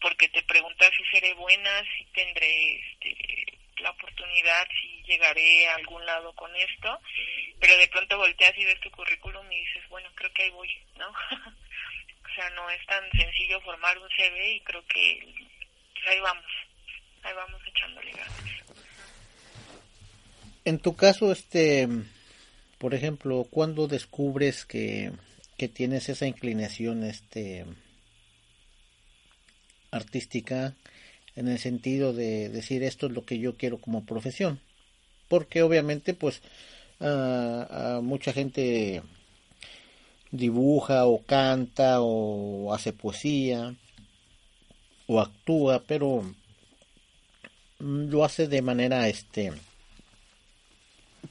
Porque 0.00 0.28
te 0.28 0.42
preguntas 0.42 0.90
si 0.96 1.04
seré 1.06 1.34
buena, 1.34 1.70
si 1.96 2.04
tendré 2.06 2.80
este, 2.80 3.58
la 3.78 3.90
oportunidad, 3.90 4.66
si 4.80 5.02
llegaré 5.04 5.68
a 5.68 5.76
algún 5.76 6.04
lado 6.04 6.32
con 6.34 6.54
esto, 6.56 7.00
pero 7.60 7.76
de 7.76 7.88
pronto 7.88 8.16
volteas 8.16 8.56
y 8.56 8.64
ves 8.64 8.80
tu 8.80 8.90
currículum 8.90 9.50
y 9.52 9.60
dices, 9.60 9.88
bueno, 9.88 10.10
creo 10.14 10.32
que 10.32 10.44
ahí 10.44 10.50
voy, 10.50 10.70
¿no? 10.96 11.08
o 11.10 12.34
sea, 12.34 12.50
no 12.50 12.68
es 12.70 12.84
tan 12.86 13.10
sencillo 13.12 13.60
formar 13.60 13.98
un 13.98 14.08
CV 14.10 14.52
y 14.52 14.60
creo 14.60 14.84
que 14.86 15.20
pues 15.94 16.06
ahí 16.08 16.20
vamos, 16.20 16.50
ahí 17.22 17.34
vamos 17.34 17.60
echándole 17.66 18.10
ganas. 18.12 18.69
En 20.64 20.78
tu 20.78 20.94
caso, 20.94 21.32
este, 21.32 21.88
por 22.78 22.94
ejemplo, 22.94 23.46
¿cuándo 23.50 23.88
descubres 23.88 24.64
que, 24.64 25.12
que 25.56 25.68
tienes 25.68 26.08
esa 26.08 26.26
inclinación, 26.26 27.04
este, 27.04 27.64
artística 29.90 30.74
en 31.36 31.48
el 31.48 31.58
sentido 31.58 32.12
de 32.12 32.48
decir 32.48 32.82
esto 32.82 33.06
es 33.06 33.12
lo 33.12 33.24
que 33.24 33.38
yo 33.38 33.56
quiero 33.56 33.78
como 33.78 34.04
profesión 34.04 34.60
porque 35.28 35.62
obviamente 35.62 36.14
pues 36.14 36.42
mucha 38.02 38.32
gente 38.32 39.02
dibuja 40.30 41.06
o 41.06 41.22
canta 41.22 42.00
o 42.00 42.74
hace 42.74 42.92
poesía 42.92 43.74
o 45.06 45.20
actúa 45.20 45.82
pero 45.86 46.34
lo 47.78 48.24
hace 48.24 48.48
de 48.48 48.60
manera 48.60 49.08
este 49.08 49.52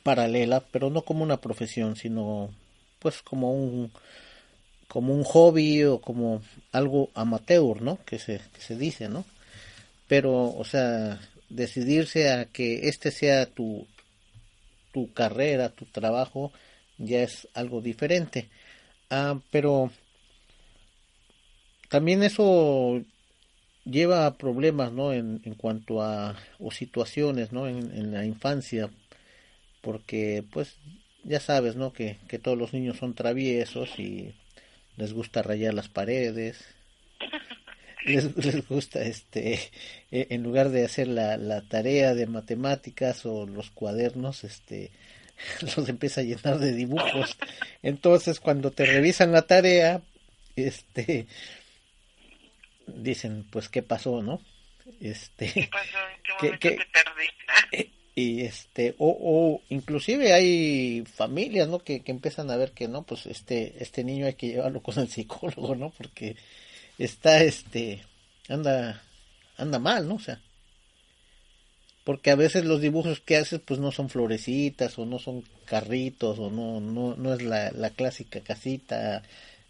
paralela 0.03 0.61
pero 0.71 0.89
no 0.89 1.03
como 1.03 1.23
una 1.23 1.41
profesión 1.41 1.95
sino 1.95 2.49
pues 2.99 3.21
como 3.21 3.53
un 3.53 3.91
como 4.87 5.13
un 5.13 5.23
hobby 5.23 5.83
o 5.83 6.01
como 6.01 6.41
algo 6.71 7.09
amateur 7.13 7.81
no 7.81 7.99
que 8.05 8.19
se, 8.19 8.41
que 8.53 8.61
se 8.61 8.75
dice 8.75 9.09
no 9.09 9.25
pero, 10.09 10.45
o 10.57 10.65
sea, 10.65 11.19
decidirse 11.49 12.31
a 12.31 12.45
que 12.45 12.89
este 12.89 13.11
sea 13.11 13.45
tu, 13.45 13.87
tu 14.91 15.13
carrera, 15.13 15.69
tu 15.69 15.85
trabajo, 15.85 16.51
ya 16.97 17.21
es 17.21 17.47
algo 17.53 17.79
diferente. 17.79 18.49
Ah, 19.11 19.39
pero 19.51 19.91
también 21.89 22.23
eso 22.23 23.03
lleva 23.85 24.25
a 24.25 24.37
problemas, 24.37 24.91
¿no? 24.91 25.13
En, 25.13 25.41
en 25.45 25.53
cuanto 25.53 26.01
a, 26.01 26.35
o 26.57 26.71
situaciones, 26.71 27.51
¿no? 27.51 27.67
En, 27.67 27.95
en, 27.95 28.11
la 28.11 28.25
infancia, 28.25 28.89
porque, 29.81 30.43
pues, 30.51 30.77
ya 31.23 31.39
sabes, 31.39 31.75
¿no? 31.75 31.93
Que, 31.93 32.17
que 32.27 32.39
todos 32.39 32.57
los 32.57 32.73
niños 32.73 32.97
son 32.97 33.13
traviesos 33.13 33.99
y 33.99 34.33
les 34.97 35.13
gusta 35.13 35.41
rayar 35.41 35.73
las 35.73 35.89
paredes, 35.89 36.65
les, 38.05 38.35
les 38.35 38.67
gusta 38.67 39.01
este 39.01 39.59
eh, 40.11 40.27
en 40.29 40.43
lugar 40.43 40.69
de 40.69 40.85
hacer 40.85 41.07
la, 41.07 41.37
la 41.37 41.61
tarea 41.61 42.13
de 42.13 42.27
matemáticas 42.27 43.25
o 43.25 43.45
los 43.45 43.71
cuadernos 43.71 44.43
este 44.43 44.91
los 45.75 45.89
empieza 45.89 46.21
a 46.21 46.23
llenar 46.23 46.59
de 46.59 46.73
dibujos 46.73 47.37
entonces 47.83 48.39
cuando 48.39 48.71
te 48.71 48.85
revisan 48.85 49.31
la 49.31 49.43
tarea 49.43 50.01
este 50.55 51.27
dicen 52.87 53.45
pues 53.49 53.69
qué 53.69 53.83
pasó 53.83 54.21
no 54.21 54.41
este 55.01 55.51
¿Qué 55.51 55.69
pasó? 55.71 55.97
¿En 56.15 56.23
qué 56.23 56.31
momento 56.41 56.59
te 56.59 56.87
perdí? 56.91 57.93
Y 58.19 58.41
este 58.41 58.95
o, 58.97 59.17
o 59.17 59.61
inclusive 59.69 60.33
hay 60.33 61.05
familias 61.05 61.69
no 61.69 61.79
que, 61.79 62.01
que 62.01 62.11
empiezan 62.11 62.51
a 62.51 62.57
ver 62.57 62.73
que 62.73 62.89
no 62.89 63.03
pues 63.03 63.25
este 63.25 63.81
este 63.81 64.03
niño 64.03 64.25
hay 64.25 64.33
que 64.33 64.49
llevarlo 64.49 64.81
con 64.81 64.99
el 64.99 65.07
psicólogo 65.07 65.73
no 65.75 65.91
porque 65.91 66.35
está 66.97 67.41
este 67.41 68.03
anda 68.49 69.01
anda 69.55 69.79
mal, 69.79 70.05
¿no? 70.09 70.15
O 70.15 70.19
sea, 70.19 70.41
porque 72.03 72.31
a 72.31 72.35
veces 72.35 72.65
los 72.65 72.81
dibujos 72.81 73.21
que 73.21 73.37
haces 73.37 73.61
pues 73.65 73.79
no 73.79 73.93
son 73.93 74.09
florecitas 74.09 74.99
o 74.99 75.05
no 75.05 75.17
son 75.19 75.45
carritos 75.63 76.39
o 76.39 76.49
no 76.49 76.81
no 76.81 77.15
no 77.15 77.33
es 77.33 77.41
la, 77.41 77.71
la 77.71 77.91
clásica 77.91 78.41
casita 78.41 79.23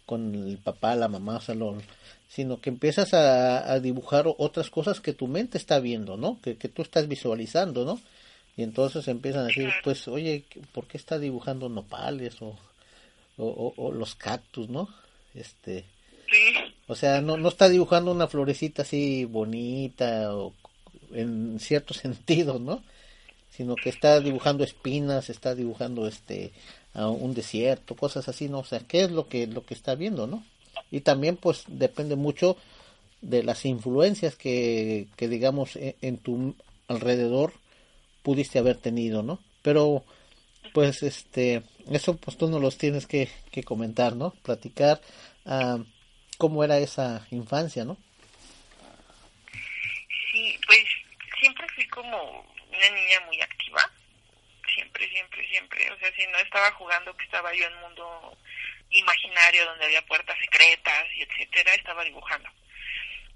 con 0.06 0.34
el 0.34 0.58
papá, 0.58 0.96
la 0.96 1.06
mamá, 1.06 1.36
o 1.36 1.40
sea, 1.40 1.54
sino 2.28 2.60
que 2.60 2.70
empiezas 2.70 3.14
a, 3.14 3.72
a, 3.72 3.78
dibujar 3.78 4.24
otras 4.38 4.70
cosas 4.70 5.00
que 5.00 5.12
tu 5.12 5.28
mente 5.28 5.56
está 5.56 5.78
viendo, 5.78 6.16
¿no? 6.16 6.40
Que, 6.40 6.56
que 6.56 6.68
tú 6.68 6.82
estás 6.82 7.06
visualizando, 7.06 7.84
¿no? 7.84 8.00
Y 8.60 8.62
entonces 8.62 9.08
empiezan 9.08 9.44
a 9.44 9.46
decir, 9.46 9.70
pues, 9.82 10.06
oye, 10.06 10.44
¿por 10.74 10.86
qué 10.86 10.98
está 10.98 11.18
dibujando 11.18 11.70
nopales 11.70 12.42
o, 12.42 12.58
o, 13.38 13.90
los 13.90 14.14
cactus, 14.16 14.68
¿no? 14.68 14.86
Este, 15.34 15.86
o 16.86 16.94
sea, 16.94 17.22
no, 17.22 17.38
no 17.38 17.48
está 17.48 17.70
dibujando 17.70 18.12
una 18.12 18.28
florecita 18.28 18.82
así 18.82 19.24
bonita 19.24 20.36
o 20.36 20.52
en 21.10 21.58
cierto 21.58 21.94
sentido, 22.04 22.58
¿no? 22.58 22.82
Sino 23.48 23.76
que 23.76 23.88
está 23.88 24.20
dibujando 24.20 24.62
espinas, 24.62 25.30
está 25.30 25.54
dibujando 25.54 26.06
este 26.06 26.52
un 26.92 27.32
desierto, 27.32 27.96
cosas 27.96 28.28
así, 28.28 28.50
¿no? 28.50 28.58
O 28.58 28.64
sea, 28.64 28.80
¿qué 28.80 29.04
es 29.04 29.10
lo 29.10 29.26
que 29.26 29.46
lo 29.46 29.64
que 29.64 29.72
está 29.72 29.94
viendo, 29.94 30.26
¿no? 30.26 30.44
Y 30.90 31.00
también 31.00 31.38
pues 31.38 31.64
depende 31.66 32.14
mucho 32.14 32.58
de 33.22 33.42
las 33.42 33.64
influencias 33.64 34.36
que, 34.36 35.08
que 35.16 35.28
digamos 35.28 35.76
en, 35.76 35.94
en 36.02 36.18
tu 36.18 36.54
alrededor 36.88 37.54
pudiste 38.22 38.58
haber 38.58 38.76
tenido, 38.76 39.22
¿no? 39.22 39.40
Pero 39.62 40.04
pues 40.72 41.02
este 41.02 41.62
eso 41.90 42.16
pues 42.16 42.36
tú 42.36 42.48
no 42.48 42.58
los 42.58 42.78
tienes 42.78 43.06
que, 43.06 43.28
que 43.50 43.62
comentar, 43.62 44.14
¿no? 44.14 44.30
Platicar 44.42 45.00
uh, 45.44 45.82
cómo 46.38 46.64
era 46.64 46.78
esa 46.78 47.26
infancia, 47.30 47.84
¿no? 47.84 47.96
Sí, 50.32 50.58
pues 50.66 50.84
siempre 51.40 51.66
fui 51.74 51.86
como 51.88 52.46
una 52.68 52.90
niña 52.90 53.20
muy 53.26 53.40
activa, 53.40 53.90
siempre, 54.74 55.08
siempre, 55.08 55.48
siempre, 55.48 55.90
o 55.90 55.98
sea, 55.98 56.12
si 56.14 56.26
no 56.28 56.38
estaba 56.38 56.70
jugando, 56.72 57.16
que 57.16 57.24
estaba 57.24 57.52
yo 57.54 57.66
en 57.66 57.74
un 57.74 57.80
mundo 57.80 58.36
imaginario 58.90 59.64
donde 59.66 59.84
había 59.86 60.02
puertas 60.06 60.36
secretas 60.40 61.06
y 61.16 61.22
etcétera, 61.22 61.74
estaba 61.74 62.04
dibujando. 62.04 62.48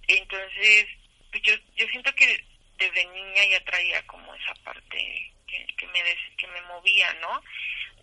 Entonces, 0.07 0.87
pues 1.31 1.43
yo, 1.43 1.55
yo 1.77 1.87
siento 1.89 2.15
que 2.15 2.45
desde 2.79 3.07
niña 3.07 3.45
ya 3.51 3.65
traía 3.65 4.07
como 4.07 4.35
esa 4.35 4.55
parte 4.65 5.33
que, 5.47 5.67
que 5.77 5.87
me 5.89 6.01
que 6.37 6.47
me 6.49 6.61
movía, 6.63 7.13
¿no? 7.15 7.43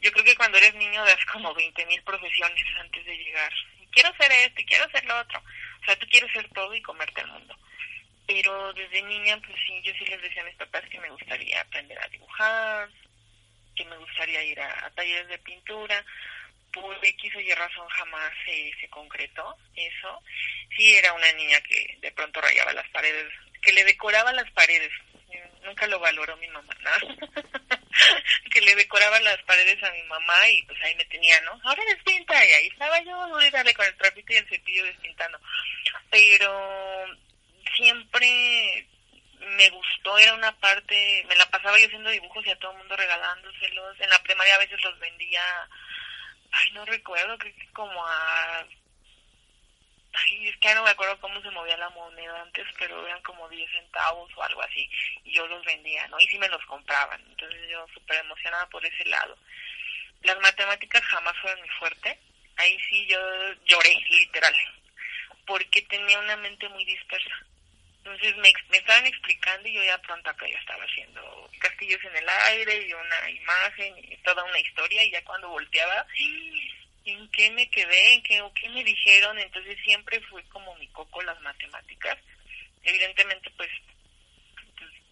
Yo 0.02 0.12
creo 0.12 0.26
que 0.26 0.36
cuando 0.36 0.58
eres 0.58 0.74
niño 0.76 1.04
das 1.06 1.24
como 1.26 1.54
20 1.54 1.86
mil 1.86 2.02
profesiones 2.04 2.66
antes 2.80 3.06
de 3.06 3.18
llegar 3.18 3.54
quiero 3.92 4.12
ser 4.16 4.32
esto 4.32 4.62
y 4.62 4.66
quiero 4.66 4.90
ser 4.90 5.06
lo 5.06 5.20
otro. 5.20 5.40
O 5.82 5.86
sea, 5.86 5.96
tú 5.98 6.08
quieres 6.08 6.32
ser 6.32 6.48
todo 6.50 6.74
y 6.74 6.82
comerte 6.82 7.22
el 7.22 7.28
mundo. 7.28 7.56
Pero 8.28 8.74
desde 8.74 9.02
niña, 9.04 9.38
pues 9.46 9.58
sí, 9.68 9.82
yo 9.84 9.94
sí 9.94 10.06
les 10.06 10.22
decía 10.22 10.42
a 10.42 10.46
mis 10.46 10.56
papás 10.56 10.84
que 10.90 11.00
me 11.00 11.10
gustaría 11.10 11.62
aprender 11.62 12.00
a 12.00 12.08
dibujar, 12.08 12.90
que 13.76 13.86
me 13.86 13.98
gustaría 13.98 14.44
ir 14.44 14.60
a 14.60 14.90
talleres 14.96 15.28
de 15.28 15.38
pintura. 15.40 16.04
Por 16.74 17.06
X 17.06 17.36
o 17.36 17.40
Y 17.40 17.54
razón 17.54 17.88
jamás 17.90 18.32
se, 18.46 18.88
concretó 18.90 19.58
eso. 19.76 20.24
Sí, 20.76 20.94
era 20.96 21.14
una 21.14 21.32
niña 21.34 21.60
que 21.62 21.98
de 22.02 22.12
pronto 22.12 22.42
rayaba 22.42 22.74
las 22.74 22.88
paredes, 22.90 23.32
que 23.62 23.74
le 23.74 23.84
decoraba 23.84 24.32
las 24.34 24.50
paredes. 24.52 24.92
Nunca 25.64 25.86
lo 25.88 26.00
valoró 26.00 26.36
mi 26.38 26.48
mamá, 26.48 26.74
¿no? 26.82 26.92
que 28.52 28.62
le 28.62 28.76
decoraba 28.76 29.20
las 29.20 29.42
paredes 29.44 29.82
a 29.84 29.92
mi 29.92 30.02
mamá 30.04 30.50
y 30.50 30.64
pues 30.64 30.82
ahí 30.82 30.96
me 30.96 31.06
tenía, 31.06 31.40
¿no? 31.42 31.60
Ahora 31.64 31.84
despinta 31.86 32.46
y 32.46 32.52
ahí 32.52 32.68
estaba 32.68 33.00
yo, 33.04 33.40
dale 33.52 33.74
con 33.74 33.86
el 33.86 33.96
trapito 33.98 34.34
y 34.34 34.38
el 34.38 34.50
cepillo 34.50 34.86
despintando. 34.86 35.40
Pero 36.10 37.06
siempre 37.76 38.88
me 39.58 39.70
gustó, 39.70 40.18
era 40.18 40.34
una 40.34 40.52
parte, 40.60 41.26
me 41.28 41.36
la 41.36 41.46
pasaba 41.50 41.80
yo 41.80 41.86
haciendo 41.86 42.10
dibujos 42.10 42.46
y 42.46 42.52
a 42.52 42.60
todo 42.60 42.72
el 42.72 42.78
mundo 42.78 42.96
regalándoselos. 42.96 44.00
En 44.00 44.10
la 44.10 44.22
primaria 44.24 44.56
a 44.56 44.60
veces 44.60 44.82
los 44.84 44.98
vendía, 45.00 45.44
ay, 46.52 46.72
no 46.74 46.86
recuerdo, 46.86 47.38
creo 47.38 47.56
que 47.56 47.68
como 47.74 48.06
a 48.06 48.66
ay, 50.14 50.48
es 50.48 50.58
que 50.58 50.68
ya 50.68 50.76
no 50.76 50.84
me 50.84 50.90
acuerdo 50.90 51.20
cómo 51.20 51.42
se 51.42 51.50
movía 51.52 51.78
la 51.78 51.90
moneda 51.90 52.42
antes, 52.42 52.66
pero 52.78 53.06
eran 53.06 53.22
como 53.24 53.48
10 53.50 53.70
centavos 53.72 54.30
o 54.36 54.44
algo 54.44 54.62
así, 54.62 54.90
y 55.24 55.34
yo 55.34 55.48
los 55.48 55.64
vendía, 55.66 56.08
¿no? 56.08 56.20
Y 56.20 56.28
sí 56.28 56.38
me 56.38 56.50
los 56.50 56.64
compraban, 56.66 57.22
entonces 57.30 57.62
yo 57.70 57.86
súper 57.94 58.20
emocionada 58.20 58.68
por 58.70 58.86
ese 58.86 59.06
lado. 59.06 59.38
Las 60.24 60.40
matemáticas 60.40 61.04
jamás 61.04 61.36
fueron 61.42 61.62
mi 61.62 61.70
fuerte, 61.70 62.20
ahí 62.58 62.78
sí 62.90 63.08
yo 63.08 63.20
lloré, 63.66 63.96
literal, 64.10 64.56
porque 65.46 65.82
tenía 65.84 66.20
una 66.20 66.38
mente 66.38 66.68
muy 66.70 66.86
dispersa. 66.86 67.46
Entonces 68.04 68.36
me, 68.38 68.52
me 68.70 68.78
estaban 68.78 69.06
explicando 69.06 69.68
y 69.68 69.74
yo 69.74 69.84
ya 69.84 69.98
pronto 70.00 70.30
acá 70.30 70.48
ya 70.48 70.58
estaba 70.58 70.84
haciendo 70.84 71.50
castillos 71.60 72.04
en 72.04 72.16
el 72.16 72.28
aire 72.28 72.88
y 72.88 72.94
una 72.94 73.30
imagen 73.30 73.96
y 74.00 74.18
toda 74.18 74.44
una 74.44 74.60
historia 74.60 75.04
y 75.04 75.12
ya 75.12 75.24
cuando 75.24 75.50
volteaba, 75.50 76.06
en 77.06 77.30
qué 77.32 77.52
me 77.52 77.70
quedé, 77.70 78.14
en 78.14 78.24
qué, 78.24 78.42
o 78.42 78.54
qué 78.54 78.70
me 78.70 78.84
dijeron, 78.84 79.38
entonces 79.38 79.78
siempre 79.84 80.20
fue 80.22 80.44
como 80.50 80.76
mi 80.76 80.88
coco 80.90 81.22
las 81.22 81.40
matemáticas. 81.42 82.18
Evidentemente, 82.84 83.52
pues, 83.52 83.70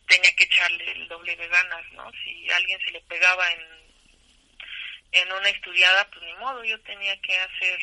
tenía 0.07 0.35
que 0.35 0.43
echarle 0.45 0.91
el 0.91 1.07
doble 1.07 1.35
de 1.35 1.47
ganas, 1.47 1.91
¿no? 1.93 2.11
Si 2.23 2.49
alguien 2.51 2.79
se 2.83 2.91
le 2.91 3.01
pegaba 3.01 3.51
en, 3.51 3.61
en 5.11 5.31
una 5.31 5.49
estudiada, 5.49 6.09
pues 6.09 6.25
ni 6.25 6.33
modo, 6.35 6.63
yo 6.63 6.79
tenía 6.81 7.19
que 7.21 7.37
hacer 7.37 7.79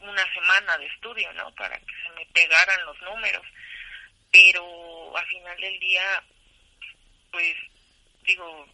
una 0.00 0.32
semana 0.32 0.78
de 0.78 0.86
estudio, 0.86 1.32
¿no? 1.34 1.54
Para 1.54 1.78
que 1.78 1.94
se 2.02 2.10
me 2.16 2.26
pegaran 2.26 2.84
los 2.86 3.00
números. 3.02 3.46
Pero 4.30 5.16
al 5.16 5.26
final 5.26 5.60
del 5.60 5.80
día, 5.80 6.22
pues 7.30 7.54
digo, 8.24 8.68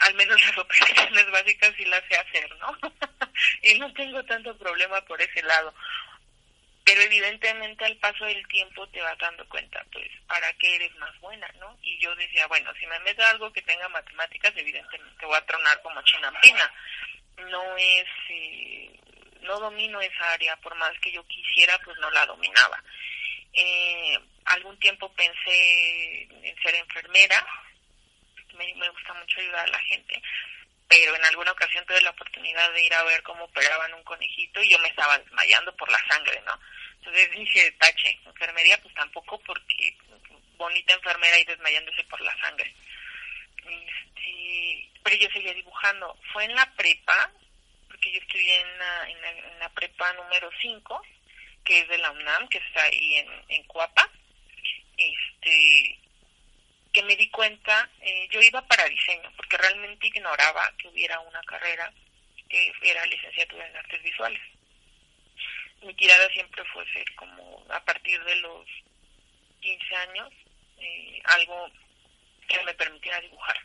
al 0.00 0.14
menos 0.14 0.40
las 0.40 0.58
operaciones 0.58 1.30
básicas 1.30 1.74
sí 1.76 1.84
las 1.86 2.02
sé 2.08 2.16
hacer, 2.16 2.56
¿no? 2.56 2.76
y 3.62 3.78
no 3.78 3.92
tengo 3.94 4.22
tanto 4.24 4.56
problema 4.58 5.00
por 5.02 5.20
ese 5.20 5.42
lado. 5.42 5.74
Pero 6.84 7.02
evidentemente 7.02 7.84
al 7.84 7.96
paso 7.98 8.24
del 8.24 8.46
tiempo 8.48 8.88
te 8.88 9.00
vas 9.00 9.16
dando 9.18 9.48
cuenta, 9.48 9.84
pues, 9.92 10.08
para 10.26 10.52
qué 10.54 10.74
eres 10.74 10.94
más 10.96 11.16
buena, 11.20 11.46
¿no? 11.58 11.78
Y 11.82 11.98
yo 12.00 12.14
decía, 12.16 12.46
bueno, 12.48 12.72
si 12.78 12.86
me 12.86 12.98
meto 13.00 13.24
algo 13.26 13.52
que 13.52 13.62
tenga 13.62 13.88
matemáticas, 13.88 14.52
evidentemente 14.56 15.26
voy 15.26 15.36
a 15.36 15.46
tronar 15.46 15.80
como 15.82 16.02
chinampina. 16.02 16.72
No 17.48 17.76
es, 17.76 18.06
eh, 18.30 18.90
no 19.42 19.60
domino 19.60 20.00
esa 20.00 20.32
área, 20.32 20.56
por 20.56 20.74
más 20.76 20.92
que 21.00 21.12
yo 21.12 21.24
quisiera, 21.26 21.78
pues 21.84 21.96
no 21.98 22.10
la 22.10 22.26
dominaba. 22.26 22.82
Eh, 23.52 24.18
algún 24.44 24.78
tiempo 24.78 25.12
pensé 25.14 26.22
en 26.22 26.62
ser 26.62 26.74
enfermera, 26.74 27.46
me, 28.54 28.88
gusta 28.88 29.14
mucho 29.14 29.40
ayudar 29.40 29.66
a 29.66 29.72
la 29.72 29.78
gente, 29.80 30.22
pero 30.88 31.14
en 31.14 31.24
alguna 31.24 31.52
ocasión 31.52 31.84
tuve 31.86 32.00
la 32.02 32.10
oportunidad 32.10 32.72
de 32.72 32.84
ir 32.84 32.94
a 32.94 33.04
ver 33.04 33.22
cómo 33.22 33.44
operaban 33.44 33.94
un 33.94 34.02
conejito 34.02 34.62
y 34.62 34.70
yo 34.70 34.78
me 34.80 34.88
estaba 34.88 35.18
desmayando 35.18 35.74
por 35.76 35.90
la 35.90 36.02
sangre, 36.08 36.42
¿no? 36.46 36.58
Entonces 36.96 37.30
dije, 37.32 37.70
tache, 37.72 38.18
enfermería 38.26 38.80
pues 38.82 38.94
tampoco 38.94 39.38
porque 39.40 39.96
bonita 40.56 40.92
enfermera 40.92 41.38
y 41.38 41.44
desmayándose 41.44 42.04
por 42.04 42.20
la 42.20 42.36
sangre. 42.40 42.74
Este, 43.56 44.90
pero 45.02 45.16
yo 45.16 45.28
seguía 45.30 45.54
dibujando. 45.54 46.16
Fue 46.32 46.44
en 46.44 46.54
la 46.54 46.70
prepa, 46.76 47.30
porque 47.88 48.12
yo 48.12 48.20
estudié 48.20 48.60
en 48.60 48.78
la, 48.78 49.08
en 49.08 49.58
la, 49.58 49.68
prepa 49.70 50.12
número 50.12 50.50
5, 50.60 51.02
que 51.64 51.80
es 51.80 51.88
de 51.88 51.98
la 51.98 52.10
UNAM, 52.10 52.48
que 52.48 52.58
está 52.58 52.82
ahí 52.84 53.16
en, 53.16 53.28
en 53.48 53.62
Cuapa. 53.64 54.08
Este, 54.96 55.98
que 56.92 57.02
me 57.04 57.16
di 57.16 57.30
cuenta, 57.30 57.88
eh, 58.00 58.28
yo 58.30 58.42
iba 58.42 58.60
para 58.66 58.84
diseño, 58.84 59.30
porque 59.36 59.56
realmente 59.56 60.08
ignoraba 60.08 60.72
que 60.76 60.88
hubiera 60.88 61.20
una 61.20 61.40
carrera 61.42 61.92
que 62.48 62.72
era 62.82 63.06
licenciatura 63.06 63.66
en 63.68 63.76
artes 63.76 64.02
visuales. 64.02 64.40
Mi 65.82 65.94
tirada 65.94 66.28
siempre 66.30 66.64
fue 66.72 66.84
ser 66.92 67.04
como 67.14 67.64
a 67.70 67.80
partir 67.84 68.22
de 68.24 68.36
los 68.36 68.66
15 69.60 69.96
años, 69.96 70.32
eh, 70.78 71.22
algo 71.24 71.70
que 72.48 72.62
me 72.64 72.74
permitiera 72.74 73.20
dibujar. 73.20 73.56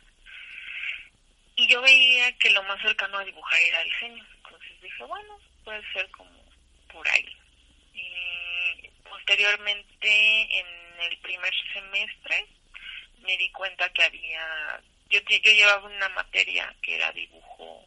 Y 1.56 1.66
yo 1.68 1.82
veía 1.82 2.36
que 2.38 2.50
lo 2.50 2.62
más 2.62 2.80
cercano 2.80 3.18
a 3.18 3.24
dibujar 3.24 3.58
era 3.60 3.82
diseño. 3.82 4.24
Entonces 4.36 4.80
dije, 4.82 5.04
bueno, 5.04 5.40
puede 5.64 5.82
ser 5.92 6.08
como 6.10 6.30
por 6.92 7.08
ahí. 7.08 7.36
Y 7.96 8.88
posteriormente, 9.08 10.58
en 10.58 10.66
el 11.00 11.18
primer 11.18 11.52
semestre, 11.72 12.46
me 13.20 13.36
di 13.36 13.50
cuenta 13.50 13.88
que 13.92 14.04
había, 14.04 14.80
yo, 15.08 15.20
yo 15.20 15.50
llevaba 15.50 15.86
una 15.86 16.08
materia 16.10 16.74
que 16.82 16.96
era 16.96 17.10
dibujo 17.12 17.86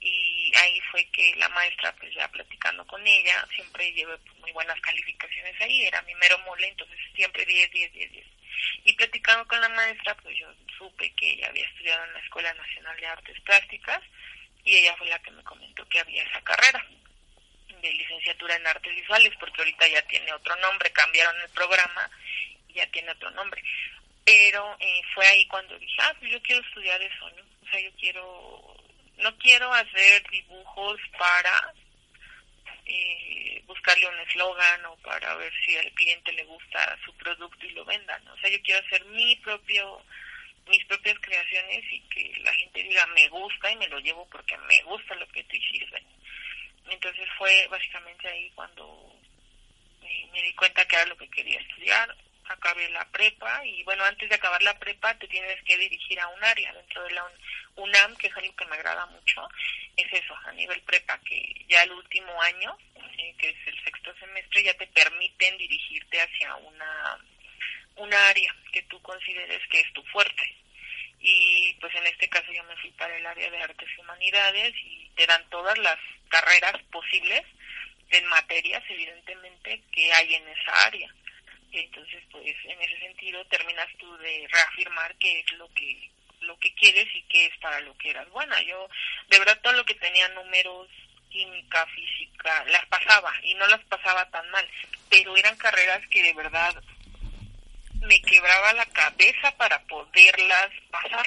y 0.00 0.52
ahí 0.56 0.80
fue 0.92 1.04
que 1.06 1.34
la 1.36 1.48
maestra, 1.48 1.92
pues 1.98 2.14
ya 2.14 2.28
platicando 2.28 2.86
con 2.86 3.04
ella, 3.04 3.46
siempre 3.54 3.92
llevé 3.92 4.16
pues, 4.18 4.38
muy 4.38 4.52
buenas 4.52 4.80
calificaciones 4.80 5.60
ahí, 5.60 5.82
era 5.84 6.00
mi 6.02 6.14
mero 6.14 6.38
mole, 6.40 6.68
entonces 6.68 6.98
siempre 7.14 7.44
10, 7.44 7.70
10, 7.72 7.92
10, 7.92 8.12
10. 8.12 8.26
Y 8.84 8.92
platicando 8.92 9.46
con 9.48 9.60
la 9.60 9.68
maestra, 9.70 10.16
pues 10.18 10.38
yo 10.38 10.46
supe 10.78 11.12
que 11.14 11.32
ella 11.32 11.48
había 11.48 11.66
estudiado 11.66 12.04
en 12.04 12.12
la 12.12 12.20
Escuela 12.20 12.54
Nacional 12.54 12.96
de 12.98 13.06
Artes 13.06 13.40
Plásticas 13.40 14.02
y 14.64 14.76
ella 14.76 14.94
fue 14.96 15.08
la 15.08 15.18
que 15.20 15.30
me 15.32 15.42
comentó 15.42 15.88
que 15.88 16.00
había 16.00 16.22
esa 16.22 16.40
carrera 16.42 16.86
de 17.86 17.94
licenciatura 17.94 18.56
en 18.56 18.66
artes 18.66 18.94
visuales, 18.94 19.32
porque 19.38 19.60
ahorita 19.60 19.86
ya 19.88 20.02
tiene 20.02 20.32
otro 20.32 20.54
nombre, 20.56 20.92
cambiaron 20.92 21.40
el 21.40 21.50
programa 21.50 22.10
y 22.68 22.74
ya 22.74 22.86
tiene 22.90 23.10
otro 23.10 23.30
nombre 23.32 23.62
pero 24.26 24.76
eh, 24.80 25.00
fue 25.14 25.24
ahí 25.24 25.46
cuando 25.46 25.78
dije, 25.78 25.94
ah, 26.00 26.12
pues 26.18 26.32
yo 26.32 26.42
quiero 26.42 26.60
estudiar 26.60 27.00
eso, 27.00 27.30
¿no? 27.30 27.42
O 27.62 27.70
sea, 27.70 27.80
yo 27.80 27.92
quiero, 27.92 28.76
no 29.18 29.38
quiero 29.38 29.72
hacer 29.72 30.28
dibujos 30.28 31.00
para 31.16 31.72
eh, 32.86 33.62
buscarle 33.66 34.08
un 34.08 34.18
eslogan 34.18 34.84
o 34.86 34.96
para 34.96 35.36
ver 35.36 35.52
si 35.64 35.76
al 35.76 35.92
cliente 35.92 36.32
le 36.32 36.42
gusta 36.42 36.98
su 37.04 37.14
producto 37.14 37.66
y 37.66 37.70
lo 37.70 37.84
venda, 37.84 38.18
¿no? 38.24 38.34
O 38.34 38.38
sea, 38.38 38.50
yo 38.50 38.60
quiero 38.62 38.84
hacer 38.84 39.04
mi 39.04 39.36
propio, 39.36 40.02
mis 40.66 40.84
propias 40.86 41.20
creaciones 41.20 41.84
y 41.92 42.00
que 42.08 42.40
la 42.40 42.52
gente 42.54 42.82
diga, 42.82 43.06
me 43.06 43.28
gusta 43.28 43.70
y 43.70 43.76
me 43.76 43.86
lo 43.86 44.00
llevo 44.00 44.28
porque 44.28 44.58
me 44.58 44.82
gusta 44.82 45.14
lo 45.14 45.28
que 45.28 45.44
te 45.44 45.60
sirve. 45.60 46.02
Entonces 46.88 47.28
fue 47.38 47.66
básicamente 47.68 48.28
ahí 48.28 48.50
cuando 48.54 49.12
eh, 50.02 50.28
me 50.32 50.42
di 50.42 50.54
cuenta 50.54 50.86
que 50.86 50.96
era 50.96 51.06
lo 51.06 51.16
que 51.16 51.28
quería 51.28 51.60
estudiar 51.60 52.14
acabé 52.48 52.88
la 52.90 53.04
prepa 53.10 53.64
y 53.64 53.82
bueno, 53.84 54.04
antes 54.04 54.28
de 54.28 54.34
acabar 54.34 54.62
la 54.62 54.78
prepa 54.78 55.14
te 55.18 55.28
tienes 55.28 55.62
que 55.64 55.76
dirigir 55.76 56.18
a 56.20 56.28
un 56.28 56.44
área 56.44 56.72
dentro 56.72 57.02
de 57.04 57.10
la 57.10 57.24
UNAM, 57.76 58.16
que 58.16 58.28
es 58.28 58.36
algo 58.36 58.54
que 58.56 58.66
me 58.66 58.76
agrada 58.76 59.06
mucho, 59.06 59.48
es 59.96 60.12
eso, 60.12 60.34
a 60.44 60.52
nivel 60.52 60.80
prepa, 60.82 61.18
que 61.20 61.64
ya 61.68 61.82
el 61.82 61.92
último 61.92 62.40
año, 62.42 62.76
eh, 63.18 63.34
que 63.38 63.50
es 63.50 63.56
el 63.66 63.84
sexto 63.84 64.14
semestre, 64.18 64.62
ya 64.62 64.74
te 64.74 64.86
permiten 64.88 65.58
dirigirte 65.58 66.20
hacia 66.20 66.54
una, 66.56 67.18
una 67.96 68.28
área 68.28 68.54
que 68.72 68.82
tú 68.82 69.00
consideres 69.02 69.60
que 69.68 69.80
es 69.80 69.92
tu 69.92 70.02
fuerte. 70.04 70.54
Y 71.20 71.74
pues 71.80 71.94
en 71.94 72.06
este 72.06 72.28
caso 72.28 72.52
yo 72.52 72.62
me 72.64 72.76
fui 72.76 72.90
para 72.92 73.16
el 73.16 73.26
área 73.26 73.50
de 73.50 73.62
artes 73.62 73.88
y 73.96 74.00
humanidades 74.00 74.74
y 74.82 75.10
te 75.16 75.26
dan 75.26 75.48
todas 75.50 75.76
las 75.78 75.96
carreras 76.28 76.80
posibles 76.90 77.42
en 78.10 78.26
materias, 78.26 78.82
evidentemente, 78.88 79.82
que 79.92 80.12
hay 80.12 80.34
en 80.34 80.48
esa 80.48 80.86
área. 80.86 81.12
Entonces 81.72 82.22
pues 82.30 82.56
en 82.64 82.80
ese 82.80 82.98
sentido 83.00 83.44
terminas 83.46 83.88
tú 83.98 84.16
de 84.18 84.46
reafirmar 84.50 85.14
qué 85.16 85.40
es 85.40 85.52
lo 85.52 85.68
que 85.74 86.10
lo 86.40 86.56
que 86.58 86.72
quieres 86.74 87.08
y 87.14 87.22
qué 87.22 87.46
es 87.46 87.56
para 87.58 87.80
lo 87.80 87.96
que 87.98 88.10
eras 88.10 88.28
buena. 88.30 88.62
Yo 88.62 88.88
de 89.28 89.38
verdad 89.38 89.58
todo 89.62 89.72
lo 89.72 89.84
que 89.84 89.94
tenía 89.94 90.28
números 90.28 90.88
química 91.30 91.86
física 91.86 92.64
las 92.66 92.86
pasaba 92.86 93.32
y 93.42 93.54
no 93.54 93.66
las 93.66 93.82
pasaba 93.86 94.30
tan 94.30 94.48
mal 94.50 94.66
pero 95.10 95.36
eran 95.36 95.56
carreras 95.56 96.06
que 96.08 96.22
de 96.22 96.34
verdad 96.34 96.74
me 98.06 98.20
quebraba 98.22 98.72
la 98.74 98.86
cabeza 98.86 99.56
para 99.56 99.78
poderlas 99.84 100.70
pasar 100.90 101.26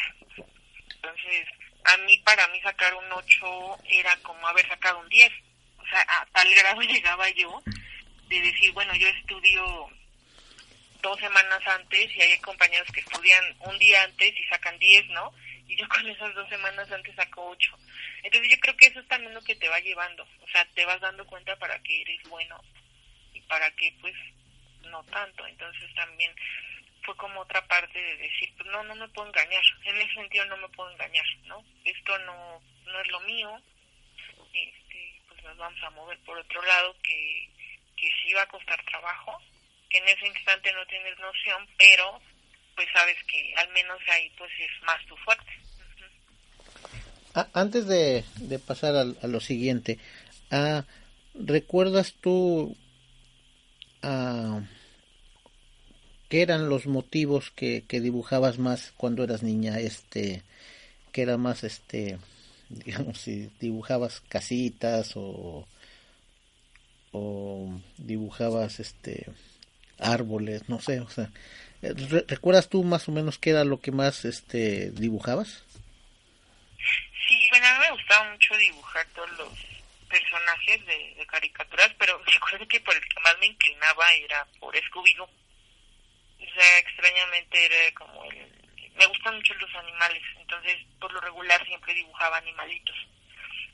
entonces 0.95 1.47
a 1.85 1.97
mí 1.97 2.17
para 2.19 2.47
mí 2.49 2.59
sacar 2.61 2.93
un 2.95 3.11
8 3.11 3.77
era 3.89 4.15
como 4.17 4.47
haber 4.47 4.67
sacado 4.67 4.99
un 4.99 5.09
10 5.09 5.31
o 5.77 5.87
sea 5.87 6.01
a 6.01 6.25
tal 6.27 6.53
grado 6.55 6.81
llegaba 6.81 7.29
yo 7.31 7.61
de 8.27 8.41
decir 8.41 8.71
bueno 8.73 8.95
yo 8.95 9.07
estudio 9.07 9.89
dos 11.01 11.19
semanas 11.19 11.61
antes 11.65 12.15
y 12.15 12.21
hay 12.21 12.37
compañeros 12.39 12.87
que 12.91 12.99
estudian 13.01 13.43
un 13.61 13.77
día 13.79 14.03
antes 14.03 14.33
y 14.37 14.43
sacan 14.45 14.77
10, 14.79 15.09
¿no? 15.09 15.33
Y 15.67 15.75
yo 15.75 15.87
con 15.93 16.07
esas 16.07 16.33
dos 16.35 16.47
semanas 16.49 16.91
antes 16.91 17.15
saco 17.15 17.49
8. 17.49 17.77
Entonces 18.23 18.51
yo 18.51 18.59
creo 18.59 18.77
que 18.77 18.87
eso 18.87 18.99
es 18.99 19.07
también 19.07 19.33
lo 19.33 19.41
que 19.41 19.55
te 19.55 19.69
va 19.69 19.79
llevando. 19.79 20.27
O 20.41 20.47
sea, 20.47 20.65
te 20.75 20.85
vas 20.85 20.99
dando 20.99 21.25
cuenta 21.25 21.55
para 21.57 21.79
que 21.79 22.01
eres 22.01 22.21
bueno 22.29 22.61
y 23.33 23.41
para 23.41 23.69
que 23.71 23.93
pues 24.01 24.15
no 24.89 25.03
tanto. 25.05 25.45
Entonces 25.47 25.93
también 25.95 26.33
fue 27.03 27.15
como 27.17 27.41
otra 27.41 27.65
parte 27.67 27.99
de 27.99 28.17
decir, 28.17 28.53
pues 28.57 28.69
no, 28.69 28.83
no 28.83 28.95
me 28.95 29.07
puedo 29.09 29.27
engañar. 29.27 29.63
En 29.85 29.97
ese 29.97 30.13
sentido 30.13 30.45
no 30.45 30.57
me 30.57 30.69
puedo 30.69 30.91
engañar, 30.91 31.25
¿no? 31.45 31.63
Esto 31.85 32.17
no, 32.19 32.61
no 32.85 33.01
es 33.01 33.07
lo 33.07 33.19
mío. 33.21 33.61
Este, 34.53 35.21
pues 35.27 35.43
nos 35.43 35.57
vamos 35.57 35.81
a 35.83 35.89
mover 35.91 36.19
por 36.19 36.37
otro 36.37 36.61
lado 36.63 36.95
que, 37.03 37.49
que 37.95 38.11
sí 38.23 38.33
va 38.33 38.43
a 38.43 38.47
costar 38.47 38.83
trabajo 38.85 39.41
en 39.89 40.07
ese 40.07 40.27
instante 40.27 40.71
no 40.73 40.85
tienes 40.87 41.17
noción, 41.19 41.67
pero 41.77 42.21
pues 42.75 42.87
sabes 42.93 43.17
que 43.27 43.53
al 43.57 43.69
menos 43.69 43.99
ahí 44.07 44.31
pues 44.37 44.51
es 44.59 44.83
más 44.83 45.03
tu 45.07 45.15
fuerte. 45.17 45.51
antes 47.53 47.87
de, 47.87 48.23
pasar 48.59 48.95
a, 48.95 49.27
lo 49.27 49.39
siguiente, 49.39 49.99
ah, 50.51 50.85
¿recuerdas 51.33 52.15
tú 52.21 52.77
ah, 54.03 54.61
qué 56.29 56.41
eran 56.41 56.69
los 56.69 56.85
motivos 56.85 57.51
que, 57.51 57.83
dibujabas 57.89 58.57
más 58.59 58.93
cuando 58.97 59.23
eras 59.23 59.43
niña? 59.43 59.79
Este, 59.79 60.43
que 61.11 61.23
era 61.23 61.37
más, 61.37 61.63
este, 61.63 62.17
digamos, 62.69 63.19
si 63.19 63.49
dibujabas 63.59 64.21
casitas 64.21 65.13
o, 65.15 65.67
o 67.11 67.81
dibujabas, 67.97 68.79
este, 68.79 69.25
árboles, 69.99 70.67
no 70.69 70.79
sé, 70.79 70.99
o 71.01 71.09
sea, 71.09 71.29
eh, 71.81 71.93
¿recuerdas 72.27 72.69
tú 72.69 72.83
más 72.83 73.07
o 73.07 73.11
menos 73.11 73.37
qué 73.37 73.51
era 73.51 73.63
lo 73.63 73.79
que 73.79 73.91
más 73.91 74.25
este 74.25 74.91
dibujabas? 74.91 75.63
Sí, 77.27 77.47
bueno, 77.51 77.67
a 77.67 77.73
mí 77.73 77.79
me 77.85 77.91
gustaba 77.91 78.31
mucho 78.31 78.57
dibujar 78.57 79.05
todos 79.13 79.29
los 79.37 79.49
personajes 80.09 80.85
de, 80.85 81.25
caricaturas, 81.27 81.91
pero 81.99 82.19
me 82.27 82.35
acuerdo 82.35 82.67
que 82.67 82.79
por 82.79 82.95
el 82.95 83.01
que 83.01 83.21
más 83.21 83.35
me 83.39 83.47
inclinaba 83.47 84.05
era 84.13 84.47
por 84.59 84.75
Scooby-Doo. 84.75 85.29
O 86.39 86.53
sea, 86.53 86.79
extrañamente 86.79 87.65
era 87.65 87.93
como 87.95 88.23
el... 88.25 88.49
Me 88.95 89.05
gustan 89.05 89.35
mucho 89.35 89.53
los 89.55 89.73
animales, 89.75 90.23
entonces 90.37 90.77
por 90.99 91.11
lo 91.13 91.21
regular 91.21 91.65
siempre 91.65 91.93
dibujaba 91.93 92.37
animalitos, 92.37 92.95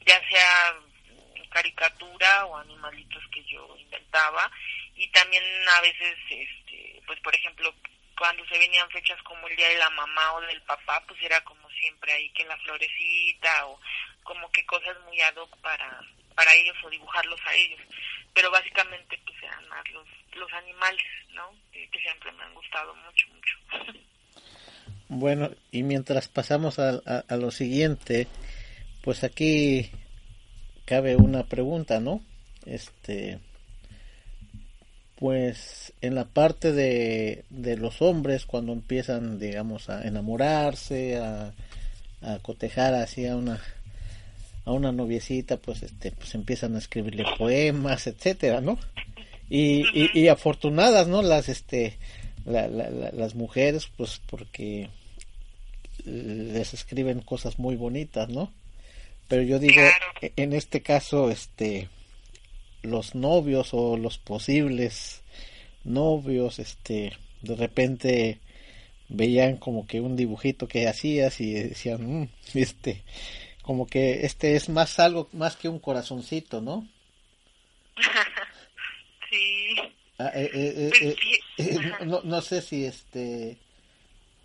ya 0.05 0.21
sea 0.29 0.75
caricatura 1.49 2.45
o 2.45 2.57
animalitos 2.57 3.23
que 3.31 3.43
yo 3.45 3.75
inventaba 3.79 4.51
y 4.95 5.07
también 5.11 5.43
a 5.69 5.81
veces, 5.81 6.15
este, 6.29 7.01
pues 7.07 7.19
por 7.21 7.33
ejemplo, 7.33 7.73
cuando 8.17 8.45
se 8.45 8.57
venían 8.57 8.89
fechas 8.91 9.21
como 9.23 9.47
el 9.47 9.55
día 9.55 9.69
de 9.69 9.77
la 9.77 9.89
mamá 9.89 10.33
o 10.33 10.41
del 10.41 10.61
papá, 10.63 11.03
pues 11.07 11.21
era 11.21 11.41
como 11.45 11.69
siempre 11.71 12.13
ahí 12.13 12.29
que 12.31 12.45
la 12.45 12.57
florecita 12.57 13.67
o 13.67 13.79
como 14.23 14.51
que 14.51 14.65
cosas 14.65 14.99
muy 15.01 15.19
ad 15.21 15.35
hoc 15.35 15.55
para, 15.61 16.01
para 16.35 16.53
ellos 16.53 16.77
o 16.83 16.89
dibujarlos 16.89 17.39
a 17.45 17.53
ellos. 17.55 17.81
Pero 18.35 18.51
básicamente 18.51 19.19
pues 19.25 19.35
eran 19.41 19.67
más 19.69 19.83
los, 19.91 20.07
los 20.35 20.53
animales, 20.53 21.05
¿no? 21.33 21.49
Que, 21.71 21.89
siempre 21.99 22.31
me 22.33 22.43
han 22.43 22.53
gustado 22.53 22.93
mucho, 22.95 23.27
mucho. 23.33 24.03
Bueno, 25.07 25.49
y 25.71 25.81
mientras 25.81 26.27
pasamos 26.27 26.77
a, 26.77 27.01
a 27.27 27.37
lo 27.37 27.49
siguiente, 27.49 28.27
pues 29.01 29.23
aquí 29.23 29.89
cabe 30.85 31.15
una 31.15 31.43
pregunta, 31.45 31.99
¿no? 31.99 32.21
Este, 32.65 33.39
pues 35.15 35.93
en 36.01 36.15
la 36.15 36.25
parte 36.25 36.71
de, 36.71 37.45
de 37.49 37.77
los 37.77 38.01
hombres 38.01 38.45
cuando 38.45 38.73
empiezan 38.73 39.39
digamos 39.39 39.89
a 39.89 40.05
enamorarse 40.07 41.17
a, 41.17 41.53
a 42.21 42.39
cotejar 42.41 42.93
así 42.95 43.25
a 43.27 43.35
una 43.35 43.61
a 44.65 44.71
una 44.71 44.91
noviecita 44.91 45.57
pues 45.57 45.83
este 45.83 46.11
pues 46.11 46.35
empiezan 46.35 46.75
a 46.75 46.79
escribirle 46.79 47.25
poemas 47.37 48.07
etcétera 48.07 48.61
no 48.61 48.77
y, 49.49 49.85
y, 50.19 50.27
afortunadas 50.27 51.07
no 51.07 51.21
las 51.21 51.49
este 51.49 51.97
las 52.45 53.35
mujeres 53.35 53.87
pues 53.95 54.19
porque 54.27 54.89
les 56.03 56.73
escriben 56.73 57.21
cosas 57.21 57.59
muy 57.59 57.75
bonitas 57.75 58.27
no 58.29 58.51
pero 59.27 59.43
yo 59.43 59.59
digo 59.59 59.81
e, 60.21 60.33
en 60.35 60.53
este 60.53 60.81
caso 60.81 61.29
este 61.29 61.89
los 62.81 63.15
novios 63.15 63.69
o 63.73 63.97
los 63.97 64.17
posibles 64.17 65.23
novios, 65.85 66.59
este, 66.59 67.13
de 67.41 67.55
repente 67.55 68.39
veían 69.07 69.57
como 69.57 69.85
que 69.85 70.01
un 70.01 70.15
dibujito 70.15 70.67
que 70.67 70.87
hacías 70.87 71.39
y 71.39 71.53
decían, 71.53 72.21
mm, 72.21 72.29
este, 72.55 73.03
como 73.65 73.87
que 73.87 74.27
este 74.27 74.55
es 74.55 74.69
más 74.69 74.99
algo 74.99 75.27
más 75.33 75.55
que 75.55 75.67
un 75.67 75.79
corazoncito, 75.79 76.61
¿no? 76.61 76.87
sí. 79.31 79.75
Ah, 80.19 80.31
eh, 80.35 80.91
eh, 81.01 81.15
eh, 81.57 81.77
no, 82.05 82.21
no 82.23 82.41
sé 82.43 82.61
si 82.61 82.85
este, 82.85 83.57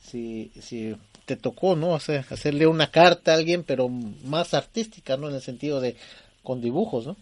si, 0.02 0.50
si 0.58 0.96
te 1.26 1.36
tocó, 1.36 1.76
¿no? 1.76 1.94
Hacer, 1.94 2.24
hacerle 2.30 2.66
una 2.66 2.90
carta 2.90 3.32
a 3.32 3.34
alguien, 3.34 3.62
pero 3.62 3.90
más 3.90 4.54
artística, 4.54 5.18
¿no? 5.18 5.28
En 5.28 5.34
el 5.34 5.42
sentido 5.42 5.82
de 5.82 5.96
con 6.42 6.62
dibujos, 6.62 7.06
¿no? 7.06 7.16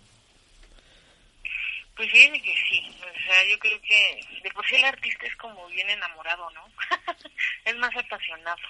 Pues 1.96 2.08
fíjense 2.12 2.40
que 2.40 2.54
sí, 2.70 2.80
o 3.00 3.26
sea, 3.26 3.50
yo 3.50 3.58
creo 3.58 3.80
que 3.82 4.20
de 4.44 4.50
por 4.52 4.64
sí 4.68 4.76
el 4.76 4.84
artista 4.84 5.26
es 5.26 5.34
como 5.34 5.66
bien 5.66 5.90
enamorado, 5.90 6.48
¿no? 6.50 6.62
es 7.64 7.76
más 7.76 7.94
apasionado. 7.96 8.62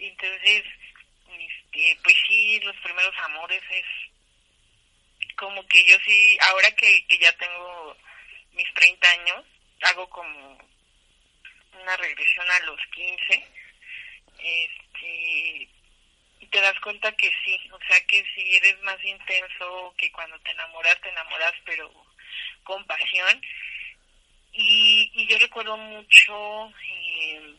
Entonces, 0.00 0.64
este, 1.28 1.98
pues 2.02 2.16
sí, 2.26 2.60
los 2.60 2.76
primeros 2.76 3.14
amores 3.18 3.62
es 3.70 3.84
como 5.36 5.66
que 5.68 5.84
yo 5.84 5.96
sí, 6.04 6.38
ahora 6.48 6.70
que, 6.72 7.06
que 7.06 7.18
ya 7.18 7.32
tengo 7.36 7.96
mis 8.52 8.74
30 8.74 9.10
años, 9.10 9.44
hago 9.82 10.08
como 10.10 10.58
una 11.80 11.96
regresión 11.96 12.50
a 12.50 12.60
los 12.66 12.80
15, 12.92 13.48
este, 14.38 15.68
y 16.40 16.46
te 16.50 16.60
das 16.60 16.78
cuenta 16.80 17.12
que 17.12 17.30
sí, 17.44 17.70
o 17.72 17.78
sea 17.86 18.00
que 18.06 18.24
si 18.34 18.56
eres 18.56 18.80
más 18.82 19.02
intenso 19.04 19.94
que 19.96 20.10
cuando 20.12 20.38
te 20.40 20.50
enamoras, 20.50 21.00
te 21.00 21.08
enamoras, 21.08 21.52
pero 21.64 21.92
compasión. 22.64 23.40
Y, 24.52 25.10
y 25.14 25.26
yo 25.26 25.38
recuerdo 25.38 25.76
mucho 25.76 26.72
eh, 26.90 27.54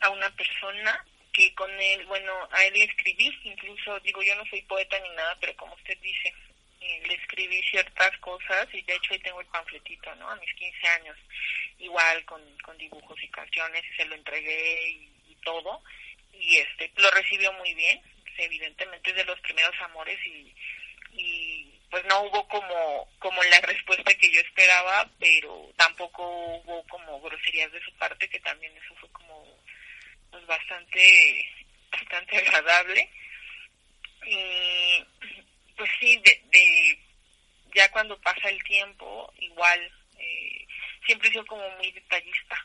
a 0.00 0.10
una 0.10 0.30
persona 0.30 1.04
que 1.38 1.54
con 1.54 1.70
él, 1.80 2.04
bueno, 2.06 2.32
a 2.50 2.64
él 2.64 2.82
escribí, 2.82 3.32
incluso, 3.44 4.00
digo, 4.00 4.20
yo 4.24 4.34
no 4.34 4.44
soy 4.46 4.60
poeta 4.62 4.98
ni 4.98 5.08
nada, 5.10 5.36
pero 5.40 5.54
como 5.56 5.72
usted 5.74 5.96
dice, 5.98 6.34
eh, 6.80 7.02
le 7.06 7.14
escribí 7.14 7.62
ciertas 7.70 8.18
cosas 8.18 8.66
y 8.72 8.82
de 8.82 8.94
hecho 8.94 9.14
ahí 9.14 9.20
tengo 9.20 9.40
el 9.40 9.46
panfletito, 9.46 10.12
¿no? 10.16 10.28
A 10.28 10.36
mis 10.36 10.52
15 10.54 10.88
años, 10.88 11.16
igual 11.78 12.24
con, 12.24 12.42
con 12.58 12.76
dibujos 12.76 13.22
y 13.22 13.28
canciones 13.28 13.84
y 13.84 13.96
se 13.96 14.04
lo 14.06 14.16
entregué 14.16 14.90
y, 14.90 15.08
todo. 15.44 15.80
Y 16.32 16.56
este, 16.56 16.90
lo 16.96 17.10
recibió 17.12 17.52
muy 17.54 17.72
bien, 17.74 18.02
evidentemente 18.36 19.10
es 19.10 19.16
de 19.16 19.24
los 19.24 19.40
primeros 19.40 19.74
amores 19.80 20.18
y, 20.26 20.52
y 21.12 21.72
pues 21.90 22.04
no 22.06 22.22
hubo 22.22 22.46
como 22.48 23.08
como 23.18 23.42
la 23.44 23.60
respuesta 23.60 24.12
que 24.14 24.30
yo 24.30 24.40
esperaba, 24.40 25.08
pero 25.18 25.72
tampoco 25.76 26.28
hubo 26.28 26.82
como 26.88 27.20
groserías 27.20 27.72
de 27.72 27.80
su 27.82 27.92
parte, 27.94 28.28
que 28.28 28.40
también 28.40 28.76
eso 28.76 28.94
fue 28.96 29.07
pues 30.30 30.46
bastante 30.46 31.46
bastante 31.90 32.36
agradable. 32.36 33.08
Y 34.26 35.04
pues 35.76 35.90
sí, 36.00 36.18
de, 36.18 36.42
de 36.50 36.98
ya 37.74 37.90
cuando 37.90 38.20
pasa 38.20 38.48
el 38.48 38.62
tiempo, 38.64 39.32
igual 39.38 39.92
eh, 40.18 40.66
siempre 41.06 41.28
he 41.28 41.32
sido 41.32 41.46
como 41.46 41.68
muy 41.76 41.90
detallista. 41.92 42.56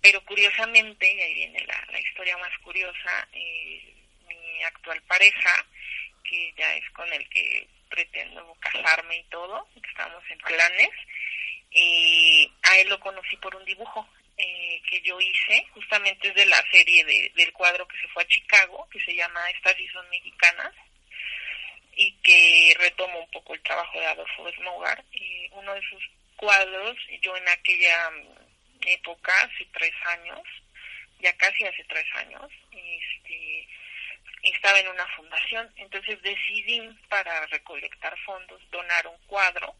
Pero 0.00 0.24
curiosamente, 0.24 1.12
y 1.12 1.20
ahí 1.20 1.34
viene 1.34 1.60
la, 1.66 1.84
la 1.90 2.00
historia 2.00 2.36
más 2.38 2.56
curiosa, 2.58 3.28
eh, 3.32 3.94
mi 4.28 4.62
actual 4.64 5.02
pareja, 5.02 5.66
que 6.24 6.54
ya 6.56 6.76
es 6.76 6.88
con 6.90 7.12
el 7.12 7.28
que 7.30 7.68
pretendo 7.90 8.56
casarme 8.60 9.18
y 9.18 9.24
todo, 9.24 9.68
estamos 9.74 10.22
en 10.30 10.38
planes. 10.38 10.90
Y 11.70 12.50
a 12.62 12.78
él 12.78 12.88
lo 12.88 12.98
conocí 13.00 13.36
por 13.36 13.54
un 13.54 13.64
dibujo 13.64 14.08
eh, 14.38 14.80
que 14.88 15.00
yo 15.02 15.20
hice, 15.20 15.66
justamente 15.74 16.28
es 16.28 16.34
de 16.34 16.46
la 16.46 16.62
serie 16.70 17.04
de, 17.04 17.32
del 17.34 17.52
cuadro 17.52 17.86
que 17.88 17.98
se 17.98 18.08
fue 18.08 18.22
a 18.22 18.28
Chicago, 18.28 18.88
que 18.90 19.00
se 19.00 19.14
llama 19.14 19.50
Estas 19.50 19.76
sí 19.76 19.86
son 19.88 20.08
mexicanas, 20.08 20.72
y 21.96 22.12
que 22.22 22.76
retoma 22.78 23.16
un 23.16 23.30
poco 23.32 23.54
el 23.54 23.62
trabajo 23.62 23.98
de 23.98 24.06
Adolfo 24.06 24.50
Smogar. 24.52 25.04
Y 25.10 25.48
uno 25.50 25.74
de 25.74 25.82
sus 25.82 26.08
cuadros, 26.36 26.96
yo 27.20 27.36
en 27.36 27.48
aquella 27.48 28.10
época, 28.86 29.32
hace 29.42 29.66
tres 29.72 29.92
años, 30.06 30.40
ya 31.18 31.36
casi 31.36 31.64
hace 31.64 31.82
tres 31.84 32.06
años, 32.14 32.48
este, 32.70 33.68
estaba 34.44 34.78
en 34.78 34.88
una 34.88 35.06
fundación, 35.16 35.68
entonces 35.76 36.22
decidí 36.22 36.80
para 37.08 37.44
recolectar 37.46 38.16
fondos 38.20 38.62
donar 38.70 39.08
un 39.08 39.18
cuadro 39.26 39.74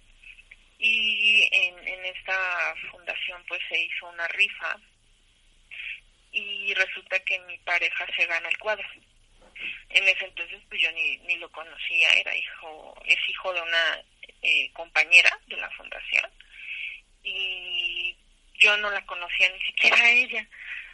y 0.79 1.49
en, 1.53 1.89
en 1.89 2.05
esta 2.05 2.75
fundación 2.91 3.45
pues 3.49 3.61
se 3.69 3.79
hizo 3.79 4.09
una 4.09 4.29
rifa 4.29 4.77
y 6.31 6.73
resulta 6.75 7.19
que 7.21 7.39
mi 7.41 7.59
pareja 7.59 8.07
se 8.17 8.27
gana 8.27 8.49
el 8.49 8.59
cuadro. 8.59 8.89
En 9.89 10.07
ese 10.07 10.25
entonces 10.25 10.61
pues 10.69 10.81
yo 10.81 10.93
ni, 10.93 11.19
ni 11.19 11.37
lo 11.37 11.51
conocía, 11.51 12.11
era 12.11 12.37
hijo, 12.37 13.03
es 13.07 13.19
hijo 13.29 13.53
de 13.53 13.63
una 13.63 14.03
eh, 14.43 14.71
compañera 14.73 15.37
de 15.47 15.57
la 15.57 15.71
fundación 15.71 16.31
y 17.25 18.17
yo 18.55 18.77
no 18.77 18.91
la 18.91 19.05
conocía 19.07 19.51
ni 19.51 19.61
siquiera 19.67 19.97
a 19.97 20.11
ella. 20.11 20.49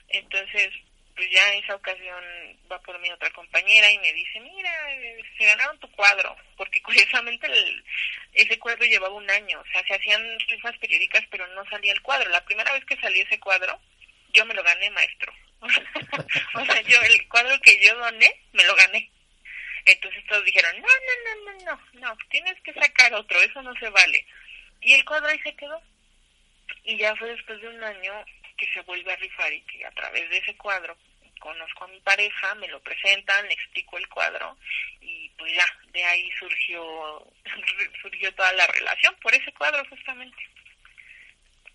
Entonces 0.08 0.70
pues 1.16 1.30
ya 1.30 1.52
en 1.52 1.62
esa 1.62 1.76
ocasión 1.76 2.24
va 2.70 2.80
por 2.80 2.98
mí 2.98 3.10
otra 3.10 3.30
compañera 3.30 3.90
y 3.90 3.98
me 3.98 4.12
dice, 4.12 4.40
mira, 4.40 4.70
se 5.38 5.46
ganaron 5.46 5.78
tu 5.78 5.90
cuadro, 5.92 6.36
porque 6.56 6.82
curiosamente 6.82 7.46
el, 7.46 7.84
ese 8.32 8.58
cuadro 8.58 8.84
llevaba 8.84 9.14
un 9.14 9.30
año, 9.30 9.60
o 9.60 9.66
sea, 9.72 9.84
se 9.86 9.94
hacían 9.94 10.38
rifas 10.40 10.76
periódicas, 10.78 11.24
pero 11.30 11.46
no 11.48 11.64
salía 11.68 11.92
el 11.92 12.02
cuadro. 12.02 12.28
La 12.30 12.44
primera 12.44 12.72
vez 12.72 12.84
que 12.84 12.96
salió 12.96 13.22
ese 13.22 13.38
cuadro, 13.38 13.80
yo 14.32 14.44
me 14.44 14.54
lo 14.54 14.62
gané, 14.62 14.90
maestro. 14.90 15.32
o 16.54 16.64
sea, 16.64 16.80
yo 16.82 17.00
el 17.02 17.28
cuadro 17.28 17.58
que 17.60 17.78
yo 17.84 17.94
doné, 17.96 18.34
me 18.52 18.64
lo 18.64 18.74
gané. 18.74 19.10
Entonces 19.86 20.24
todos 20.26 20.44
dijeron, 20.44 20.80
no, 20.80 20.88
no, 20.88 21.24
no, 21.24 21.52
no, 21.52 21.64
no, 21.64 22.00
no, 22.00 22.18
tienes 22.30 22.58
que 22.62 22.72
sacar 22.72 23.12
otro, 23.14 23.40
eso 23.40 23.62
no 23.62 23.74
se 23.76 23.88
vale. 23.90 24.26
Y 24.80 24.94
el 24.94 25.04
cuadro 25.04 25.28
ahí 25.28 25.38
se 25.40 25.54
quedó. 25.54 25.80
Y 26.84 26.96
ya 26.96 27.14
fue 27.16 27.28
después 27.30 27.60
de 27.60 27.68
un 27.68 27.82
año 27.82 28.24
que 28.64 28.72
se 28.72 28.80
vuelve 28.82 29.12
a 29.12 29.16
rifar 29.16 29.52
y 29.52 29.60
que 29.62 29.84
a 29.84 29.90
través 29.90 30.28
de 30.30 30.38
ese 30.38 30.56
cuadro 30.56 30.96
conozco 31.38 31.84
a 31.84 31.88
mi 31.88 32.00
pareja, 32.00 32.54
me 32.54 32.68
lo 32.68 32.80
presentan, 32.80 33.46
le 33.46 33.54
explico 33.54 33.98
el 33.98 34.08
cuadro 34.08 34.56
y 35.00 35.28
pues 35.30 35.52
ya, 35.54 35.66
de 35.92 36.02
ahí 36.04 36.30
surgió, 36.38 37.26
surgió 38.02 38.34
toda 38.34 38.52
la 38.54 38.66
relación 38.66 39.14
por 39.20 39.34
ese 39.34 39.52
cuadro 39.52 39.84
justamente. 39.90 40.48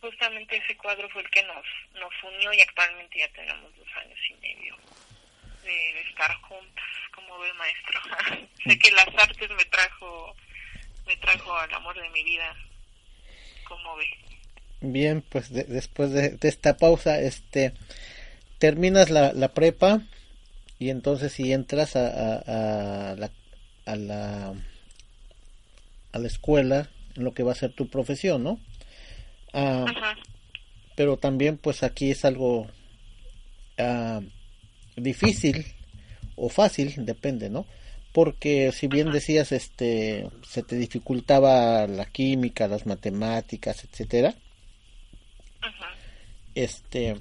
Justamente 0.01 0.57
ese 0.57 0.77
cuadro 0.77 1.09
fue 1.09 1.21
el 1.21 1.29
que 1.29 1.43
nos, 1.43 1.65
nos 1.93 2.23
unió 2.23 2.53
y 2.53 2.61
actualmente 2.61 3.19
ya 3.19 3.27
tenemos 3.29 3.75
dos 3.75 3.87
años 3.97 4.19
y 4.29 4.33
medio 4.35 4.77
de, 5.63 6.01
estar 6.01 6.33
juntos, 6.41 6.85
como 7.13 7.37
ve 7.39 7.53
maestro. 7.53 8.01
sé 8.63 8.79
que 8.79 8.91
las 8.91 9.07
artes 9.07 9.49
me 9.51 9.65
trajo, 9.65 10.35
me 11.05 11.17
trajo 11.17 11.55
al 11.55 11.73
amor 11.73 12.01
de 12.01 12.09
mi 12.09 12.23
vida, 12.23 12.55
como 13.65 13.97
ve. 13.97 14.28
Bien, 14.81 15.23
pues 15.29 15.51
después 15.51 16.11
de, 16.11 16.37
esta 16.41 16.77
pausa, 16.77 17.19
este, 17.19 17.73
terminas 18.59 19.09
la, 19.09 19.33
la 19.33 19.53
prepa 19.53 20.01
y 20.79 20.89
entonces 20.89 21.33
si 21.33 21.51
entras 21.51 21.97
a, 21.97 23.11
a, 23.11 23.15
la, 23.15 23.31
a, 23.85 23.95
la, 23.97 24.53
a 26.13 26.19
la 26.19 26.27
escuela, 26.27 26.89
en 27.15 27.25
lo 27.25 27.33
que 27.33 27.43
va 27.43 27.51
a 27.51 27.55
ser 27.55 27.73
tu 27.73 27.89
profesión, 27.89 28.43
¿no? 28.43 28.59
Ah, 29.53 29.85
pero 30.95 31.17
también 31.17 31.57
pues 31.57 31.83
aquí 31.83 32.11
es 32.11 32.23
algo 32.23 32.67
ah, 33.77 34.21
difícil 34.95 35.65
o 36.35 36.47
fácil, 36.47 36.93
depende, 37.05 37.49
¿no? 37.49 37.65
Porque 38.13 38.71
si 38.71 38.87
bien 38.87 39.11
decías, 39.11 39.51
este, 39.51 40.27
se 40.47 40.63
te 40.63 40.77
dificultaba 40.77 41.85
la 41.87 42.05
química, 42.05 42.67
las 42.67 42.85
matemáticas, 42.85 43.83
etcétera, 43.83 44.35
este, 46.55 47.17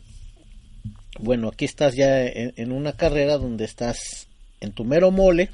bueno, 1.18 1.48
aquí 1.48 1.64
estás 1.64 1.94
ya 1.94 2.24
en, 2.26 2.72
una 2.72 2.92
carrera 2.92 3.38
donde 3.38 3.64
estás 3.64 4.28
en 4.60 4.72
tu 4.72 4.84
mero 4.84 5.10
mole, 5.10 5.50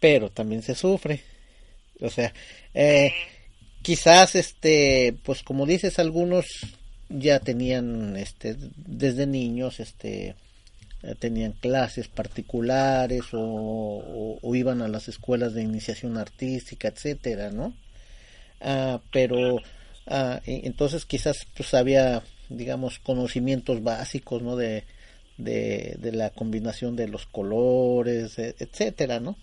pero 0.00 0.30
también 0.30 0.62
se 0.62 0.74
sufre. 0.74 1.22
O 2.00 2.10
sea, 2.10 2.32
eh, 2.74 3.12
quizás, 3.82 4.34
este, 4.34 5.16
pues 5.22 5.42
como 5.42 5.66
dices, 5.66 5.98
algunos 5.98 6.46
ya 7.08 7.40
tenían, 7.40 8.16
este, 8.16 8.56
desde 8.76 9.26
niños, 9.26 9.80
este, 9.80 10.34
tenían 11.18 11.52
clases 11.52 12.08
particulares 12.08 13.22
o, 13.32 14.38
iban 14.54 14.82
a 14.82 14.88
las 14.88 15.08
escuelas 15.08 15.54
de 15.54 15.62
iniciación 15.62 16.16
artística, 16.16 16.88
etcétera, 16.88 17.50
¿no? 17.50 17.74
Ah, 18.60 19.00
pero 19.12 19.58
Ah, 20.06 20.40
entonces 20.46 21.04
quizás 21.04 21.46
pues 21.56 21.74
había, 21.74 22.22
digamos, 22.48 22.98
conocimientos 23.00 23.82
básicos, 23.82 24.42
¿no? 24.42 24.56
De, 24.56 24.84
de, 25.38 26.12
la 26.12 26.30
combinación 26.30 26.96
de 26.96 27.08
los 27.08 27.26
colores, 27.26 28.38
e, 28.38 28.54
etcétera, 28.58 29.20
¿no? 29.20 29.36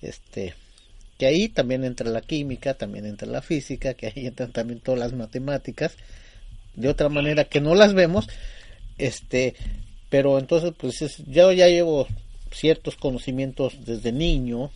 Este, 0.00 0.54
que 1.18 1.26
ahí 1.26 1.48
también 1.48 1.84
entra 1.84 2.08
la 2.10 2.20
química, 2.20 2.74
también 2.74 3.06
entra 3.06 3.28
la 3.28 3.42
física, 3.42 3.94
que 3.94 4.06
ahí 4.06 4.26
entran 4.26 4.52
también 4.52 4.80
todas 4.80 5.00
las 5.00 5.12
matemáticas, 5.12 5.96
de 6.74 6.88
otra 6.88 7.08
manera 7.08 7.44
que 7.44 7.60
no 7.60 7.74
las 7.74 7.94
vemos, 7.94 8.28
este, 8.98 9.54
pero 10.08 10.38
entonces 10.38 10.72
pues 10.76 11.22
yo 11.26 11.52
ya 11.52 11.68
llevo 11.68 12.06
ciertos 12.50 12.96
conocimientos 12.96 13.84
desde 13.84 14.12
niño, 14.12 14.70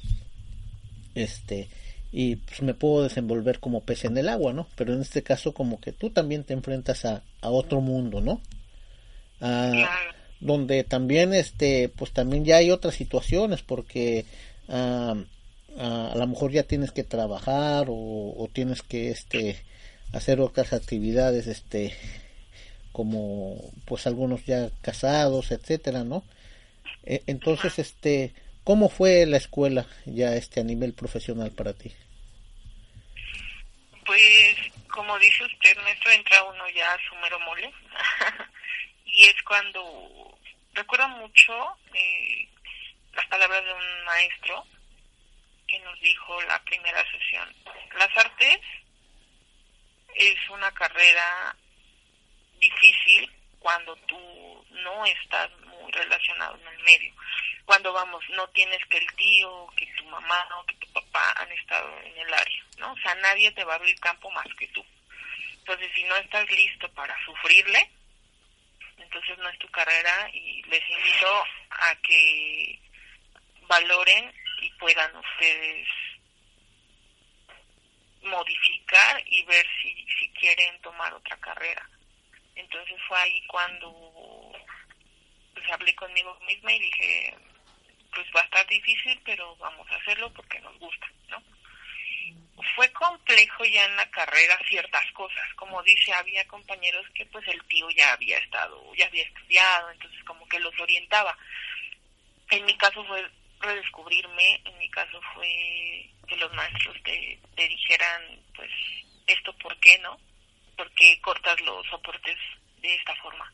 este, 1.14 1.68
y 2.12 2.36
pues 2.36 2.62
me 2.62 2.74
puedo 2.74 3.02
desenvolver 3.02 3.60
como 3.60 3.82
pez 3.82 4.04
en 4.04 4.16
el 4.16 4.28
agua, 4.28 4.52
¿no? 4.52 4.66
Pero 4.76 4.94
en 4.94 5.00
este 5.00 5.22
caso 5.22 5.52
como 5.52 5.80
que 5.80 5.92
tú 5.92 6.10
también 6.10 6.44
te 6.44 6.54
enfrentas 6.54 7.04
a, 7.04 7.22
a 7.40 7.50
otro 7.50 7.80
mundo, 7.80 8.20
¿no? 8.20 8.40
donde 10.40 10.84
también 10.84 11.32
este 11.32 11.88
pues 11.88 12.12
también 12.12 12.44
ya 12.44 12.56
hay 12.56 12.70
otras 12.70 12.94
situaciones 12.94 13.62
porque 13.62 14.24
a 14.68 15.14
lo 16.14 16.26
mejor 16.26 16.52
ya 16.52 16.62
tienes 16.62 16.92
que 16.92 17.04
trabajar 17.04 17.86
o, 17.88 18.34
o, 18.36 18.48
tienes 18.52 18.82
que 18.82 19.10
este 19.10 19.56
hacer 20.12 20.40
otras 20.40 20.72
actividades 20.72 21.46
este 21.46 21.92
como 22.92 23.60
pues 23.84 24.06
algunos 24.06 24.44
ya 24.46 24.70
casados 24.80 25.50
etcétera 25.50 26.04
no 26.04 26.24
e, 27.04 27.22
entonces 27.26 27.78
este 27.78 28.32
cómo 28.66 28.90
fue 28.90 29.24
la 29.24 29.38
escuela 29.38 29.86
ya 30.04 30.34
este 30.34 30.60
a 30.60 30.64
nivel 30.64 30.92
profesional 30.92 31.50
para 31.52 31.72
ti 31.72 31.94
pues, 34.06 34.56
como 34.88 35.18
dice 35.18 35.44
usted, 35.44 35.76
maestro, 35.82 36.12
entra 36.12 36.44
uno 36.44 36.68
ya 36.68 36.94
a 36.94 37.08
su 37.08 37.14
mero 37.16 37.40
mole. 37.40 37.72
y 39.04 39.24
es 39.24 39.42
cuando 39.42 40.38
recuerdo 40.72 41.08
mucho 41.08 41.76
eh, 41.92 42.48
las 43.14 43.26
palabras 43.26 43.64
de 43.64 43.72
un 43.72 44.04
maestro 44.04 44.64
que 45.66 45.80
nos 45.80 46.00
dijo 46.00 46.40
la 46.42 46.62
primera 46.62 47.02
sesión. 47.10 47.52
Las 47.98 48.16
artes 48.16 48.60
es 50.14 50.50
una 50.50 50.72
carrera 50.72 51.56
difícil 52.60 53.30
cuando 53.58 53.96
tú 54.06 54.64
no 54.70 55.04
estás 55.04 55.50
muy 55.62 55.90
relacionado 55.90 56.56
en 56.60 56.68
el 56.68 56.84
medio 56.84 57.12
cuando 57.66 57.92
vamos, 57.92 58.24
no 58.30 58.48
tienes 58.50 58.84
que 58.86 58.98
el 58.98 59.12
tío, 59.14 59.66
que 59.76 59.86
tu 59.98 60.04
mamá 60.06 60.48
o 60.56 60.64
que 60.66 60.76
tu 60.76 60.92
papá 60.92 61.34
han 61.36 61.50
estado 61.52 62.00
en 62.00 62.16
el 62.16 62.32
área, 62.32 62.64
¿no? 62.78 62.92
O 62.92 62.96
sea, 62.98 63.14
nadie 63.16 63.50
te 63.52 63.64
va 63.64 63.74
a 63.74 63.76
abrir 63.76 63.98
campo 63.98 64.30
más 64.30 64.46
que 64.58 64.68
tú. 64.68 64.84
Entonces, 65.58 65.90
si 65.94 66.04
no 66.04 66.16
estás 66.16 66.48
listo 66.50 66.88
para 66.92 67.16
sufrirle, 67.24 67.90
entonces 68.98 69.36
no 69.38 69.48
es 69.48 69.58
tu 69.58 69.68
carrera 69.70 70.30
y 70.32 70.62
les 70.62 70.88
invito 70.88 71.44
a 71.70 71.94
que 71.96 72.78
valoren 73.62 74.32
y 74.62 74.70
puedan 74.78 75.14
ustedes 75.16 75.88
modificar 78.22 79.22
y 79.26 79.44
ver 79.44 79.66
si, 79.82 80.06
si 80.18 80.28
quieren 80.30 80.80
tomar 80.82 81.12
otra 81.14 81.36
carrera. 81.38 81.88
Entonces 82.54 82.96
fue 83.08 83.18
ahí 83.18 83.46
cuando 83.48 84.52
pues 85.52 85.70
hablé 85.70 85.94
conmigo 85.94 86.38
misma 86.46 86.72
y 86.72 86.78
dije, 86.78 87.36
pues 88.16 88.26
va 88.34 88.40
a 88.40 88.44
estar 88.44 88.66
difícil, 88.66 89.20
pero 89.26 89.54
vamos 89.56 89.86
a 89.90 89.96
hacerlo 89.96 90.32
porque 90.32 90.58
nos 90.60 90.76
gusta, 90.78 91.06
¿no? 91.28 91.42
Fue 92.74 92.90
complejo 92.92 93.64
ya 93.66 93.84
en 93.84 93.96
la 93.96 94.10
carrera 94.10 94.58
ciertas 94.66 95.04
cosas, 95.12 95.54
como 95.54 95.82
dice, 95.82 96.14
había 96.14 96.46
compañeros 96.48 97.06
que 97.14 97.26
pues 97.26 97.46
el 97.46 97.62
tío 97.64 97.90
ya 97.90 98.14
había 98.14 98.38
estado, 98.38 98.82
ya 98.94 99.06
había 99.06 99.24
estudiado, 99.24 99.90
entonces 99.90 100.24
como 100.24 100.48
que 100.48 100.58
los 100.60 100.72
orientaba. 100.80 101.36
En 102.50 102.64
mi 102.64 102.76
caso 102.78 103.04
fue 103.04 103.30
redescubrirme, 103.60 104.62
en 104.64 104.78
mi 104.78 104.88
caso 104.88 105.20
fue 105.34 106.10
que 106.26 106.36
los 106.36 106.52
maestros 106.54 106.96
te, 107.02 107.38
te 107.54 107.68
dijeran, 107.68 108.22
pues, 108.54 108.70
esto 109.26 109.52
por 109.58 109.78
qué, 109.80 109.98
¿no? 109.98 110.18
¿Por 110.76 110.90
qué 110.92 111.20
cortas 111.20 111.60
los 111.60 111.86
soportes 111.88 112.38
de 112.80 112.94
esta 112.94 113.14
forma? 113.16 113.52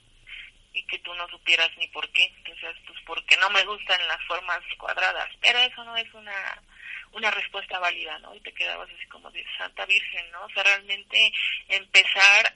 Y 0.73 0.87
que 0.87 0.99
tú 1.01 1.15
no 1.15 1.29
supieras 1.29 1.71
ni 1.79 1.87
por 1.89 2.09
qué. 2.13 2.25
Entonces, 2.39 2.77
pues 2.87 2.99
porque 3.07 3.37
no 3.37 3.51
me 3.51 3.65
gustan 3.65 4.07
las 4.09 4.23
formas 4.27 4.61
cuadradas. 4.79 5.29
Pero 5.41 5.59
eso 5.59 5.85
no 5.85 5.97
es 5.97 6.13
una 6.15 6.63
una 7.13 7.31
respuesta 7.31 7.79
válida, 7.79 8.19
¿no? 8.21 8.35
Y 8.35 8.41
te 8.41 8.53
quedabas 8.53 8.89
así 8.91 9.07
como 9.09 9.31
de 9.31 9.45
Santa 9.59 9.85
Virgen, 9.87 10.31
¿no? 10.31 10.45
O 10.45 10.51
sea, 10.51 10.63
realmente 10.63 11.33
empezar, 11.69 12.55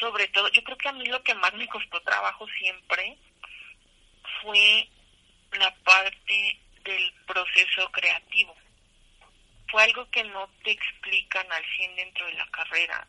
sobre 0.00 0.28
todo, 0.28 0.48
yo 0.48 0.62
creo 0.64 0.76
que 0.76 0.88
a 0.88 0.92
mí 0.92 1.06
lo 1.06 1.22
que 1.22 1.34
más 1.34 1.54
me 1.54 1.68
costó 1.68 2.00
trabajo 2.02 2.46
siempre 2.58 3.16
fue 4.42 4.88
la 5.52 5.74
parte 5.76 6.60
del 6.82 7.12
proceso 7.26 7.90
creativo. 7.92 8.56
Fue 9.70 9.82
algo 9.82 10.10
que 10.10 10.24
no 10.24 10.48
te 10.64 10.72
explican 10.72 11.50
al 11.52 11.64
100 11.76 11.96
dentro 11.96 12.26
de 12.26 12.32
la 12.34 12.46
carrera 12.46 13.06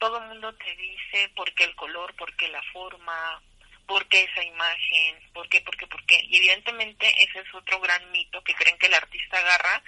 todo 0.00 0.20
mundo 0.22 0.52
te 0.54 0.74
dice 0.76 1.30
por 1.36 1.52
qué 1.54 1.64
el 1.64 1.76
color, 1.76 2.16
por 2.16 2.34
qué 2.34 2.48
la 2.48 2.62
forma, 2.72 3.40
por 3.86 4.08
qué 4.08 4.24
esa 4.24 4.42
imagen, 4.42 5.30
por 5.32 5.48
qué, 5.48 5.60
por 5.60 5.76
qué, 5.76 5.86
por 5.86 6.04
qué. 6.06 6.20
Y 6.24 6.38
evidentemente 6.38 7.06
ese 7.22 7.40
es 7.40 7.54
otro 7.54 7.78
gran 7.80 8.10
mito 8.10 8.42
que 8.42 8.54
creen 8.54 8.78
que 8.78 8.86
el 8.86 8.94
artista 8.94 9.38
agarra 9.38 9.82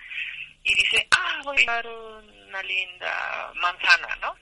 y 0.62 0.74
dice, 0.74 1.08
ah, 1.16 1.40
voy 1.42 1.62
a 1.62 1.72
dar 1.72 1.86
una 1.88 2.62
linda 2.62 3.52
manzana, 3.56 4.14
¿no? 4.16 4.36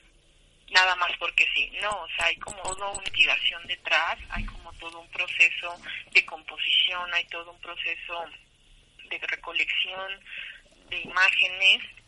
Nada 0.69 0.95
más 0.97 1.11
porque 1.17 1.47
sí. 1.55 1.71
No, 1.81 1.89
o 1.89 2.07
sea, 2.09 2.25
hay 2.25 2.35
como 2.37 2.61
toda 2.63 2.89
una 2.89 2.97
investigación 2.97 3.65
detrás, 3.65 4.19
hay 4.29 4.45
como 4.45 4.73
todo 4.73 4.99
un 4.99 5.09
proceso 5.09 5.81
de 6.11 6.25
composición, 6.25 7.13
hay 7.13 7.25
todo 7.25 7.51
un 7.51 7.61
proceso 7.61 8.25
de 9.09 9.17
recolección 9.19 10.19
de 10.89 10.99
imágenes 10.99 12.00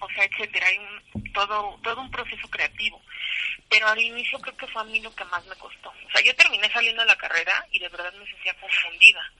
o 0.00 0.08
sea, 0.10 0.24
etcétera. 0.24 0.66
Hay 0.66 0.78
un, 0.78 1.32
todo, 1.32 1.78
todo 1.82 2.00
un 2.00 2.10
proceso 2.10 2.48
creativo. 2.48 3.00
Pero 3.68 3.88
al 3.88 4.00
inicio 4.00 4.38
creo 4.40 4.56
que 4.56 4.66
fue 4.68 4.82
a 4.82 4.84
mí 4.84 5.00
lo 5.00 5.14
que 5.14 5.24
más 5.24 5.44
me 5.46 5.56
costó. 5.56 5.88
O 5.88 6.10
sea, 6.12 6.20
yo 6.22 6.34
terminé 6.36 6.70
saliendo 6.70 7.02
de 7.02 7.08
la 7.08 7.16
carrera 7.16 7.66
y 7.70 7.78
de 7.78 7.88
verdad 7.88 8.12
me 8.14 8.26
sentía 8.26 8.54
confundida, 8.54 9.32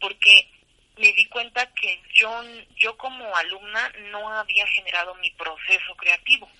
porque 0.00 0.48
me 0.96 1.12
di 1.12 1.24
cuenta 1.26 1.72
que 1.74 2.02
yo, 2.12 2.42
yo 2.76 2.96
como 2.96 3.34
alumna 3.36 3.92
no 4.10 4.28
había 4.32 4.66
generado 4.68 5.14
mi 5.16 5.30
proceso 5.30 5.94
creativo. 5.96 6.50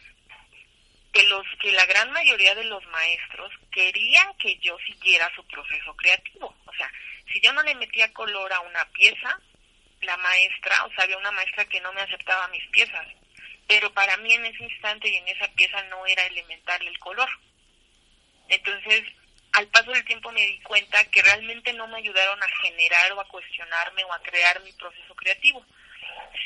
Que, 1.12 1.22
los, 1.24 1.44
que 1.60 1.72
la 1.72 1.86
gran 1.86 2.12
mayoría 2.12 2.54
de 2.54 2.64
los 2.64 2.84
maestros 2.86 3.50
querían 3.72 4.34
que 4.34 4.56
yo 4.58 4.76
siguiera 4.86 5.30
su 5.34 5.44
proceso 5.46 5.96
creativo. 5.96 6.54
O 6.66 6.72
sea, 6.74 6.90
si 7.32 7.40
yo 7.40 7.52
no 7.52 7.62
le 7.62 7.74
metía 7.74 8.12
color 8.12 8.52
a 8.52 8.60
una 8.60 8.84
pieza, 8.92 9.40
la 10.02 10.16
maestra, 10.18 10.84
o 10.84 10.90
sea, 10.90 11.04
había 11.04 11.16
una 11.16 11.32
maestra 11.32 11.64
que 11.64 11.80
no 11.80 11.92
me 11.92 12.02
aceptaba 12.02 12.46
mis 12.48 12.64
piezas 12.68 13.06
pero 13.68 13.92
para 13.92 14.16
mí 14.16 14.32
en 14.32 14.46
ese 14.46 14.64
instante 14.64 15.08
y 15.08 15.16
en 15.16 15.28
esa 15.28 15.46
pieza 15.52 15.80
no 15.84 16.04
era 16.06 16.24
elemental 16.24 16.84
el 16.84 16.98
color. 16.98 17.28
Entonces, 18.48 19.02
al 19.52 19.66
paso 19.68 19.90
del 19.92 20.04
tiempo 20.06 20.32
me 20.32 20.46
di 20.46 20.58
cuenta 20.60 21.04
que 21.10 21.22
realmente 21.22 21.72
no 21.74 21.86
me 21.86 21.98
ayudaron 21.98 22.42
a 22.42 22.48
generar 22.62 23.12
o 23.12 23.20
a 23.20 23.28
cuestionarme 23.28 24.04
o 24.04 24.12
a 24.12 24.22
crear 24.22 24.60
mi 24.62 24.72
proceso 24.72 25.14
creativo. 25.14 25.64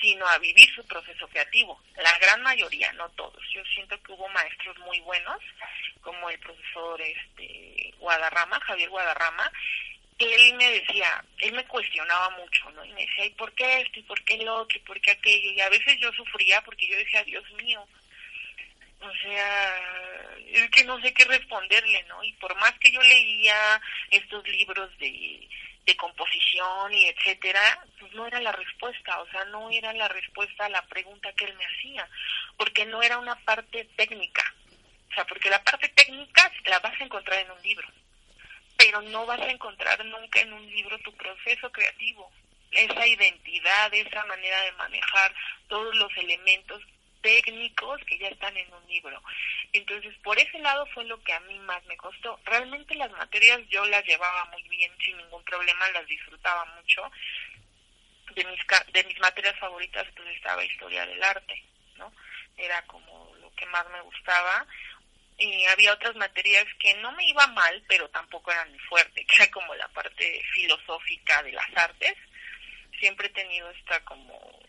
sino 0.00 0.26
a 0.26 0.38
vivir 0.38 0.68
su 0.74 0.84
proceso 0.86 1.28
creativo. 1.28 1.80
La 1.96 2.18
gran 2.18 2.42
mayoría, 2.42 2.92
no 2.94 3.08
todos. 3.10 3.40
Yo 3.54 3.64
siento 3.66 4.00
que 4.02 4.12
hubo 4.12 4.28
maestros 4.30 4.76
muy 4.78 4.98
buenos, 5.00 5.38
como 6.00 6.28
el 6.28 6.38
profesor 6.40 7.00
este 7.00 7.94
Guadarrama, 7.98 8.60
Javier 8.60 8.90
Guadarrama, 8.90 9.50
él 10.24 10.54
me 10.54 10.70
decía, 10.70 11.24
él 11.38 11.52
me 11.52 11.64
cuestionaba 11.64 12.30
mucho, 12.30 12.70
¿no? 12.70 12.84
Y 12.84 12.92
me 12.92 13.02
decía, 13.02 13.26
¿y 13.26 13.30
por 13.30 13.52
qué 13.54 13.80
esto? 13.80 14.00
¿Y 14.00 14.02
por 14.02 14.22
qué 14.24 14.36
lo 14.38 14.56
otro? 14.56 14.78
¿Y 14.78 14.82
por 14.82 15.00
qué 15.00 15.12
aquello? 15.12 15.50
Y 15.52 15.60
a 15.60 15.68
veces 15.68 15.96
yo 16.00 16.12
sufría 16.12 16.60
porque 16.62 16.86
yo 16.86 16.96
decía, 16.96 17.24
Dios 17.24 17.44
mío, 17.52 17.86
o 19.00 19.12
sea, 19.22 19.76
es 20.52 20.70
que 20.70 20.84
no 20.84 21.00
sé 21.00 21.12
qué 21.12 21.24
responderle, 21.24 22.02
¿no? 22.04 22.22
Y 22.22 22.32
por 22.34 22.54
más 22.56 22.72
que 22.78 22.92
yo 22.92 23.02
leía 23.02 23.80
estos 24.10 24.46
libros 24.46 24.90
de 24.98 25.96
composición 25.96 26.92
y 26.94 27.06
etcétera, 27.06 27.84
pues 27.98 28.12
no 28.14 28.26
era 28.26 28.40
la 28.40 28.52
respuesta, 28.52 29.20
o 29.20 29.28
sea, 29.28 29.44
no 29.46 29.70
era 29.70 29.92
la 29.92 30.08
respuesta 30.08 30.66
a 30.66 30.68
la 30.68 30.82
pregunta 30.86 31.32
que 31.32 31.44
él 31.44 31.54
me 31.54 31.64
hacía, 31.66 32.08
porque 32.56 32.86
no 32.86 33.02
era 33.02 33.18
una 33.18 33.36
parte 33.44 33.84
técnica, 33.96 34.54
o 35.10 35.14
sea, 35.14 35.24
porque 35.26 35.50
la 35.50 35.62
parte 35.62 35.88
técnica 35.90 36.50
la 36.64 36.78
vas 36.78 36.98
a 37.00 37.04
encontrar 37.04 37.40
en 37.40 37.50
un 37.50 37.62
libro, 37.62 37.86
pero 38.82 39.00
no 39.02 39.26
vas 39.26 39.40
a 39.40 39.50
encontrar 39.50 40.04
nunca 40.04 40.40
en 40.40 40.52
un 40.52 40.66
libro 40.66 40.98
tu 41.00 41.12
proceso 41.12 41.70
creativo, 41.70 42.30
esa 42.72 43.06
identidad, 43.06 43.94
esa 43.94 44.24
manera 44.26 44.60
de 44.62 44.72
manejar 44.72 45.32
todos 45.68 45.94
los 45.94 46.10
elementos 46.16 46.82
técnicos 47.20 48.00
que 48.06 48.18
ya 48.18 48.28
están 48.28 48.56
en 48.56 48.72
un 48.74 48.84
libro. 48.88 49.22
Entonces, 49.72 50.12
por 50.24 50.36
ese 50.36 50.58
lado 50.58 50.84
fue 50.86 51.04
lo 51.04 51.22
que 51.22 51.32
a 51.32 51.40
mí 51.40 51.56
más 51.60 51.84
me 51.84 51.96
costó. 51.96 52.40
Realmente 52.44 52.96
las 52.96 53.12
materias 53.12 53.60
yo 53.68 53.84
las 53.86 54.04
llevaba 54.04 54.46
muy 54.46 54.62
bien, 54.68 54.90
sin 54.98 55.16
ningún 55.16 55.44
problema, 55.44 55.88
las 55.90 56.06
disfrutaba 56.08 56.64
mucho. 56.76 57.08
De 58.34 58.44
mis, 58.44 58.60
de 58.92 59.04
mis 59.04 59.20
materias 59.20 59.56
favoritas 59.60 60.06
pues 60.16 60.28
estaba 60.34 60.64
historia 60.64 61.06
del 61.06 61.22
arte, 61.22 61.62
¿no? 61.98 62.12
Era 62.56 62.82
como 62.86 63.32
lo 63.40 63.54
que 63.54 63.66
más 63.66 63.88
me 63.90 64.00
gustaba. 64.00 64.66
Y 65.42 65.66
había 65.66 65.92
otras 65.92 66.14
materias 66.14 66.66
que 66.78 66.94
no 66.94 67.10
me 67.12 67.26
iba 67.26 67.44
mal, 67.48 67.82
pero 67.88 68.08
tampoco 68.10 68.52
eran 68.52 68.70
muy 68.70 68.78
fuerte, 68.78 69.26
que 69.26 69.42
era 69.42 69.50
como 69.50 69.74
la 69.74 69.88
parte 69.88 70.40
filosófica 70.54 71.42
de 71.42 71.50
las 71.50 71.76
artes. 71.76 72.14
Siempre 73.00 73.26
he 73.26 73.30
tenido 73.30 73.68
esta 73.70 74.04
como 74.04 74.62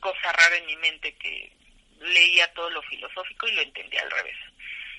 cosa 0.00 0.32
rara 0.32 0.56
en 0.56 0.66
mi 0.66 0.76
mente 0.76 1.14
que 1.14 1.52
leía 2.00 2.52
todo 2.52 2.68
lo 2.70 2.82
filosófico 2.82 3.46
y 3.46 3.52
lo 3.52 3.62
entendía 3.62 4.02
al 4.02 4.10
revés. 4.10 4.36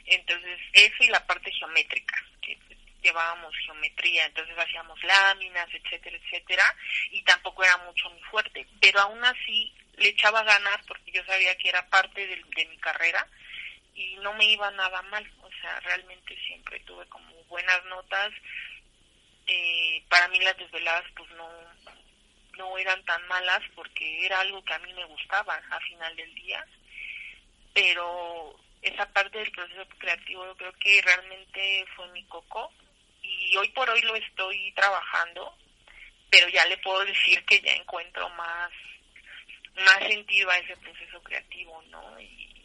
Entonces, 0.06 0.58
eso 0.72 1.04
y 1.04 1.08
la 1.08 1.26
parte 1.26 1.52
geométrica, 1.52 2.16
que 2.42 2.58
llevábamos 3.02 3.54
geometría, 3.66 4.26
entonces 4.26 4.58
hacíamos 4.58 5.04
láminas, 5.04 5.68
etcétera, 5.74 6.18
etcétera, 6.18 6.76
y 7.12 7.22
tampoco 7.24 7.62
era 7.64 7.76
mucho 7.80 8.10
muy 8.10 8.22
fuerte, 8.24 8.66
pero 8.80 9.02
aún 9.02 9.24
así 9.26 9.74
le 9.98 10.10
echaba 10.10 10.44
ganas 10.44 10.78
porque 10.88 11.12
yo 11.12 11.24
sabía 11.26 11.58
que 11.58 11.70
era 11.70 11.90
parte 11.90 12.26
de, 12.26 12.42
de 12.56 12.66
mi 12.68 12.78
carrera 12.78 13.28
y 13.98 14.16
no 14.18 14.32
me 14.36 14.46
iba 14.46 14.70
nada 14.72 15.02
mal, 15.04 15.28
o 15.42 15.50
sea, 15.60 15.80
realmente 15.80 16.38
siempre 16.46 16.80
tuve 16.82 17.06
como 17.08 17.34
buenas 17.46 17.84
notas. 17.86 18.32
Eh, 19.48 20.04
para 20.08 20.28
mí 20.28 20.40
las 20.40 20.56
desveladas 20.58 21.06
pues 21.16 21.30
no, 21.32 21.50
no 22.58 22.78
eran 22.78 23.04
tan 23.06 23.28
malas 23.28 23.62
porque 23.74 24.26
era 24.26 24.40
algo 24.42 24.64
que 24.64 24.74
a 24.74 24.80
mí 24.80 24.94
me 24.94 25.06
gustaba 25.06 25.56
a 25.72 25.80
final 25.80 26.16
del 26.16 26.34
día, 26.36 26.64
pero 27.74 28.56
esa 28.84 29.12
parte 29.12 29.40
del 29.40 29.52
proceso 29.52 29.88
creativo 29.98 30.46
yo 30.46 30.56
creo 30.56 30.74
que 30.74 31.02
realmente 31.02 31.86
fue 31.96 32.08
mi 32.10 32.24
coco 32.26 32.72
y 33.24 33.58
hoy 33.58 33.70
por 33.70 33.90
hoy 33.90 34.02
lo 34.02 34.16
estoy 34.16 34.72
trabajando, 34.74 35.58
pero 36.30 36.48
ya 36.50 36.66
le 36.66 36.78
puedo 36.78 37.04
decir 37.06 37.44
que 37.46 37.60
ya 37.62 37.74
encuentro 37.74 38.30
más 38.30 38.72
más 39.76 40.00
sentido 40.08 40.50
a 40.50 40.58
ese 40.58 40.76
proceso 40.78 41.22
creativo, 41.22 41.82
¿no? 41.90 42.20
Y 42.20 42.57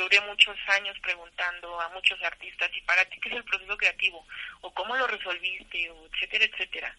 duré 0.00 0.20
muchos 0.22 0.56
años 0.68 0.98
preguntando 1.00 1.80
a 1.80 1.88
muchos 1.90 2.20
artistas, 2.22 2.70
¿y 2.74 2.80
para 2.82 3.04
ti 3.04 3.20
qué 3.20 3.28
es 3.28 3.36
el 3.36 3.44
proceso 3.44 3.76
creativo? 3.76 4.26
¿O 4.62 4.72
cómo 4.74 4.96
lo 4.96 5.06
resolviste? 5.06 5.90
O 5.90 6.06
etcétera, 6.06 6.44
etcétera 6.44 6.96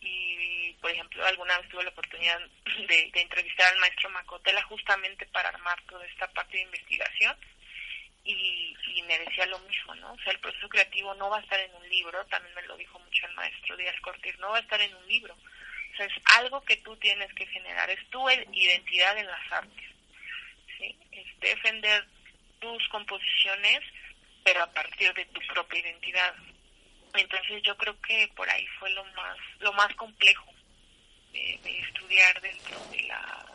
y 0.00 0.72
por 0.80 0.90
ejemplo 0.90 1.24
alguna 1.26 1.58
vez 1.58 1.68
tuve 1.68 1.84
la 1.84 1.90
oportunidad 1.90 2.40
de, 2.88 3.10
entrevistar 3.14 3.72
al 3.72 3.80
maestro 3.80 4.10
Macotela 4.10 4.62
justamente 4.64 5.26
para 5.26 5.48
armar 5.48 5.80
toda 5.82 6.06
esta 6.06 6.28
parte 6.28 6.56
de 6.56 6.64
investigación 6.64 7.36
y, 8.24 8.76
y, 8.88 9.02
me 9.04 9.18
decía 9.20 9.46
lo 9.46 9.58
mismo, 9.60 9.94
¿no? 9.94 10.12
O 10.12 10.18
sea, 10.18 10.34
el 10.34 10.40
proceso 10.40 10.68
creativo 10.68 11.14
no 11.14 11.30
va 11.30 11.38
a 11.38 11.40
estar 11.40 11.58
en 11.60 11.74
un 11.74 11.88
libro, 11.88 12.26
también 12.26 12.54
me 12.54 12.62
lo 12.62 12.76
dijo 12.76 12.98
mucho 12.98 13.26
el 13.26 13.32
maestro 13.34 13.74
Díaz 13.74 13.98
Cortés, 14.02 14.38
no 14.38 14.50
va 14.50 14.58
a 14.58 14.60
estar 14.60 14.78
en 14.82 14.94
un 14.94 15.08
libro. 15.08 15.32
O 15.34 15.96
sea, 15.96 16.04
es 16.04 16.12
algo 16.36 16.60
que 16.62 16.76
tú 16.76 16.94
tienes 16.98 17.32
que 17.32 17.46
generar, 17.46 17.88
es 17.88 18.06
tu 18.10 18.28
identidad 18.28 19.16
en 19.16 19.28
las 19.28 19.52
artes, 19.52 19.90
¿sí? 20.76 20.94
Es 21.10 21.40
defender 21.40 22.04
tus 22.58 22.88
composiciones, 22.88 23.80
pero 24.44 24.62
a 24.62 24.72
partir 24.72 25.12
de 25.14 25.24
tu 25.26 25.40
propia 25.52 25.80
identidad. 25.80 26.34
Entonces 27.14 27.62
yo 27.62 27.76
creo 27.76 28.00
que 28.00 28.30
por 28.36 28.48
ahí 28.48 28.66
fue 28.78 28.90
lo 28.90 29.04
más, 29.04 29.36
lo 29.60 29.72
más 29.72 29.94
complejo 29.94 30.52
de, 31.32 31.58
estudiar 31.80 32.40
dentro 32.40 32.78
de 32.90 33.02
la, 33.02 33.46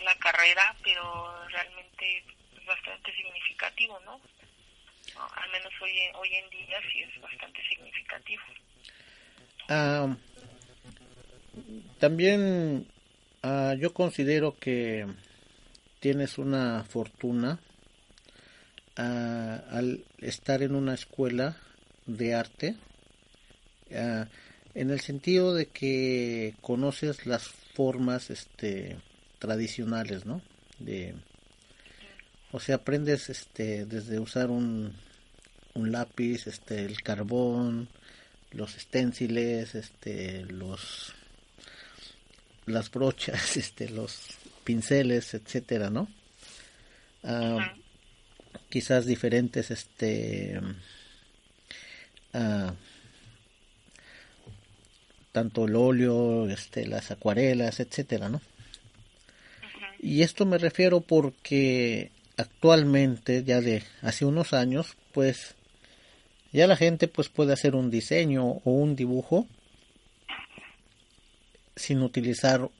la 0.00 0.14
carrera, 0.16 0.74
pero 0.82 1.46
realmente 1.48 2.24
es 2.56 2.64
bastante 2.66 3.14
significativo, 3.14 3.98
¿no? 4.00 4.20
Al 5.36 5.50
menos 5.50 5.72
hoy, 5.80 5.92
hoy 6.14 6.34
en 6.34 6.50
día 6.50 6.78
sí 6.92 7.02
es 7.02 7.20
bastante 7.20 7.62
significativo. 7.68 8.42
También 11.98 12.86
ah, 13.42 13.74
yo 13.78 13.94
considero 13.94 14.58
que 14.58 15.06
tienes 16.00 16.38
una 16.38 16.84
fortuna 16.84 17.58
al 18.96 20.04
estar 20.18 20.62
en 20.62 20.74
una 20.74 20.94
escuela 20.94 21.56
de 22.06 22.34
arte 22.34 22.76
en 23.90 24.90
el 24.90 25.00
sentido 25.00 25.54
de 25.54 25.66
que 25.66 26.54
conoces 26.60 27.26
las 27.26 27.48
formas 27.48 28.30
este 28.30 28.98
tradicionales 29.38 30.26
no 30.26 30.42
de 30.78 31.14
o 32.52 32.60
sea 32.60 32.76
aprendes 32.76 33.30
este 33.30 33.84
desde 33.86 34.18
usar 34.18 34.50
un, 34.50 34.92
un 35.74 35.92
lápiz 35.92 36.46
este 36.46 36.84
el 36.84 37.02
carbón 37.02 37.88
los 38.52 38.76
esténciles 38.76 39.74
este 39.74 40.44
los 40.44 41.14
las 42.66 42.90
brochas 42.90 43.56
este 43.56 43.88
los 43.90 44.28
pinceles 44.64 45.34
etcétera 45.34 45.90
no 45.90 46.08
ah, 47.24 47.74
quizás 48.68 49.06
diferentes 49.06 49.70
este 49.70 50.60
tanto 55.34 55.64
el 55.64 55.74
óleo, 55.74 56.48
este, 56.48 56.86
las 56.86 57.10
acuarelas, 57.10 57.80
etcétera, 57.80 58.28
¿no? 58.28 58.40
Y 60.00 60.22
esto 60.22 60.46
me 60.46 60.58
refiero 60.58 61.00
porque 61.00 62.12
actualmente, 62.36 63.42
ya 63.42 63.60
de 63.60 63.82
hace 64.02 64.24
unos 64.24 64.52
años, 64.52 64.96
pues 65.12 65.56
ya 66.52 66.68
la 66.68 66.76
gente 66.76 67.08
pues 67.08 67.28
puede 67.28 67.52
hacer 67.52 67.74
un 67.74 67.90
diseño 67.90 68.44
o 68.44 68.70
un 68.70 68.94
dibujo 68.94 69.48
sin 71.74 72.02
utilizar 72.02 72.70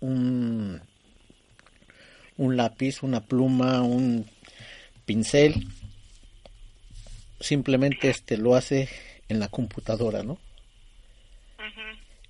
un, 0.00 0.82
un 2.36 2.56
lápiz, 2.56 3.02
una 3.02 3.20
pluma, 3.24 3.80
un 3.80 4.26
pincel 5.04 5.66
simplemente 7.40 8.08
este 8.08 8.36
lo 8.36 8.54
hace 8.56 8.88
en 9.28 9.38
la 9.38 9.48
computadora, 9.48 10.22
¿no? 10.22 10.38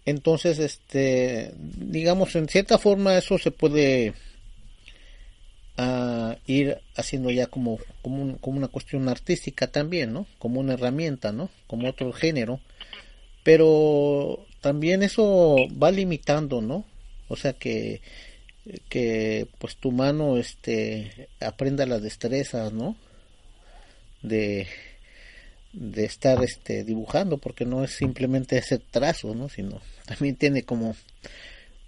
Entonces, 0.07 0.59
este, 0.59 1.53
digamos, 1.57 2.37
en 2.37 2.49
cierta 2.49 2.77
forma 2.79 3.17
eso 3.17 3.39
se 3.39 3.51
puede 3.51 4.13
ah, 5.79 6.37
ir 6.47 6.79
haciendo 6.95 7.31
ya 7.31 7.47
como, 7.47 7.79
como, 8.03 8.37
como, 8.39 8.59
una 8.59 8.69
cuestión 8.69 9.09
artística 9.09 9.67
también, 9.67 10.13
¿no? 10.13 10.27
Como 10.39 10.61
una 10.61 10.75
herramienta, 10.75 11.33
¿no? 11.33 11.49
Como 11.67 11.89
otro 11.89 12.13
género. 12.13 12.61
Pero 13.45 14.45
también 14.61 15.03
eso 15.03 15.57
va 15.83 15.91
limitando, 15.91 16.61
¿no? 16.61 16.85
O 17.29 17.37
sea 17.37 17.55
que, 17.55 18.03
que 18.89 19.47
pues 19.59 19.77
tu 19.77 19.93
mano, 19.93 20.37
este, 20.37 21.29
aprenda 21.41 21.87
las 21.87 22.03
destrezas, 22.03 22.73
¿no? 22.73 22.97
De, 24.23 24.67
de 25.75 26.05
estar 26.05 26.43
este 26.43 26.85
dibujando 26.85 27.39
porque 27.39 27.65
no 27.65 27.83
es 27.83 27.91
simplemente 27.91 28.57
ese 28.57 28.79
trazo 28.79 29.35
no 29.35 29.49
sino 29.49 29.81
también 30.07 30.37
tiene 30.37 30.63
como 30.63 30.95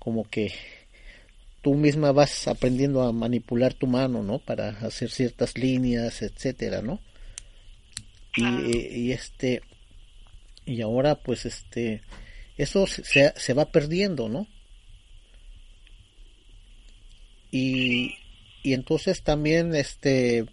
como 0.01 0.29
que 0.29 0.53
tú 1.63 1.75
misma 1.75 2.11
vas 2.11 2.49
aprendiendo 2.49 3.03
a 3.03 3.13
manipular 3.13 3.75
tu 3.75 3.87
mano 3.87 4.25
no 4.25 4.41
para 4.41 4.71
hacer 4.71 5.11
ciertas 5.11 5.57
líneas 5.57 6.21
etcétera 6.23 6.83
no 6.83 7.01
y, 8.37 9.13
este 9.13 9.63
y 10.67 10.83
ahora 10.83 11.15
pues 11.15 11.47
este 11.47 12.03
eso 12.59 12.87
se, 12.87 13.33
se 13.37 13.55
va 13.55 13.71
perdiendo 13.71 14.29
no 14.29 14.49
y, 17.51 18.15
y 18.63 18.75
entonces 18.75 19.23
también 19.23 19.75
este 19.75 20.47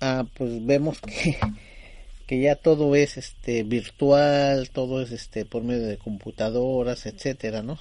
ah, 0.00 0.24
pues 0.34 0.64
vemos 0.64 1.00
que, 1.00 1.38
que 2.26 2.40
ya 2.40 2.56
todo 2.56 2.94
es 2.96 3.16
este 3.16 3.62
virtual 3.62 4.70
todo 4.70 5.02
es 5.02 5.12
este 5.12 5.44
por 5.44 5.62
medio 5.62 5.86
de 5.86 5.98
computadoras 5.98 7.06
etcétera 7.06 7.62
no 7.62 7.78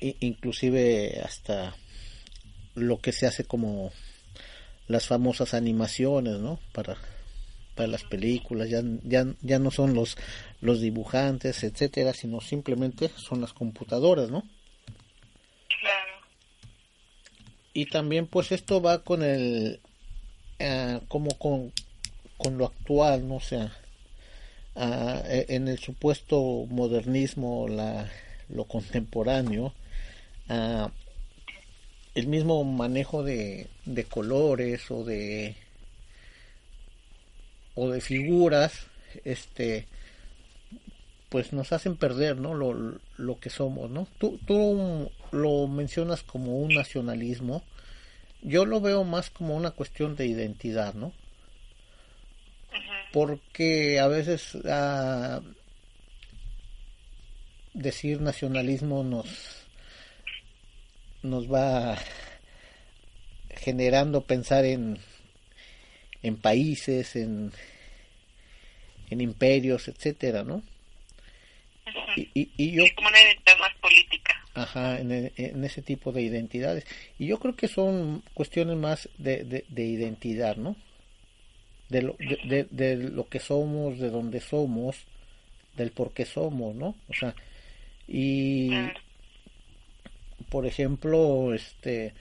sí. 0.00 0.16
inclusive 0.20 1.20
hasta 1.24 1.74
lo 2.74 2.98
que 2.98 3.12
se 3.12 3.26
hace 3.26 3.44
como 3.44 3.92
las 4.88 5.06
famosas 5.06 5.54
animaciones 5.54 6.38
no 6.38 6.58
para 6.72 6.96
para 7.74 7.88
las 7.88 8.04
películas 8.04 8.68
ya 8.68 8.82
ya 9.04 9.26
ya 9.40 9.58
no 9.58 9.70
son 9.70 9.94
los 9.94 10.16
los 10.60 10.80
dibujantes 10.80 11.64
etcétera 11.64 12.12
sino 12.12 12.40
simplemente 12.40 13.10
son 13.16 13.40
las 13.40 13.52
computadoras 13.52 14.30
no 14.30 14.44
y 17.74 17.86
también 17.86 18.26
pues 18.26 18.52
esto 18.52 18.80
va 18.80 19.02
con 19.02 19.22
el 19.22 19.80
eh, 20.58 21.00
como 21.08 21.36
con, 21.38 21.72
con 22.36 22.58
lo 22.58 22.66
actual 22.66 23.26
no 23.26 23.36
o 23.36 23.40
sea 23.40 23.72
ah, 24.76 25.22
e, 25.26 25.46
en 25.50 25.68
el 25.68 25.78
supuesto 25.78 26.66
modernismo 26.68 27.68
la 27.68 28.10
lo 28.48 28.64
contemporáneo 28.64 29.72
ah, 30.48 30.90
el 32.14 32.26
mismo 32.26 32.62
manejo 32.64 33.22
de, 33.22 33.68
de 33.86 34.04
colores 34.04 34.90
o 34.90 35.04
de 35.04 35.56
o 37.74 37.90
de 37.90 38.00
figuras 38.00 38.86
este 39.24 39.88
pues 41.30 41.54
nos 41.54 41.72
hacen 41.72 41.96
perder 41.96 42.36
no 42.36 42.52
lo, 42.52 42.98
lo 43.16 43.40
que 43.40 43.48
somos 43.48 43.90
no 43.90 44.06
tú, 44.18 44.38
tú 44.46 45.10
lo 45.32 45.66
mencionas 45.66 46.22
como 46.22 46.56
un 46.58 46.74
nacionalismo, 46.74 47.64
yo 48.42 48.64
lo 48.64 48.80
veo 48.80 49.04
más 49.04 49.30
como 49.30 49.56
una 49.56 49.70
cuestión 49.72 50.14
de 50.14 50.26
identidad, 50.26 50.94
¿no? 50.94 51.12
Porque 53.12 53.98
a 53.98 54.06
veces 54.08 54.56
ah, 54.68 55.40
decir 57.74 58.20
nacionalismo 58.20 59.02
nos 59.04 59.26
nos 61.22 61.52
va 61.52 61.96
generando 63.50 64.22
pensar 64.22 64.64
en 64.64 64.98
en 66.22 66.36
países, 66.36 67.16
en 67.16 67.52
en 69.10 69.20
imperios, 69.20 69.88
etcétera, 69.88 70.42
¿no? 70.42 70.62
Y, 72.16 72.28
y, 72.34 72.50
y, 72.56 72.72
yo 72.72 72.84
como 72.94 73.08
una 73.08 73.18
Ajá, 74.54 75.00
en, 75.00 75.32
en, 75.36 75.64
ese 75.64 75.80
tipo 75.80 76.12
de 76.12 76.22
identidades. 76.22 76.84
Y 77.18 77.26
yo 77.26 77.38
creo 77.38 77.56
que 77.56 77.68
son 77.68 78.22
cuestiones 78.34 78.76
más 78.76 79.08
de, 79.16 79.64
de, 79.68 79.84
identidad, 79.84 80.56
¿no? 80.56 80.76
De 81.88 82.02
lo, 82.02 82.16
de, 82.18 82.66
de, 82.70 82.96
lo 82.96 83.28
que 83.28 83.38
somos, 83.38 83.98
de 83.98 84.10
dónde 84.10 84.40
somos, 84.40 84.96
del 85.76 85.90
por 85.90 86.12
qué 86.12 86.26
somos, 86.26 86.74
¿no? 86.74 86.94
O 87.08 87.14
sea, 87.14 87.34
y 88.06 88.70
por 90.50 90.66
ejemplo, 90.66 91.54
este, 91.54 92.12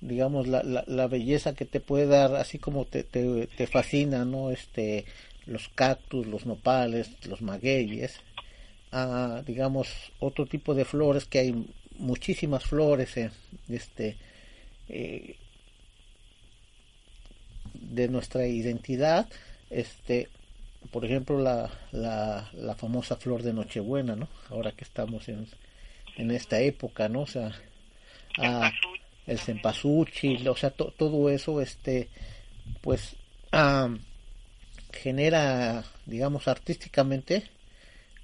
digamos, 0.00 0.48
la, 0.48 0.62
la, 0.62 0.84
la 0.86 1.08
belleza 1.08 1.54
que 1.54 1.66
te 1.66 1.80
puede 1.80 2.06
dar, 2.06 2.36
así 2.36 2.58
como 2.58 2.86
te, 2.86 3.04
te, 3.04 3.46
te 3.48 3.66
fascina, 3.66 4.24
¿no? 4.24 4.50
Este, 4.50 5.04
los 5.44 5.68
cactus, 5.68 6.26
los 6.26 6.46
nopales, 6.46 7.10
los 7.26 7.42
magueyes, 7.42 8.20
a 8.92 9.42
digamos 9.46 10.12
otro 10.18 10.46
tipo 10.46 10.74
de 10.74 10.84
flores 10.84 11.24
que 11.24 11.38
hay 11.38 11.66
muchísimas 11.98 12.64
flores 12.64 13.14
este 13.68 14.16
eh, 14.88 15.36
de 17.74 18.08
nuestra 18.08 18.46
identidad 18.46 19.28
este 19.68 20.28
por 20.90 21.04
ejemplo 21.04 21.38
la, 21.38 21.70
la, 21.92 22.50
la, 22.54 22.74
famosa 22.74 23.16
flor 23.16 23.42
de 23.42 23.52
Nochebuena 23.52 24.16
no 24.16 24.28
ahora 24.48 24.72
que 24.72 24.84
estamos 24.84 25.28
en, 25.28 25.46
en 26.16 26.30
esta 26.30 26.60
época 26.60 27.08
no 27.08 27.22
o 27.22 27.26
sea 27.26 27.52
el 29.26 29.38
cempasúchil 29.38 30.48
o 30.48 30.56
sea 30.56 30.70
todo 30.70 31.30
eso 31.30 31.60
este 31.60 32.08
pues 32.80 33.14
genera 34.92 35.84
digamos 36.06 36.48
artísticamente 36.48 37.44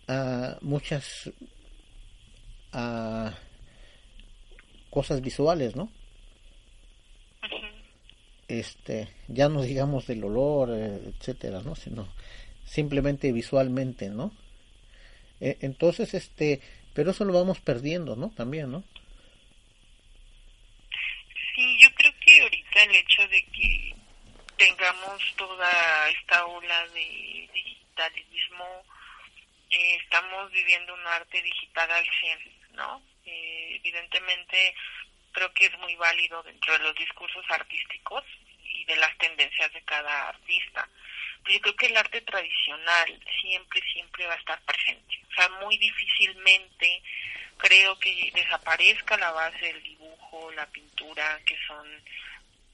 a 0.09 0.59
muchas 0.61 1.31
a 2.73 3.35
cosas 4.91 5.21
visuales, 5.21 5.77
¿no? 5.77 5.91
Este, 8.49 9.09
ya 9.29 9.49
no 9.49 9.63
digamos 9.63 10.07
del 10.07 10.23
olor, 10.25 10.71
eh, 10.73 11.13
etcétera, 11.19 11.63
¿no? 11.63 11.75
Sino 11.75 12.09
simplemente 12.65 13.33
visualmente, 13.33 14.09
¿no? 14.09 14.33
E, 15.41 15.59
entonces, 15.61 16.15
este, 16.15 16.61
pero 16.95 17.11
eso 17.11 17.25
lo 17.25 17.33
vamos 17.33 17.61
perdiendo, 17.61 18.15
¿no? 18.17 18.31
También, 18.31 18.71
¿no? 18.71 18.85
Sí, 21.55 21.79
yo 21.81 21.89
creo 21.95 22.13
que 22.25 22.43
ahorita 22.43 22.85
el 22.85 22.95
hecho 22.97 23.29
de 23.29 23.45
que 23.47 23.95
tengamos 24.57 25.23
toda 25.37 26.09
esta 26.11 26.47
ola 26.47 26.87
de 26.89 27.49
digitalismo 27.53 28.65
estamos 29.77 30.51
viviendo 30.53 30.95
un 30.95 31.07
arte 31.07 31.43
digital 31.43 31.91
al 31.91 32.07
100, 32.21 32.39
¿no? 32.73 33.03
Eh, 33.25 33.77
evidentemente 33.77 34.75
creo 35.33 35.53
que 35.53 35.67
es 35.67 35.79
muy 35.79 35.95
válido 35.97 36.43
dentro 36.43 36.73
de 36.73 36.79
los 36.81 36.95
discursos 36.95 37.45
artísticos 37.51 38.25
y 38.63 38.85
de 38.85 38.97
las 38.97 39.17
tendencias 39.19 39.73
de 39.73 39.83
cada 39.83 40.29
artista. 40.29 40.89
Pero 41.43 41.55
yo 41.55 41.61
creo 41.61 41.77
que 41.77 41.87
el 41.87 41.97
arte 41.97 42.21
tradicional 42.23 43.21
siempre, 43.41 43.83
siempre 43.93 44.27
va 44.27 44.35
a 44.35 44.39
estar 44.39 44.61
presente. 44.63 45.21
O 45.31 45.35
sea, 45.35 45.49
muy 45.61 45.77
difícilmente 45.79 47.03
creo 47.59 47.99
que 47.99 48.31
desaparezca 48.35 49.17
la 49.17 49.31
base 49.33 49.59
del 49.59 49.83
dibujo, 49.83 50.51
la 50.53 50.67
pintura, 50.67 51.41
que 51.45 51.57
son 51.67 51.87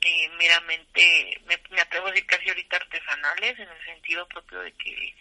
eh, 0.01 0.29
meramente, 0.31 1.41
me, 1.47 1.59
me 1.71 1.81
atrevo 1.81 2.09
a 2.09 2.11
decir 2.11 2.27
casi 2.27 2.49
ahorita 2.49 2.77
artesanales, 2.77 3.59
en 3.59 3.69
el 3.69 3.85
sentido 3.85 4.27
propio 4.27 4.61
de 4.61 4.73
que 4.73 5.15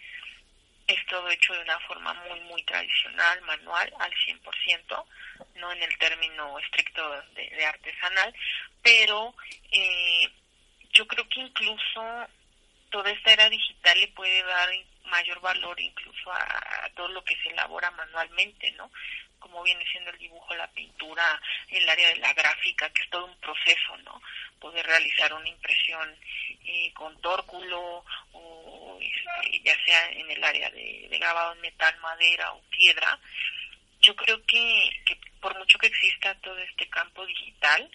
es 0.92 1.06
todo 1.06 1.28
hecho 1.30 1.52
de 1.54 1.62
una 1.62 1.78
forma 1.80 2.14
muy, 2.14 2.40
muy 2.40 2.62
tradicional, 2.64 3.40
manual, 3.42 3.92
al 3.98 4.12
100%, 4.12 5.04
no 5.56 5.72
en 5.72 5.82
el 5.82 5.98
término 5.98 6.58
estricto 6.58 7.22
de, 7.34 7.66
artesanal, 7.66 8.34
pero 8.82 9.34
eh, 9.70 10.28
yo 10.92 11.06
creo 11.06 11.28
que 11.28 11.40
incluso 11.40 12.28
toda 12.90 13.10
esta 13.10 13.32
era 13.32 13.48
digital 13.48 13.98
le 14.00 14.08
puede 14.08 14.42
dar 14.42 14.68
mayor 15.06 15.40
valor 15.40 15.78
incluso 15.80 16.32
a, 16.32 16.88
todo 16.94 17.08
lo 17.08 17.24
que 17.24 17.36
se 17.36 17.50
elabora 17.50 17.90
manualmente, 17.92 18.70
¿no? 18.72 18.90
Como 19.38 19.62
viene 19.62 19.84
siendo 19.90 20.10
el 20.10 20.18
dibujo, 20.18 20.54
la 20.54 20.70
pintura, 20.70 21.40
el 21.68 21.88
área 21.88 22.08
de 22.08 22.16
la 22.16 22.32
gráfica, 22.32 22.90
que 22.90 23.02
es 23.02 23.10
todo 23.10 23.26
un 23.26 23.36
proceso, 23.38 23.96
¿no? 24.04 24.20
Poder 24.60 24.86
realizar 24.86 25.32
una 25.34 25.48
impresión 25.48 26.16
eh, 26.64 26.92
con 26.94 27.20
tórculo 27.20 28.04
o 28.32 28.98
este, 29.00 29.60
ya 29.60 29.84
sea 29.84 30.10
en 30.10 30.30
el 30.30 30.44
área 30.44 30.70
de, 30.70 31.08
grabado 31.10 31.54
en 31.54 31.60
metal, 31.60 31.96
madera 32.00 32.52
o 32.52 32.62
piedra. 32.70 33.18
Yo 34.00 34.14
creo 34.16 34.44
que, 34.46 35.02
que 35.06 35.18
por 35.40 35.58
mucho 35.58 35.78
que 35.78 35.88
exista 35.88 36.34
todo 36.36 36.58
este 36.58 36.88
campo 36.88 37.26
digital, 37.26 37.90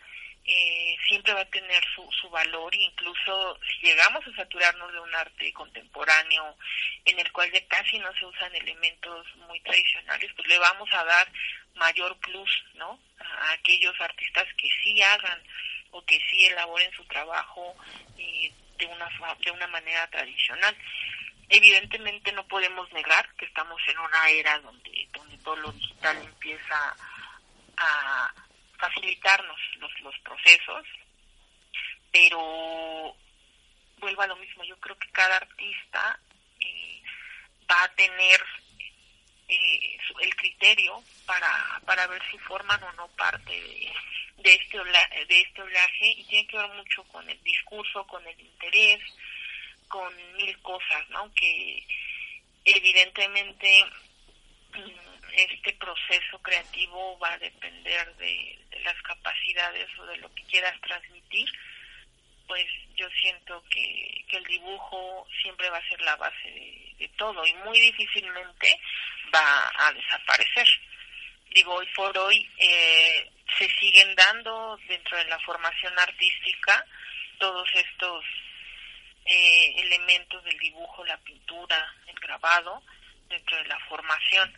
eh, 0.49 0.95
siempre 1.09 1.33
va 1.33 1.41
a 1.41 1.49
tener 1.49 1.83
su, 1.93 2.09
su 2.21 2.29
valor 2.29 2.73
incluso 2.73 3.59
si 3.67 3.87
llegamos 3.87 4.25
a 4.25 4.35
saturarnos 4.35 4.93
de 4.93 4.99
un 5.01 5.13
arte 5.13 5.51
contemporáneo 5.51 6.55
en 7.03 7.19
el 7.19 7.29
cual 7.33 7.51
ya 7.51 7.67
casi 7.67 7.99
no 7.99 8.13
se 8.13 8.25
usan 8.25 8.55
elementos 8.55 9.27
muy 9.47 9.59
tradicionales, 9.59 10.31
pues 10.35 10.47
le 10.47 10.57
vamos 10.57 10.89
a 10.93 11.03
dar 11.03 11.27
mayor 11.75 12.17
plus, 12.19 12.49
¿no? 12.75 12.97
A 13.19 13.51
aquellos 13.51 13.99
artistas 13.99 14.45
que 14.57 14.69
sí 14.83 15.01
hagan 15.01 15.41
o 15.91 16.03
que 16.05 16.17
sí 16.29 16.45
elaboren 16.45 16.91
su 16.93 17.03
trabajo 17.05 17.75
eh, 18.17 18.51
de 18.77 18.85
una 18.85 19.09
de 19.43 19.51
una 19.51 19.67
manera 19.67 20.07
tradicional. 20.07 20.75
Evidentemente 21.49 22.31
no 22.31 22.47
podemos 22.47 22.91
negar 22.93 23.33
que 23.35 23.45
estamos 23.45 23.81
en 23.87 23.99
una 23.99 24.29
era 24.29 24.59
donde 24.59 25.09
donde 25.13 25.37
todo 25.39 25.57
lo 25.57 25.71
digital 25.73 26.17
empieza 26.23 26.95
a 27.77 28.46
facilitarnos 28.77 29.59
los, 29.79 29.91
los 30.01 30.17
procesos, 30.19 30.85
pero 32.11 33.15
vuelvo 33.99 34.21
a 34.21 34.27
lo 34.27 34.35
mismo, 34.37 34.63
yo 34.63 34.77
creo 34.79 34.97
que 34.97 35.09
cada 35.11 35.37
artista 35.37 36.19
eh, 36.59 37.01
va 37.69 37.83
a 37.83 37.95
tener 37.95 38.41
eh, 39.47 39.97
el 40.21 40.35
criterio 40.35 41.01
para, 41.25 41.81
para 41.85 42.07
ver 42.07 42.21
si 42.31 42.37
forman 42.39 42.81
o 42.83 42.91
no 42.93 43.07
parte 43.09 43.51
de, 43.51 43.93
de 44.37 44.55
este 44.55 44.77
de 44.77 45.41
este 45.41 45.61
olaje 45.61 46.07
y 46.11 46.23
tiene 46.25 46.47
que 46.47 46.57
ver 46.57 46.69
mucho 46.69 47.03
con 47.05 47.27
el 47.29 47.41
discurso, 47.43 48.05
con 48.07 48.25
el 48.27 48.39
interés, 48.39 49.01
con 49.87 50.13
mil 50.35 50.57
cosas, 50.61 51.09
¿no? 51.09 51.31
Que 51.33 51.85
evidentemente 52.65 53.85
mm, 54.73 55.06
este 55.37 55.73
proceso 55.73 56.39
creativo 56.39 57.17
va 57.19 57.33
a 57.33 57.37
depender 57.37 58.15
de, 58.15 58.59
las 58.83 59.01
capacidades 59.01 59.87
o 59.99 60.05
de 60.05 60.17
lo 60.17 60.33
que 60.33 60.43
quieras 60.43 60.79
transmitir, 60.81 61.47
pues 62.47 62.65
yo 62.95 63.07
siento 63.21 63.63
que, 63.69 64.25
que 64.29 64.37
el 64.37 64.43
dibujo 64.45 65.27
siempre 65.41 65.69
va 65.69 65.77
a 65.77 65.89
ser 65.89 65.99
la 66.01 66.15
base 66.15 66.51
de, 66.51 67.09
todo 67.17 67.45
y 67.45 67.53
muy 67.55 67.79
difícilmente 67.79 68.79
va 69.33 69.71
a 69.75 69.91
desaparecer. 69.91 70.67
Digo, 71.49 71.73
hoy 71.73 71.87
por 71.95 72.15
hoy 72.17 72.47
eh, 72.59 73.31
se 73.57 73.67
siguen 73.79 74.13
dando 74.15 74.77
dentro 74.87 75.17
de 75.17 75.25
la 75.25 75.39
formación 75.39 75.97
artística 75.97 76.85
todos 77.39 77.67
estos 77.73 78.23
eh, 79.25 79.73
elementos 79.81 80.43
del 80.43 80.57
dibujo, 80.59 81.03
la 81.05 81.17
pintura, 81.17 81.93
el 82.07 82.15
grabado 82.15 82.83
dentro 83.29 83.57
de 83.57 83.65
la 83.65 83.79
formación, 83.89 84.53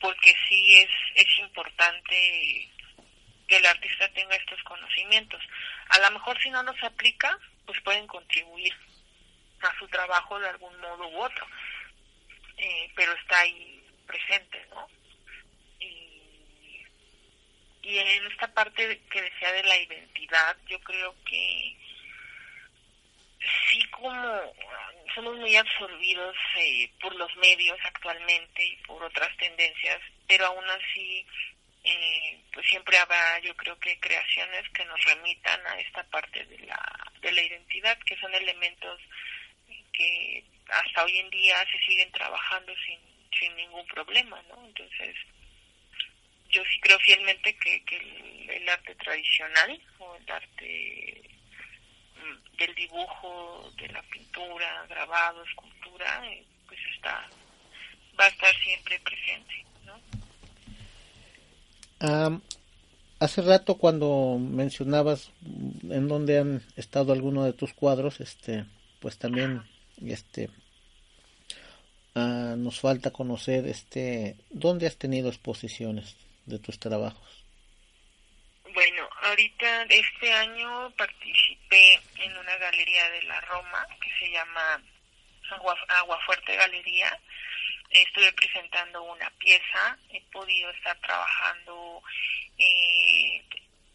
porque 0.00 0.34
sí 0.48 0.78
es, 0.78 0.90
es 1.14 1.38
importante 1.38 2.68
que 3.46 3.56
el 3.56 3.66
artista 3.66 4.08
tenga 4.12 4.34
estos 4.36 4.62
conocimientos. 4.62 5.42
A 5.88 5.98
lo 5.98 6.10
mejor 6.12 6.40
si 6.40 6.50
no 6.50 6.62
los 6.62 6.82
aplica, 6.82 7.38
pues 7.66 7.80
pueden 7.82 8.06
contribuir 8.06 8.74
a 9.60 9.78
su 9.78 9.86
trabajo 9.88 10.38
de 10.38 10.48
algún 10.48 10.78
modo 10.80 11.08
u 11.08 11.22
otro, 11.22 11.46
eh, 12.56 12.90
pero 12.94 13.12
está 13.12 13.40
ahí 13.40 13.82
presente, 14.06 14.66
¿no? 14.70 14.88
Y, 15.80 16.86
y 17.82 17.98
en 17.98 18.26
esta 18.26 18.52
parte 18.54 19.00
que 19.10 19.22
decía 19.22 19.52
de 19.52 19.62
la 19.64 19.76
identidad, 19.76 20.56
yo 20.66 20.80
creo 20.80 21.14
que 21.24 21.76
sí 23.40 23.82
como 23.90 24.12
somos 25.14 25.36
muy 25.38 25.56
absorbidos 25.56 26.36
eh, 26.58 26.90
por 27.00 27.14
los 27.16 27.34
medios 27.36 27.78
actualmente 27.84 28.64
y 28.64 28.76
por 28.86 29.02
otras 29.02 29.36
tendencias, 29.38 30.00
pero 30.28 30.46
aún 30.46 30.64
así 30.70 31.26
eh, 31.82 32.38
pues 32.52 32.66
siempre 32.68 32.98
habrá 32.98 33.38
yo 33.40 33.56
creo 33.56 33.78
que 33.78 33.98
creaciones 33.98 34.68
que 34.70 34.84
nos 34.84 35.02
remitan 35.04 35.66
a 35.66 35.80
esta 35.80 36.04
parte 36.04 36.44
de 36.44 36.58
la, 36.60 37.12
de 37.20 37.32
la 37.32 37.42
identidad, 37.42 37.98
que 38.00 38.16
son 38.16 38.34
elementos 38.34 39.00
que 39.92 40.44
hasta 40.68 41.04
hoy 41.04 41.18
en 41.18 41.30
día 41.30 41.56
se 41.70 41.78
siguen 41.86 42.10
trabajando 42.12 42.72
sin, 42.86 43.00
sin 43.38 43.54
ningún 43.56 43.86
problema, 43.86 44.40
¿no? 44.48 44.64
Entonces, 44.66 45.16
yo 46.50 46.62
sí 46.64 46.80
creo 46.80 46.98
fielmente 47.00 47.56
que, 47.56 47.84
que 47.84 47.96
el, 47.96 48.68
arte 48.68 48.94
tradicional 48.96 49.80
o 49.98 50.16
el 50.16 50.30
arte 50.30 51.19
del 52.58 52.74
dibujo, 52.74 53.70
de 53.76 53.88
la 53.88 54.02
pintura, 54.02 54.86
grabado, 54.88 55.44
escultura, 55.44 56.22
pues 56.66 56.80
está 56.94 57.28
va 58.20 58.26
a 58.26 58.28
estar 58.28 58.54
siempre 58.62 59.00
presente, 59.00 59.64
¿no? 59.86 59.98
hace 63.18 63.42
rato 63.42 63.76
cuando 63.76 64.38
mencionabas 64.38 65.32
en 65.42 66.08
dónde 66.08 66.38
han 66.38 66.62
estado 66.76 67.12
algunos 67.12 67.44
de 67.44 67.52
tus 67.52 67.74
cuadros, 67.74 68.20
este, 68.20 68.64
pues 69.00 69.18
también, 69.18 69.62
este, 70.06 70.48
uh, 72.14 72.56
nos 72.56 72.80
falta 72.80 73.10
conocer, 73.10 73.66
este, 73.66 74.36
dónde 74.48 74.86
has 74.86 74.96
tenido 74.96 75.28
exposiciones 75.28 76.16
de 76.46 76.58
tus 76.58 76.78
trabajos. 76.78 77.44
Bueno, 78.72 79.06
ahorita 79.22 79.82
este 79.82 80.32
año 80.32 80.90
participé 80.96 81.59
en 81.70 82.36
una 82.36 82.56
galería 82.56 83.08
de 83.10 83.22
la 83.22 83.40
Roma 83.42 83.86
que 84.00 84.10
se 84.18 84.30
llama 84.30 84.82
Agua, 85.50 85.76
Agua 85.88 86.18
Fuerte 86.26 86.56
Galería. 86.56 87.16
Estuve 87.90 88.32
presentando 88.32 89.02
una 89.02 89.30
pieza, 89.38 89.96
he 90.10 90.20
podido 90.32 90.70
estar 90.70 90.98
trabajando 91.00 92.02
eh, 92.58 93.44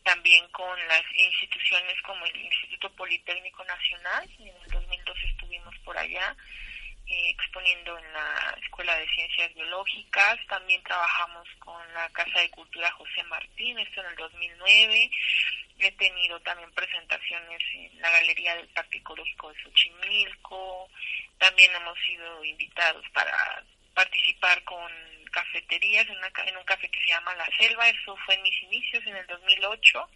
también 0.03 0.47
con 0.49 0.77
las 0.87 1.03
instituciones 1.13 2.01
como 2.03 2.25
el 2.25 2.35
Instituto 2.35 2.89
Politécnico 2.93 3.63
Nacional, 3.65 4.29
en 4.39 4.47
el 4.47 4.71
2002 4.71 5.17
estuvimos 5.31 5.75
por 5.79 5.97
allá 5.97 6.35
eh, 7.07 7.29
exponiendo 7.29 7.97
en 7.97 8.13
la 8.13 8.57
Escuela 8.63 8.95
de 8.97 9.07
Ciencias 9.09 9.53
Biológicas, 9.53 10.37
también 10.47 10.81
trabajamos 10.83 11.47
con 11.59 11.93
la 11.93 12.09
Casa 12.09 12.39
de 12.39 12.49
Cultura 12.49 12.91
José 12.91 13.23
Martín, 13.23 13.77
esto 13.79 14.01
en 14.01 14.07
el 14.07 14.15
2009, 14.15 15.11
he 15.79 15.91
tenido 15.91 16.39
también 16.41 16.71
presentaciones 16.71 17.61
en 17.73 18.01
la 18.01 18.09
Galería 18.09 18.55
del 18.55 18.67
Parque 18.69 18.99
Ecológico 18.99 19.51
de 19.51 19.61
Xochimilco, 19.61 20.89
también 21.37 21.71
hemos 21.75 21.97
sido 22.07 22.43
invitados 22.43 23.05
para 23.13 23.63
participar 23.93 24.63
con 24.63 24.91
cafeterías 25.31 26.07
en, 26.07 26.17
en 26.47 26.57
un 26.57 26.63
café 26.63 26.89
que 26.89 26.99
se 27.01 27.07
llama 27.07 27.35
La 27.35 27.47
Selva, 27.57 27.89
eso 27.89 28.15
fue 28.25 28.35
en 28.35 28.41
mis 28.43 28.63
inicios 28.63 29.05
en 29.05 29.15
el 29.17 29.27
2008. 29.27 30.09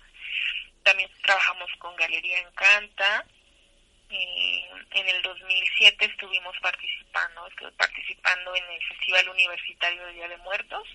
También 0.83 1.09
trabajamos 1.23 1.69
con 1.77 1.95
Galería 1.95 2.39
Encanta. 2.39 3.25
En 4.11 5.07
el 5.07 5.21
2007 5.21 6.05
estuvimos 6.05 6.55
participando, 6.61 7.47
estuve 7.47 7.71
participando 7.73 8.55
en 8.55 8.63
el 8.71 8.83
Festival 8.87 9.29
Universitario 9.29 10.05
de 10.05 10.13
Día 10.13 10.27
de 10.27 10.37
Muertos. 10.37 10.87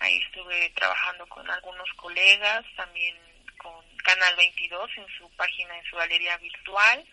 Ahí 0.00 0.18
estuve 0.26 0.70
trabajando 0.70 1.26
con 1.28 1.48
algunos 1.50 1.88
colegas, 1.96 2.64
también 2.76 3.16
con 3.58 3.74
Canal 3.98 4.34
22 4.36 4.90
en 4.96 5.06
su 5.18 5.30
página, 5.36 5.78
en 5.78 5.84
su 5.84 5.96
galería 5.96 6.36
virtual. 6.38 7.04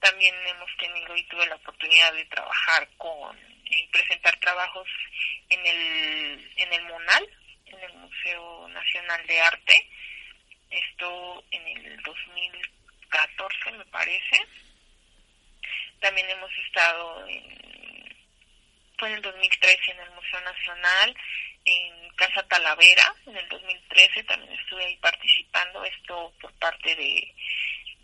También 0.00 0.34
hemos 0.46 0.70
tenido 0.78 1.16
y 1.16 1.22
tuve 1.24 1.46
la 1.46 1.56
oportunidad 1.56 2.12
de 2.12 2.24
trabajar 2.26 2.88
con 2.96 3.36
presentar 3.90 4.36
trabajos 4.40 4.88
en 5.50 5.66
el, 5.66 6.52
en 6.56 6.72
el 6.72 6.82
MUNAL, 6.84 7.28
en 7.66 7.80
el 7.80 7.92
Museo 7.94 8.68
Nacional 8.68 9.26
de 9.26 9.40
Arte. 9.40 9.88
Esto 10.70 11.44
en 11.50 11.68
el 11.68 12.02
2014, 13.14 13.72
me 13.72 13.84
parece. 13.86 14.46
También 16.00 16.28
hemos 16.30 16.50
estado 16.66 17.26
en, 17.28 18.16
fue 18.98 19.08
en 19.08 19.14
el 19.16 19.22
2013 19.22 19.92
en 19.92 20.00
el 20.00 20.10
Museo 20.10 20.40
Nacional, 20.40 21.16
en 21.64 22.10
Casa 22.16 22.42
Talavera, 22.48 23.14
en 23.26 23.36
el 23.36 23.48
2013 23.48 24.24
también 24.24 24.52
estuve 24.52 24.84
ahí 24.84 24.96
participando, 24.98 25.84
esto 25.84 26.32
por 26.40 26.52
parte 26.58 26.94
de, 26.94 27.34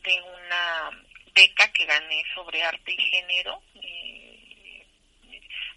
de 0.02 0.22
una 0.22 0.90
beca 1.34 1.70
que 1.72 1.84
gané 1.84 2.24
sobre 2.34 2.62
arte 2.62 2.92
y 2.92 3.02
género. 3.02 3.62
Eh, 3.74 4.86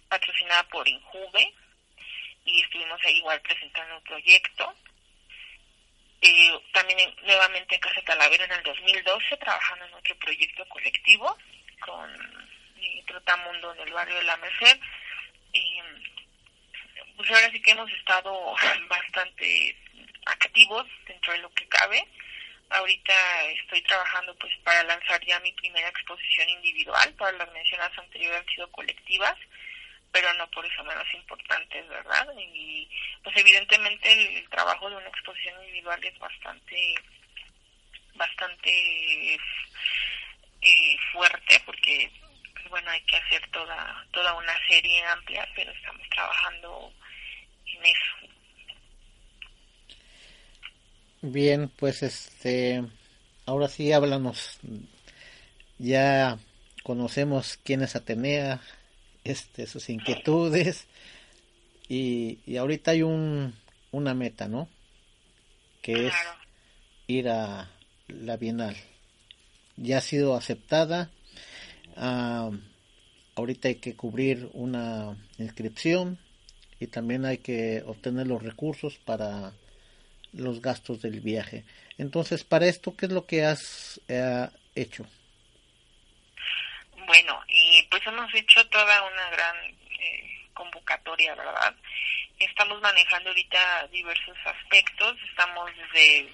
patrocinada 0.08 0.62
por 0.68 0.86
Injuve 0.86 1.52
y 2.44 2.62
estuvimos 2.62 3.00
ahí 3.04 3.16
igual 3.16 3.40
presentando 3.40 3.96
un 3.96 4.04
proyecto. 4.04 4.74
También 6.72 7.14
nuevamente 7.22 7.74
en 7.74 7.80
Casa 7.80 8.00
Talavera 8.02 8.44
en 8.44 8.52
el 8.52 8.62
2012 8.62 9.36
trabajando 9.36 9.84
en 9.84 9.94
otro 9.94 10.16
proyecto 10.16 10.64
colectivo 10.68 11.36
con 11.80 12.10
eh, 12.80 13.04
Trotamundo 13.06 13.74
en 13.74 13.80
el 13.80 13.92
barrio 13.92 14.16
de 14.16 14.22
la 14.22 14.36
Merced. 14.38 14.80
Y 15.52 15.80
pues 17.16 17.30
ahora 17.30 17.50
sí 17.50 17.60
que 17.60 17.72
hemos 17.72 17.90
estado 17.92 18.54
bastante 18.88 19.76
activos 20.26 20.86
dentro 21.06 21.32
de 21.32 21.38
lo 21.40 21.50
que 21.50 21.68
cabe. 21.68 22.06
Ahorita 22.70 23.42
estoy 23.50 23.82
trabajando 23.82 24.34
pues 24.36 24.52
para 24.64 24.82
lanzar 24.84 25.22
ya 25.26 25.38
mi 25.40 25.52
primera 25.52 25.88
exposición 25.88 26.48
individual, 26.48 27.14
todas 27.18 27.34
las 27.34 27.52
mencionadas 27.52 27.96
anteriores 27.98 28.40
han 28.40 28.54
sido 28.54 28.72
colectivas 28.72 29.36
pero 30.14 30.32
no 30.34 30.48
por 30.52 30.64
eso 30.64 30.84
menos 30.84 31.12
importantes, 31.12 31.88
¿verdad? 31.88 32.28
Y 32.38 32.88
pues 33.24 33.36
evidentemente 33.36 34.38
el, 34.38 34.48
trabajo 34.48 34.88
de 34.88 34.96
una 34.96 35.08
exposición 35.08 35.60
individual 35.62 35.98
es 36.04 36.16
bastante, 36.20 36.94
bastante 38.14 39.34
eh, 39.34 40.96
fuerte 41.12 41.60
porque 41.66 42.12
pues, 42.52 42.68
bueno 42.68 42.90
hay 42.92 43.00
que 43.00 43.16
hacer 43.16 43.44
toda 43.50 44.06
toda 44.12 44.34
una 44.34 44.56
serie 44.68 45.02
amplia, 45.02 45.48
pero 45.56 45.72
estamos 45.72 46.08
trabajando 46.10 46.92
en 47.66 47.84
eso. 47.84 48.32
Bien, 51.22 51.68
pues 51.70 52.04
este, 52.04 52.84
ahora 53.46 53.66
sí 53.66 53.92
háblanos. 53.92 54.60
Ya 55.78 56.38
conocemos 56.84 57.58
quién 57.64 57.82
es 57.82 57.96
Atenea, 57.96 58.60
este, 59.24 59.66
sus 59.66 59.88
inquietudes 59.88 60.86
y, 61.88 62.38
y 62.46 62.56
ahorita 62.56 62.92
hay 62.92 63.02
un, 63.02 63.54
una 63.90 64.14
meta, 64.14 64.48
¿no? 64.48 64.68
Que 65.82 66.08
es 66.08 66.14
ir 67.06 67.28
a 67.28 67.70
la 68.08 68.36
Bienal. 68.36 68.76
Ya 69.76 69.98
ha 69.98 70.00
sido 70.00 70.34
aceptada. 70.34 71.10
Ah, 71.96 72.50
ahorita 73.34 73.68
hay 73.68 73.76
que 73.76 73.94
cubrir 73.94 74.50
una 74.52 75.16
inscripción 75.38 76.18
y 76.80 76.86
también 76.86 77.24
hay 77.24 77.38
que 77.38 77.82
obtener 77.86 78.26
los 78.26 78.42
recursos 78.42 78.98
para 79.04 79.52
los 80.32 80.60
gastos 80.60 81.02
del 81.02 81.20
viaje. 81.20 81.64
Entonces, 81.98 82.44
para 82.44 82.66
esto, 82.66 82.96
¿qué 82.96 83.06
es 83.06 83.12
lo 83.12 83.26
que 83.26 83.44
has 83.44 84.00
eh, 84.08 84.48
hecho? 84.74 85.06
Bueno, 87.06 87.38
pues 87.90 88.06
hemos 88.06 88.32
hecho 88.34 88.66
toda 88.68 89.02
una 89.02 89.30
gran 89.30 89.56
eh, 89.90 90.48
convocatoria, 90.54 91.34
¿verdad? 91.34 91.74
estamos 92.38 92.80
manejando 92.80 93.30
ahorita 93.30 93.88
diversos 93.88 94.36
aspectos. 94.44 95.16
Estamos 95.28 95.70
desde, 95.76 96.30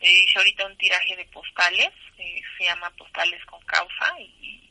hice 0.00 0.38
ahorita 0.38 0.66
un 0.66 0.76
tiraje 0.76 1.16
de 1.16 1.24
postales, 1.26 1.90
eh, 2.18 2.42
se 2.58 2.64
llama 2.64 2.90
Postales 2.90 3.44
con 3.46 3.60
Causa, 3.64 4.20
y, 4.20 4.68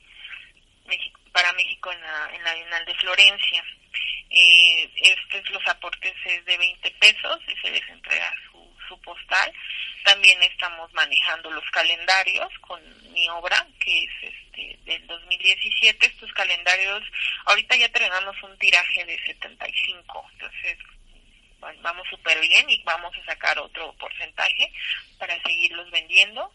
para 1.31 1.53
México 1.53 1.91
en 1.91 2.01
la, 2.01 2.29
en 2.33 2.43
la 2.43 2.55
Bienal 2.55 2.85
de 2.85 2.95
Florencia. 2.95 3.63
Eh, 4.31 4.89
estos 4.95 5.49
los 5.51 5.67
aportes 5.67 6.13
es 6.25 6.45
de 6.45 6.57
20 6.57 6.91
pesos 6.91 7.39
y 7.47 7.55
se 7.59 7.71
les 7.71 7.87
entrega 7.87 8.33
su, 8.51 8.75
su 8.87 8.99
postal. 9.01 9.53
También 10.03 10.41
estamos 10.41 10.91
manejando 10.93 11.51
los 11.51 11.63
calendarios 11.71 12.49
con 12.61 12.81
mi 13.13 13.29
obra, 13.29 13.65
que 13.79 14.03
es 14.03 14.33
del 14.85 15.07
2017. 15.07 16.05
Estos 16.05 16.31
calendarios, 16.33 17.03
ahorita 17.45 17.75
ya 17.75 17.89
terminamos 17.89 18.35
un 18.43 18.57
tiraje 18.57 19.05
de 19.05 19.17
75, 19.25 20.29
entonces 20.33 20.77
vamos 21.81 22.07
súper 22.09 22.39
bien 22.39 22.69
y 22.69 22.81
vamos 22.83 23.15
a 23.17 23.25
sacar 23.25 23.59
otro 23.59 23.93
porcentaje 23.93 24.71
para 25.17 25.41
seguirlos 25.43 25.89
vendiendo. 25.91 26.51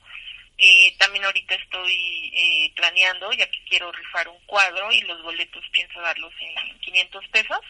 Eh, 0.56 0.94
también 0.98 1.24
ahorita 1.24 1.54
estoy 1.54 2.32
eh, 2.34 2.72
planeando, 2.76 3.32
ya 3.32 3.50
que 3.50 3.64
quiero 3.68 3.90
rifar 3.90 4.28
un 4.28 4.38
cuadro 4.46 4.90
y 4.92 5.00
los 5.02 5.20
boletos 5.22 5.64
pienso 5.72 6.00
darlos 6.00 6.32
en 6.40 6.78
500 6.80 7.28
pesos. 7.28 7.60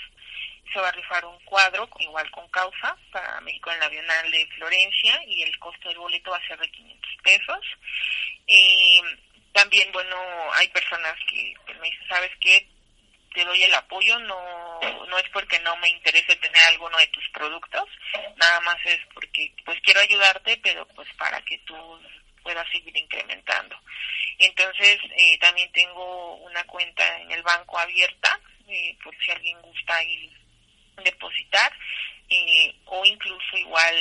Se 0.72 0.80
va 0.80 0.88
a 0.88 0.92
rifar 0.92 1.24
un 1.24 1.38
cuadro, 1.44 1.88
igual 2.00 2.30
con 2.30 2.48
causa, 2.48 2.96
para 3.12 3.40
México 3.42 3.70
en 3.72 3.80
la 3.80 3.88
Bienal 3.88 4.30
de 4.30 4.46
Florencia 4.56 5.22
y 5.28 5.42
el 5.42 5.58
costo 5.58 5.88
del 5.88 5.98
boleto 5.98 6.30
va 6.30 6.38
a 6.38 6.46
ser 6.46 6.58
de 6.58 6.70
500 6.70 7.10
pesos. 7.22 7.60
Eh, 8.48 9.00
también, 9.54 9.90
bueno, 9.92 10.16
hay 10.54 10.68
personas 10.68 11.14
que 11.28 11.54
me 11.80 11.88
dicen, 11.88 12.08
¿sabes 12.08 12.30
qué? 12.40 12.68
Te 13.32 13.44
doy 13.44 13.62
el 13.62 13.74
apoyo, 13.74 14.18
no, 14.18 14.80
no 15.08 15.18
es 15.18 15.28
porque 15.30 15.58
no 15.60 15.76
me 15.76 15.88
interese 15.88 16.36
tener 16.36 16.62
alguno 16.68 16.98
de 16.98 17.06
tus 17.08 17.28
productos, 17.30 17.88
nada 18.36 18.60
más 18.60 18.76
es 18.84 19.00
porque 19.14 19.52
pues 19.64 19.80
quiero 19.82 20.00
ayudarte, 20.00 20.56
pero 20.58 20.86
pues 20.88 21.08
para 21.14 21.40
que 21.42 21.58
tú 21.60 21.74
pueda 22.42 22.68
seguir 22.70 22.96
incrementando. 22.96 23.76
Entonces, 24.38 24.98
eh, 25.16 25.38
también 25.38 25.70
tengo 25.72 26.34
una 26.36 26.64
cuenta 26.64 27.20
en 27.20 27.30
el 27.30 27.42
banco 27.42 27.78
abierta, 27.78 28.40
eh, 28.68 28.96
por 29.02 29.16
si 29.18 29.30
alguien 29.30 29.60
gusta 29.62 30.02
ir 30.02 30.30
depositar, 31.02 31.72
eh, 32.28 32.74
o 32.86 33.04
incluso 33.04 33.56
igual, 33.56 33.96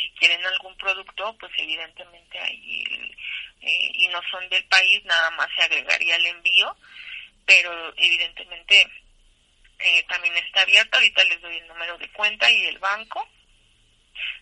si 0.00 0.10
quieren 0.18 0.44
algún 0.46 0.76
producto, 0.76 1.36
pues 1.38 1.52
evidentemente 1.58 2.38
ahí, 2.38 3.15
y 3.60 4.08
no 4.08 4.20
son 4.30 4.48
del 4.48 4.64
país, 4.64 5.04
nada 5.04 5.30
más 5.32 5.48
se 5.56 5.62
agregaría 5.62 6.16
el 6.16 6.26
envío, 6.26 6.76
pero 7.44 7.92
evidentemente 7.96 8.88
también 10.08 10.36
está 10.36 10.62
abierto, 10.62 10.96
ahorita 10.96 11.24
les 11.24 11.40
doy 11.40 11.56
el 11.56 11.66
número 11.66 11.98
de 11.98 12.10
cuenta 12.12 12.50
y 12.50 12.64
el 12.66 12.78
banco, 12.78 13.28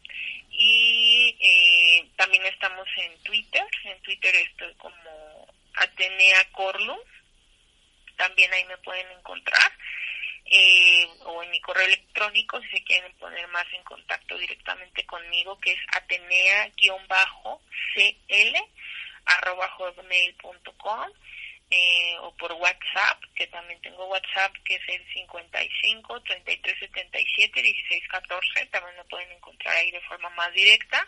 Y 0.51 1.33
eh, 1.39 2.05
también 2.17 2.45
estamos 2.45 2.85
en 2.97 3.17
Twitter, 3.23 3.63
en 3.85 4.01
Twitter 4.01 4.35
estoy 4.35 4.73
como 4.75 5.47
Atenea 5.75 6.43
Corlum, 6.51 6.99
también 8.17 8.53
ahí 8.53 8.65
me 8.65 8.77
pueden 8.79 9.09
encontrar. 9.11 9.71
Eh, 10.49 11.05
o 11.25 11.43
en 11.43 11.51
mi 11.51 11.59
correo 11.59 11.85
electrónico 11.85 12.61
si 12.61 12.69
se 12.69 12.83
quieren 12.85 13.13
poner 13.17 13.45
más 13.49 13.65
en 13.73 13.83
contacto 13.83 14.37
directamente 14.37 15.05
conmigo 15.05 15.59
que 15.59 15.73
es 15.73 15.79
atenea-cl 15.91 16.71
arroba 19.25 19.67
hotmail.com 19.71 21.11
eh, 21.69 22.15
o 22.21 22.33
por 22.37 22.53
WhatsApp, 22.53 23.21
que 23.35 23.45
también 23.47 23.81
tengo 23.81 24.05
WhatsApp, 24.05 24.53
que 24.63 24.75
es 24.75 24.81
el 24.87 25.05
55 25.13 26.21
33 26.21 26.79
77 26.79 27.61
16 27.61 28.07
14, 28.07 28.65
también 28.67 28.95
lo 28.95 29.03
pueden 29.05 29.29
encontrar 29.33 29.75
ahí 29.75 29.91
de 29.91 29.99
forma 30.01 30.29
más 30.29 30.53
directa. 30.53 31.05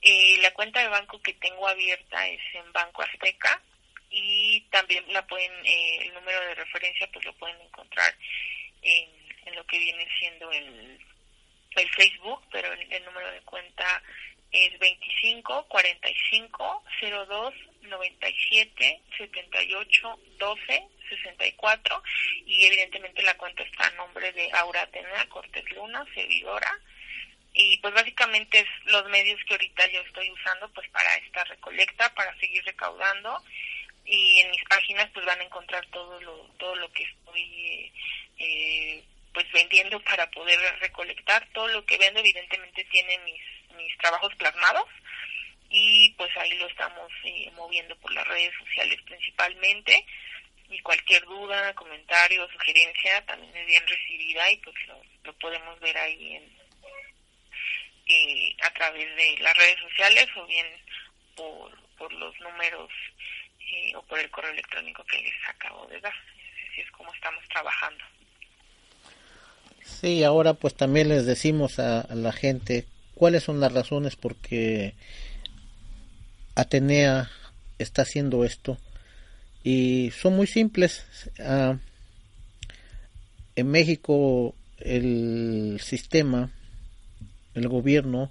Eh, 0.00 0.38
la 0.40 0.50
cuenta 0.54 0.80
de 0.80 0.88
banco 0.88 1.20
que 1.20 1.34
tengo 1.34 1.68
abierta 1.68 2.26
es 2.26 2.40
en 2.54 2.72
Banco 2.72 3.02
Azteca 3.02 3.60
y 4.12 4.60
también 4.70 5.04
la 5.12 5.26
pueden, 5.26 5.50
eh, 5.64 5.98
el 6.02 6.14
número 6.14 6.40
de 6.40 6.54
referencia 6.54 7.08
pues 7.12 7.24
lo 7.24 7.32
pueden 7.34 7.60
encontrar 7.62 8.14
en, 8.82 9.10
en 9.46 9.56
lo 9.56 9.64
que 9.66 9.78
viene 9.78 10.06
siendo 10.18 10.50
el, 10.52 11.00
el 11.76 11.90
Facebook, 11.90 12.42
pero 12.50 12.72
el, 12.72 13.04
número 13.04 13.30
de 13.32 13.40
cuenta 13.40 14.02
es 14.50 14.78
25 14.78 15.66
45 15.68 16.84
02 17.00 17.54
97 17.82 19.00
78 19.16 20.20
12 20.38 20.88
64 21.08 22.02
y 22.46 22.66
evidentemente 22.66 23.22
la 23.22 23.36
cuenta 23.36 23.62
está 23.62 23.86
a 23.86 23.90
nombre 23.92 24.30
de 24.32 24.50
Aura 24.52 24.82
Atena 24.82 25.26
Cortés 25.30 25.70
Luna, 25.72 26.04
servidora 26.14 26.70
y 27.54 27.78
pues 27.78 27.92
básicamente 27.94 28.60
es 28.60 28.66
los 28.86 29.06
medios 29.08 29.40
que 29.46 29.54
ahorita 29.54 29.86
yo 29.88 30.00
estoy 30.00 30.30
usando 30.30 30.70
pues 30.72 30.88
para 30.90 31.14
esta 31.16 31.44
recolecta, 31.44 32.14
para 32.14 32.38
seguir 32.38 32.64
recaudando 32.64 33.42
y 34.04 34.40
en 34.40 34.50
mis 34.50 34.64
páginas 34.64 35.08
pues 35.14 35.24
van 35.26 35.40
a 35.40 35.44
encontrar 35.44 35.86
todo 35.86 36.20
lo 36.20 36.36
todo 36.58 36.74
lo 36.76 36.92
que 36.92 37.04
estoy 37.04 37.92
eh, 38.38 39.04
pues 39.32 39.50
vendiendo 39.52 40.00
para 40.00 40.30
poder 40.30 40.58
recolectar. 40.80 41.46
Todo 41.52 41.68
lo 41.68 41.84
que 41.84 41.98
vendo 41.98 42.20
evidentemente 42.20 42.84
tiene 42.84 43.18
mis 43.20 43.42
mis 43.76 43.96
trabajos 43.98 44.34
plasmados. 44.36 44.88
Y 45.70 46.10
pues 46.18 46.30
ahí 46.36 46.52
lo 46.58 46.66
estamos 46.66 47.10
eh, 47.24 47.50
moviendo 47.54 47.96
por 47.96 48.12
las 48.12 48.26
redes 48.26 48.52
sociales 48.58 49.00
principalmente. 49.02 50.04
Y 50.68 50.78
cualquier 50.80 51.24
duda, 51.24 51.74
comentario, 51.74 52.48
sugerencia 52.50 53.24
también 53.26 53.54
es 53.56 53.66
bien 53.66 53.86
recibida 53.86 54.50
y 54.50 54.56
pues 54.58 54.74
lo, 55.24 55.32
podemos 55.34 55.78
ver 55.80 55.96
ahí 55.98 56.36
en, 56.36 56.58
eh, 58.06 58.56
a 58.62 58.70
través 58.70 59.16
de 59.16 59.38
las 59.40 59.56
redes 59.56 59.78
sociales 59.80 60.28
o 60.36 60.46
bien 60.46 60.66
por, 61.36 61.78
por 61.96 62.12
los 62.14 62.38
números 62.40 62.90
o 63.96 64.02
por 64.02 64.18
el 64.18 64.30
correo 64.30 64.52
electrónico 64.52 65.04
que 65.04 65.18
les 65.18 65.34
acabo 65.48 65.86
de 65.86 66.00
dar. 66.00 66.12
Así 66.12 66.80
es 66.80 66.90
como 66.90 67.12
estamos 67.14 67.42
trabajando. 67.48 68.04
Sí, 69.84 70.24
ahora 70.24 70.54
pues 70.54 70.74
también 70.74 71.08
les 71.08 71.26
decimos 71.26 71.78
a, 71.78 72.06
la 72.14 72.32
gente 72.32 72.86
cuáles 73.14 73.42
son 73.42 73.60
las 73.60 73.72
razones 73.72 74.16
por 74.16 74.36
qué 74.36 74.94
Atenea 76.54 77.30
está 77.78 78.02
haciendo 78.02 78.44
esto 78.44 78.78
y 79.64 80.10
son 80.10 80.36
muy 80.36 80.46
simples. 80.46 81.04
Ah, 81.40 81.76
en 83.54 83.70
México 83.70 84.54
el 84.78 85.78
sistema, 85.82 86.50
el 87.54 87.68
gobierno 87.68 88.30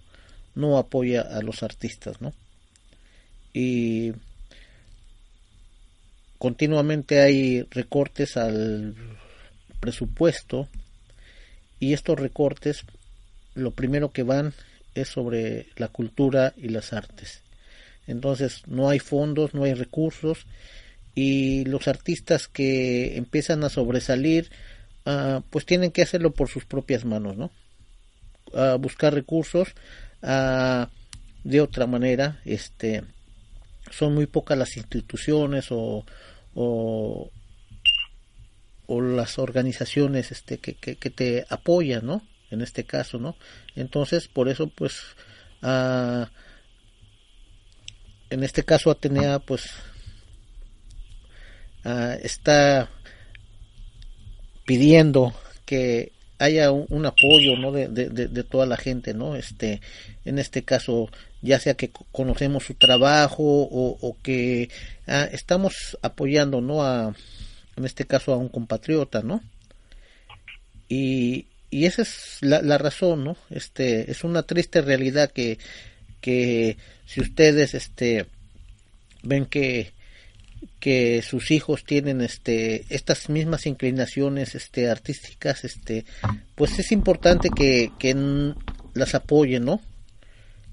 no 0.56 0.78
apoya 0.78 1.22
a 1.22 1.42
los 1.42 1.64
artistas, 1.64 2.22
¿no? 2.22 2.34
Y 3.54 4.14
continuamente 6.42 7.20
hay 7.20 7.68
recortes 7.70 8.36
al 8.36 8.96
presupuesto 9.80 10.68
y 11.80 11.94
estos 11.94 12.20
recortes 12.20 12.84
lo 13.54 13.70
primero 13.70 14.10
que 14.10 14.24
van 14.24 14.56
es 14.96 15.10
sobre 15.10 15.68
la 15.76 15.90
cultura 15.90 16.56
y 16.58 16.70
las 16.70 16.94
artes. 16.94 17.44
Entonces 18.08 18.64
no 18.66 18.90
hay 18.90 18.98
fondos, 18.98 19.54
no 19.54 19.66
hay 19.66 19.76
recursos 19.76 20.48
y 21.14 21.64
los 21.66 21.88
artistas 21.88 22.48
que 22.48 23.18
empiezan 23.18 23.64
a 23.64 23.70
sobresalir 23.70 24.50
uh, 25.06 25.42
pues 25.52 25.68
tienen 25.68 25.92
que 25.92 26.02
hacerlo 26.02 26.32
por 26.32 26.50
sus 26.50 26.66
propias 26.66 27.06
manos, 27.06 27.38
¿no? 27.38 27.52
A 28.56 28.78
buscar 28.78 29.14
recursos 29.14 29.76
uh, 30.24 30.88
de 31.44 31.62
otra 31.62 31.86
manera, 31.86 32.42
este 32.46 33.04
son 33.92 34.16
muy 34.16 34.26
pocas 34.26 34.58
las 34.58 34.78
instituciones 34.78 35.68
o, 35.70 36.04
o, 36.54 37.32
o 38.88 39.02
las 39.02 39.40
organizaciones 39.40 40.32
este 40.32 40.60
que, 40.60 40.76
que, 40.76 41.10
te 41.10 41.46
apoyan, 41.50 42.06
¿no? 42.06 42.22
En 42.50 42.62
este 42.62 42.84
caso, 42.84 43.20
¿no? 43.20 43.36
Entonces, 43.76 44.28
por 44.28 44.50
eso, 44.50 44.68
pues, 44.68 45.16
en 48.32 48.44
este 48.44 48.64
caso 48.64 48.90
Atenea 48.90 49.40
pues 49.40 49.70
está 52.24 52.90
pidiendo 54.66 55.34
que 55.66 56.12
haya 56.40 56.72
un, 56.72 57.06
apoyo 57.06 57.56
no 57.58 57.72
de, 57.72 57.88
de, 57.88 58.44
toda 58.44 58.66
la 58.66 58.78
gente 58.78 59.14
no 59.14 59.36
este 59.36 59.82
en 60.26 60.40
este 60.40 60.64
caso 60.64 61.10
ya 61.42 61.60
sea 61.60 61.74
que 61.74 61.92
conocemos 62.12 62.66
su 62.66 62.76
trabajo 62.76 63.44
o, 63.44 64.18
que 64.22 64.70
ah, 65.08 65.28
estamos 65.32 65.98
apoyando 66.02 66.62
no 66.62 66.84
a 66.84 67.16
en 67.78 67.86
este 67.86 68.06
caso 68.06 68.34
a 68.34 68.38
un 68.38 68.50
compatriota 68.50 69.22
no 69.22 69.42
y, 70.88 71.48
y 71.70 71.86
esa 71.86 72.04
es 72.04 72.38
la, 72.42 72.62
la, 72.62 72.78
razón 72.78 73.24
no 73.24 73.38
este 73.50 74.12
es 74.12 74.24
una 74.24 74.44
triste 74.44 74.82
realidad 74.82 75.32
que 75.32 75.58
que 76.20 76.78
si 77.06 77.22
ustedes 77.22 77.74
este 77.74 78.28
ven 79.24 79.46
que 79.46 79.94
que 80.80 81.24
sus 81.24 81.50
hijos 81.50 81.86
tienen 81.86 82.22
este 82.22 82.86
estas 82.90 83.30
mismas 83.30 83.66
inclinaciones 83.66 84.54
este 84.54 84.90
artísticas 84.90 85.64
este 85.64 86.06
pues 86.56 86.78
es 86.78 86.92
importante 86.92 87.50
que, 87.50 87.92
que 87.98 88.16
las 88.94 89.16
apoyen 89.16 89.66
no 89.66 89.82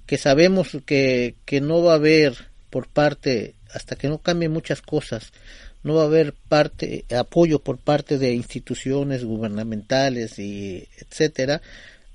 que 0.09 0.19
sabemos 0.19 0.77
que, 0.85 1.37
que 1.45 1.61
no 1.61 1.85
va 1.85 1.93
a 1.93 1.97
haber 1.97 2.35
por 2.71 2.89
parte 2.89 3.55
hasta 3.73 3.95
que 3.95 4.09
no 4.09 4.19
cambien 4.19 4.51
muchas 4.51 4.83
cosas 4.83 5.33
no 5.85 5.95
va 5.95 6.03
a 6.03 6.07
haber 6.07 6.33
parte 6.33 7.05
apoyo 7.17 7.61
por 7.61 7.79
parte 7.79 8.19
de 8.19 8.35
instituciones 8.35 9.25
gubernamentales 9.25 10.41
y 10.41 10.89
etcétera 10.99 11.63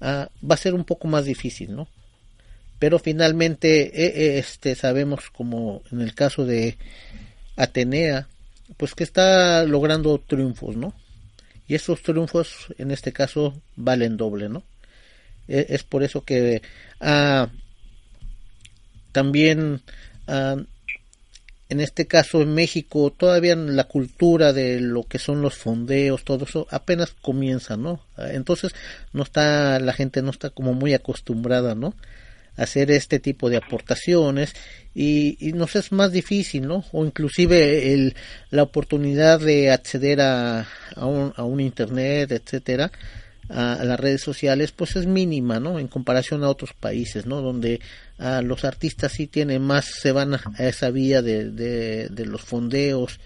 ah, 0.02 0.28
va 0.44 0.56
a 0.56 0.58
ser 0.58 0.74
un 0.74 0.84
poco 0.84 1.08
más 1.08 1.24
difícil 1.24 1.74
no 1.74 1.88
pero 2.84 3.00
finalmente 3.00 3.84
eh, 3.84 4.14
eh, 4.14 4.40
este 4.40 4.76
sabemos 4.76 5.30
como 5.30 5.84
en 5.90 6.02
el 6.02 6.14
caso 6.14 6.46
de 6.46 6.76
Atenea, 7.56 8.28
pues 8.78 8.96
que 8.96 9.04
está 9.04 9.64
logrando 9.64 10.18
triunfos, 10.18 10.76
¿no? 10.76 10.94
Y 11.68 11.76
esos 11.76 12.02
triunfos, 12.02 12.74
en 12.78 12.92
este 12.92 13.14
caso, 13.14 13.62
valen 13.76 14.18
doble, 14.18 14.50
¿no? 14.50 14.64
E, 15.48 15.68
es 15.70 15.84
por 15.84 16.04
eso 16.04 16.26
que 16.26 16.62
ah, 17.00 17.50
también 19.14 19.82
ah, 20.28 20.58
en 21.70 21.80
este 21.80 22.06
caso 22.06 22.42
en 22.42 22.54
México 22.54 23.12
todavía 23.18 23.56
la 23.56 23.86
cultura 23.86 24.52
de 24.52 24.82
lo 24.82 25.04
que 25.04 25.18
son 25.18 25.42
los 25.42 25.56
fondeos, 25.56 26.26
todo 26.26 26.44
eso 26.46 26.68
apenas 26.70 27.16
comienza, 27.22 27.78
¿no? 27.78 28.02
Entonces 28.18 28.74
no 29.14 29.24
está 29.24 29.80
la 29.80 29.94
gente 29.94 30.22
no 30.22 30.32
está 30.32 30.50
como 30.50 30.74
muy 30.74 30.94
acostumbrada, 30.94 31.74
¿no? 31.74 31.96
hacer 32.56 32.92
este 32.92 33.20
tipo 33.20 33.50
de 33.50 33.58
aportaciones 33.58 34.54
y, 34.94 35.38
y, 35.40 35.54
nos 35.54 35.76
es 35.76 35.92
más 35.92 36.12
difícil, 36.12 36.68
¿no? 36.68 36.86
O 36.92 37.04
inclusive 37.04 37.94
el, 37.94 38.16
la 38.52 38.64
oportunidad 38.64 39.40
de 39.40 39.72
acceder 39.72 40.22
a, 40.22 40.68
a, 40.96 41.06
un, 41.06 41.34
a 41.36 41.44
un 41.44 41.60
internet, 41.60 42.32
etcétera, 42.32 42.92
a, 43.50 43.84
las 43.84 44.00
redes 44.00 44.22
sociales, 44.22 44.72
pues 44.72 44.96
es 44.96 45.08
mínima, 45.08 45.60
¿no? 45.60 45.80
En 45.80 45.88
comparación 45.88 46.44
a 46.44 46.50
otros 46.50 46.74
países, 46.74 47.26
¿no? 47.26 47.42
Donde 47.42 47.80
a 48.18 48.42
los 48.42 48.64
artistas 48.64 49.12
sí 49.14 49.28
tienen 49.28 49.62
más, 49.62 49.86
se 49.86 50.12
van 50.12 50.36
a, 50.36 50.42
esa 50.60 50.90
vía 50.92 51.22
de, 51.22 51.52
de, 51.52 52.26
los 52.26 52.42
fondeos, 52.42 53.20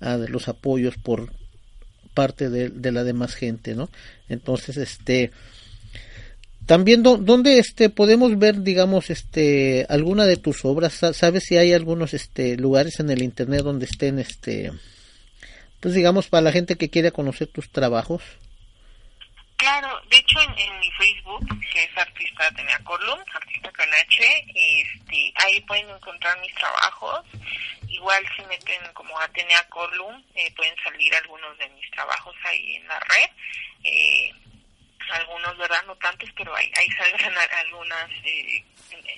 a, 0.00 0.16
de 0.18 0.28
los 0.28 0.48
apoyos 0.48 0.96
por 0.96 1.32
parte 2.14 2.50
de, 2.50 2.70
de 2.70 2.92
la 2.92 3.04
demás 3.04 3.34
gente, 3.34 3.74
¿no? 3.74 3.88
Entonces, 4.28 4.76
este, 4.76 5.30
también 6.66 7.02
dónde 7.02 7.58
este 7.58 7.90
podemos 7.90 8.38
ver 8.38 8.62
digamos 8.62 9.10
este 9.10 9.84
alguna 9.88 10.26
de 10.26 10.36
tus 10.36 10.64
obras 10.64 10.94
sabes 11.12 11.42
si 11.44 11.56
hay 11.56 11.72
algunos 11.72 12.14
este 12.14 12.56
lugares 12.56 13.00
en 13.00 13.10
el 13.10 13.22
internet 13.22 13.62
donde 13.62 13.86
estén 13.86 14.18
este 14.20 14.70
pues 15.80 15.94
digamos 15.94 16.28
para 16.28 16.42
la 16.42 16.52
gente 16.52 16.76
que 16.76 16.88
quiere 16.88 17.10
conocer 17.10 17.48
tus 17.48 17.70
trabajos 17.70 18.22
claro 19.62 20.00
de 20.10 20.16
hecho 20.16 20.40
en, 20.42 20.80
mi 20.80 20.90
Facebook 20.92 21.46
que 21.72 21.84
es 21.84 21.96
artista 21.96 22.46
Atenea 22.46 22.78
Colum 22.80 23.20
artista 23.32 23.70
con 23.70 23.94
H 23.94 24.44
este 24.54 25.32
ahí 25.44 25.60
pueden 25.62 25.88
encontrar 25.88 26.38
mis 26.40 26.54
trabajos 26.56 27.24
igual 27.88 28.26
si 28.36 28.42
meten 28.46 28.92
como 28.92 29.16
Atenea 29.20 29.62
Colum 29.68 30.20
eh, 30.34 30.52
pueden 30.56 30.74
salir 30.82 31.14
algunos 31.14 31.56
de 31.58 31.68
mis 31.70 31.88
trabajos 31.92 32.34
ahí 32.44 32.74
en 32.76 32.88
la 32.88 32.98
red 32.98 33.30
eh, 33.84 34.32
algunos, 35.10 35.56
¿verdad? 35.58 35.84
No 35.86 35.96
tantos, 35.96 36.30
pero 36.36 36.54
ahí, 36.54 36.70
ahí 36.76 36.88
saldrán 36.90 37.34
algunas 37.58 38.10
eh, 38.24 38.64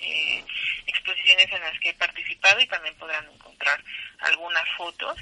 eh, 0.01 0.43
exposiciones 0.87 1.51
en 1.51 1.61
las 1.61 1.79
que 1.79 1.89
he 1.89 1.93
participado 1.93 2.59
y 2.59 2.67
también 2.67 2.95
podrán 2.95 3.25
encontrar 3.31 3.81
algunas 4.19 4.67
fotos. 4.77 5.17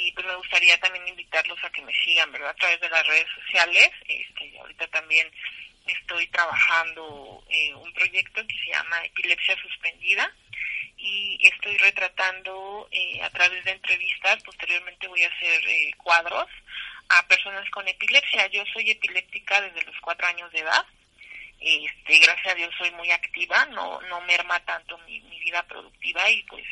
Y 0.00 0.12
pues 0.12 0.24
me 0.26 0.36
gustaría 0.36 0.78
también 0.78 1.08
invitarlos 1.08 1.58
a 1.64 1.70
que 1.70 1.82
me 1.82 1.92
sigan, 1.92 2.30
¿verdad? 2.30 2.50
A 2.50 2.54
través 2.54 2.80
de 2.80 2.88
las 2.88 3.04
redes 3.04 3.26
sociales. 3.34 3.90
Este, 4.06 4.58
ahorita 4.60 4.86
también 4.88 5.28
estoy 5.86 6.28
trabajando 6.28 7.42
eh, 7.48 7.74
un 7.74 7.92
proyecto 7.92 8.46
que 8.46 8.58
se 8.58 8.70
llama 8.70 9.04
Epilepsia 9.04 9.56
Suspendida 9.60 10.32
y 10.96 11.38
estoy 11.42 11.76
retratando 11.78 12.88
eh, 12.92 13.22
a 13.22 13.30
través 13.30 13.64
de 13.64 13.72
entrevistas, 13.72 14.42
posteriormente 14.44 15.08
voy 15.08 15.22
a 15.22 15.28
hacer 15.28 15.68
eh, 15.68 15.90
cuadros 15.96 16.48
a 17.08 17.26
personas 17.26 17.68
con 17.70 17.86
epilepsia. 17.88 18.46
Yo 18.48 18.64
soy 18.72 18.90
epiléptica 18.90 19.60
desde 19.60 19.84
los 19.84 19.96
cuatro 20.00 20.26
años 20.26 20.52
de 20.52 20.60
edad. 20.60 20.84
Este, 21.60 22.18
gracias 22.20 22.46
a 22.46 22.54
Dios 22.54 22.72
soy 22.78 22.92
muy 22.92 23.10
activa, 23.10 23.66
no, 23.66 24.00
no 24.02 24.20
merma 24.22 24.60
tanto 24.60 24.96
mi, 24.98 25.20
mi 25.22 25.40
vida 25.40 25.62
productiva 25.64 26.30
y 26.30 26.44
pues 26.44 26.64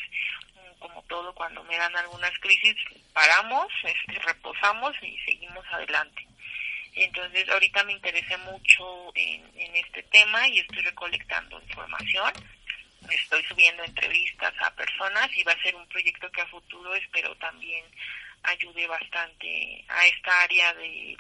como 0.87 1.03
todo 1.05 1.35
cuando 1.35 1.65
me 1.65 1.77
dan 1.77 1.97
algunas 1.97 2.33
crisis 2.39 2.77
paramos, 3.13 3.67
este, 3.83 4.21
reposamos 4.21 4.95
y 5.03 5.19
seguimos 5.25 5.65
adelante. 5.73 6.25
Entonces 6.95 7.49
ahorita 7.49 7.83
me 7.85 7.93
interesé 7.93 8.37
mucho 8.39 9.13
en, 9.17 9.43
en 9.59 9.77
este 9.77 10.03
tema 10.05 10.47
y 10.49 10.61
estoy 10.61 10.83
recolectando 10.83 11.61
información, 11.61 12.33
estoy 13.11 13.43
subiendo 13.45 13.83
entrevistas 13.83 14.55
a 14.61 14.75
personas 14.75 15.29
y 15.37 15.43
va 15.43 15.53
a 15.53 15.63
ser 15.63 15.75
un 15.75 15.89
proyecto 15.89 16.31
que 16.31 16.41
a 16.41 16.47
futuro 16.47 16.95
espero 16.95 17.35
también 17.37 17.85
ayude 18.45 18.87
bastante 18.87 19.85
a 19.89 20.07
esta 20.07 20.43
área 20.43 20.73
de, 20.75 21.17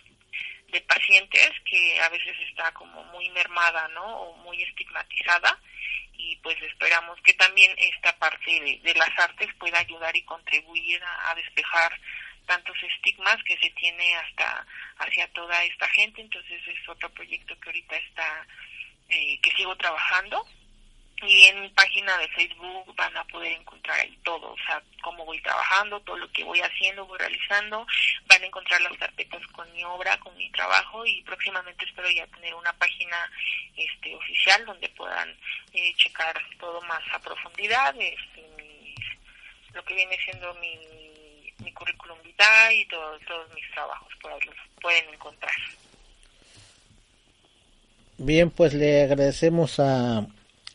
de 0.68 0.80
pacientes 0.82 1.50
que 1.64 2.00
a 2.00 2.08
veces 2.08 2.36
está 2.48 2.72
como 2.72 3.02
muy 3.04 3.28
mermada, 3.30 3.88
¿no? 3.88 4.04
O 4.04 4.36
muy 4.36 4.62
estigmatizada 4.62 5.58
y 6.12 6.36
pues 6.36 6.56
esperamos 6.62 7.20
que 7.22 7.34
también 7.34 7.72
esta 7.76 8.16
parte 8.18 8.80
de, 8.82 8.94
las 8.94 9.18
artes 9.18 9.48
pueda 9.58 9.78
ayudar 9.78 10.16
y 10.16 10.22
contribuir 10.22 11.00
a, 11.04 11.34
despejar 11.34 11.98
tantos 12.46 12.76
estigmas 12.82 13.42
que 13.44 13.58
se 13.58 13.70
tiene 13.70 14.16
hasta 14.16 14.66
hacia 14.98 15.26
toda 15.32 15.62
esta 15.64 15.88
gente. 15.88 16.20
Entonces 16.20 16.60
es 16.66 16.88
otro 16.88 17.10
proyecto 17.10 17.58
que 17.60 17.68
ahorita 17.68 17.96
está 17.96 18.46
eh, 19.08 19.38
que 19.40 19.50
sigo 19.52 19.76
trabajando 19.76 20.46
y 21.22 21.44
en 21.44 21.62
mi 21.62 21.68
página 21.70 22.16
de 22.18 22.28
Facebook 22.28 22.94
van 22.94 23.16
a 23.16 23.24
poder 23.24 23.52
encontrar 23.52 23.98
ahí 23.98 24.16
todo, 24.22 24.52
o 24.52 24.56
sea, 24.66 24.82
cómo 25.02 25.24
voy 25.24 25.40
trabajando, 25.40 26.00
todo 26.00 26.16
lo 26.18 26.30
que 26.32 26.44
voy 26.44 26.60
haciendo, 26.60 27.06
voy 27.06 27.18
realizando, 27.18 27.86
van 28.26 28.42
a 28.42 28.46
encontrar 28.46 28.80
las 28.82 28.96
carpetas 28.98 29.46
con 29.48 29.70
mi 29.72 29.82
obra, 29.84 30.18
con 30.18 30.36
mi 30.36 30.50
trabajo 30.50 31.06
y 31.06 31.22
próximamente 31.22 31.84
espero 31.86 32.10
ya 32.10 32.26
tener 32.26 32.54
una 32.54 32.72
página 32.74 33.30
este 33.76 34.14
oficial 34.14 34.64
donde 34.66 34.88
puedan 34.90 35.30
eh, 35.72 35.94
checar 35.96 36.38
todo 36.58 36.80
más 36.82 37.02
a 37.12 37.18
profundidad, 37.18 37.94
este, 37.98 38.94
lo 39.72 39.84
que 39.84 39.94
viene 39.94 40.18
siendo 40.18 40.52
mi, 40.54 40.78
mi 41.64 41.72
currículum 41.72 42.18
vitae 42.22 42.74
y 42.74 42.84
todos 42.88 43.20
mis 43.54 43.70
trabajos, 43.70 44.12
por 44.20 44.32
ahí 44.32 44.40
los 44.44 44.56
pueden 44.80 45.08
encontrar. 45.14 45.54
Bien, 48.18 48.50
pues 48.50 48.72
le 48.72 49.02
agradecemos 49.02 49.78
a 49.78 50.26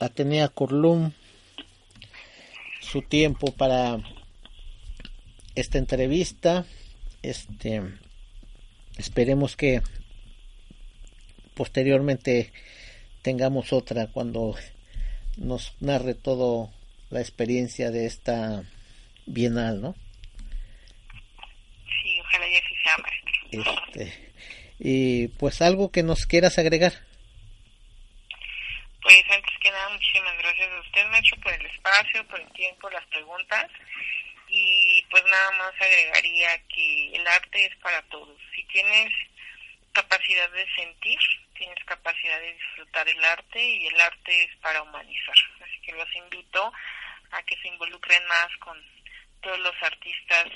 Atenea 0.01 0.47
Corlum 0.47 1.11
su 2.79 3.03
tiempo 3.03 3.53
para 3.53 3.99
esta 5.53 5.77
entrevista. 5.77 6.65
Este 7.21 7.83
esperemos 8.97 9.55
que 9.55 9.83
posteriormente 11.53 12.51
tengamos 13.21 13.73
otra 13.73 14.07
cuando 14.07 14.55
nos 15.37 15.75
narre 15.79 16.15
todo 16.15 16.71
la 17.11 17.21
experiencia 17.21 17.91
de 17.91 18.07
esta 18.07 18.63
bienal, 19.27 19.81
¿no? 19.81 19.95
Sí, 22.01 22.19
ojalá 22.21 22.45
ya 22.49 22.59
sea 22.83 23.67
Este, 23.87 24.33
y 24.79 25.27
pues 25.27 25.61
algo 25.61 25.91
que 25.91 26.01
nos 26.01 26.25
quieras 26.25 26.57
agregar. 26.57 26.93
Pues 29.03 29.17
antes 29.29 29.50
que 29.61 29.71
nada, 29.71 29.89
muchísimas 29.89 30.38
gracias 30.38 30.71
a 30.71 30.79
usted, 30.79 31.07
Nacho, 31.07 31.35
por 31.38 31.53
el 31.53 31.65
espacio, 31.65 32.27
por 32.27 32.39
el 32.39 32.51
tiempo, 32.53 32.89
las 32.89 33.05
preguntas. 33.07 33.67
Y 34.47 35.05
pues 35.09 35.23
nada 35.23 35.51
más 35.51 35.73
agregaría 35.79 36.61
que 36.67 37.15
el 37.15 37.25
arte 37.25 37.65
es 37.67 37.75
para 37.77 38.01
todos. 38.03 38.38
Si 38.53 38.63
tienes 38.65 39.13
capacidad 39.93 40.49
de 40.51 40.67
sentir, 40.75 41.19
tienes 41.57 41.83
capacidad 41.85 42.39
de 42.39 42.53
disfrutar 42.53 43.07
el 43.07 43.23
arte 43.23 43.63
y 43.63 43.88
el 43.88 44.01
arte 44.01 44.43
es 44.43 44.55
para 44.57 44.81
humanizar. 44.81 45.35
Así 45.61 45.79
que 45.85 45.93
los 45.93 46.15
invito 46.15 46.73
a 47.31 47.43
que 47.43 47.55
se 47.61 47.67
involucren 47.67 48.25
más 48.25 48.49
con 48.57 48.77
todos 49.41 49.59
los 49.59 49.75
artistas 49.81 50.47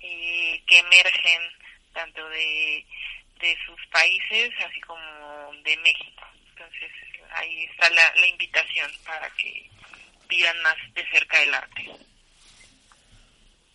eh, 0.00 0.62
que 0.66 0.78
emergen 0.78 1.42
tanto 1.92 2.28
de 2.28 2.84
de 3.40 3.56
sus 3.64 3.86
países, 3.86 4.50
así 4.66 4.80
como 4.80 5.52
de 5.62 5.76
México. 5.76 6.26
Entonces 6.50 6.90
ahí 7.32 7.64
está 7.64 7.90
la, 7.90 8.14
la 8.16 8.26
invitación 8.26 8.90
para 9.04 9.28
que 9.30 9.68
vivan 10.28 10.60
más 10.62 10.76
de 10.94 11.06
cerca 11.10 11.42
el 11.42 11.54
arte. 11.54 11.90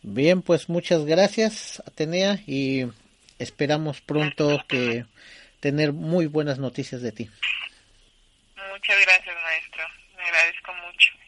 Bien, 0.02 0.42
pues 0.42 0.68
muchas 0.70 1.06
gracias, 1.06 1.82
Atenea, 1.88 2.40
y 2.46 2.86
esperamos 3.40 4.02
pronto 4.02 4.62
que 4.68 5.06
tener 5.62 5.94
muy 5.94 6.28
buenas 6.28 6.60
noticias 6.60 7.02
de 7.02 7.14
ti. 7.14 7.30
Muchas 8.72 9.02
gracias, 9.02 9.36
maestro. 9.44 9.84
Me 10.18 10.24
agradezco 10.24 10.74
mucho. 10.74 11.23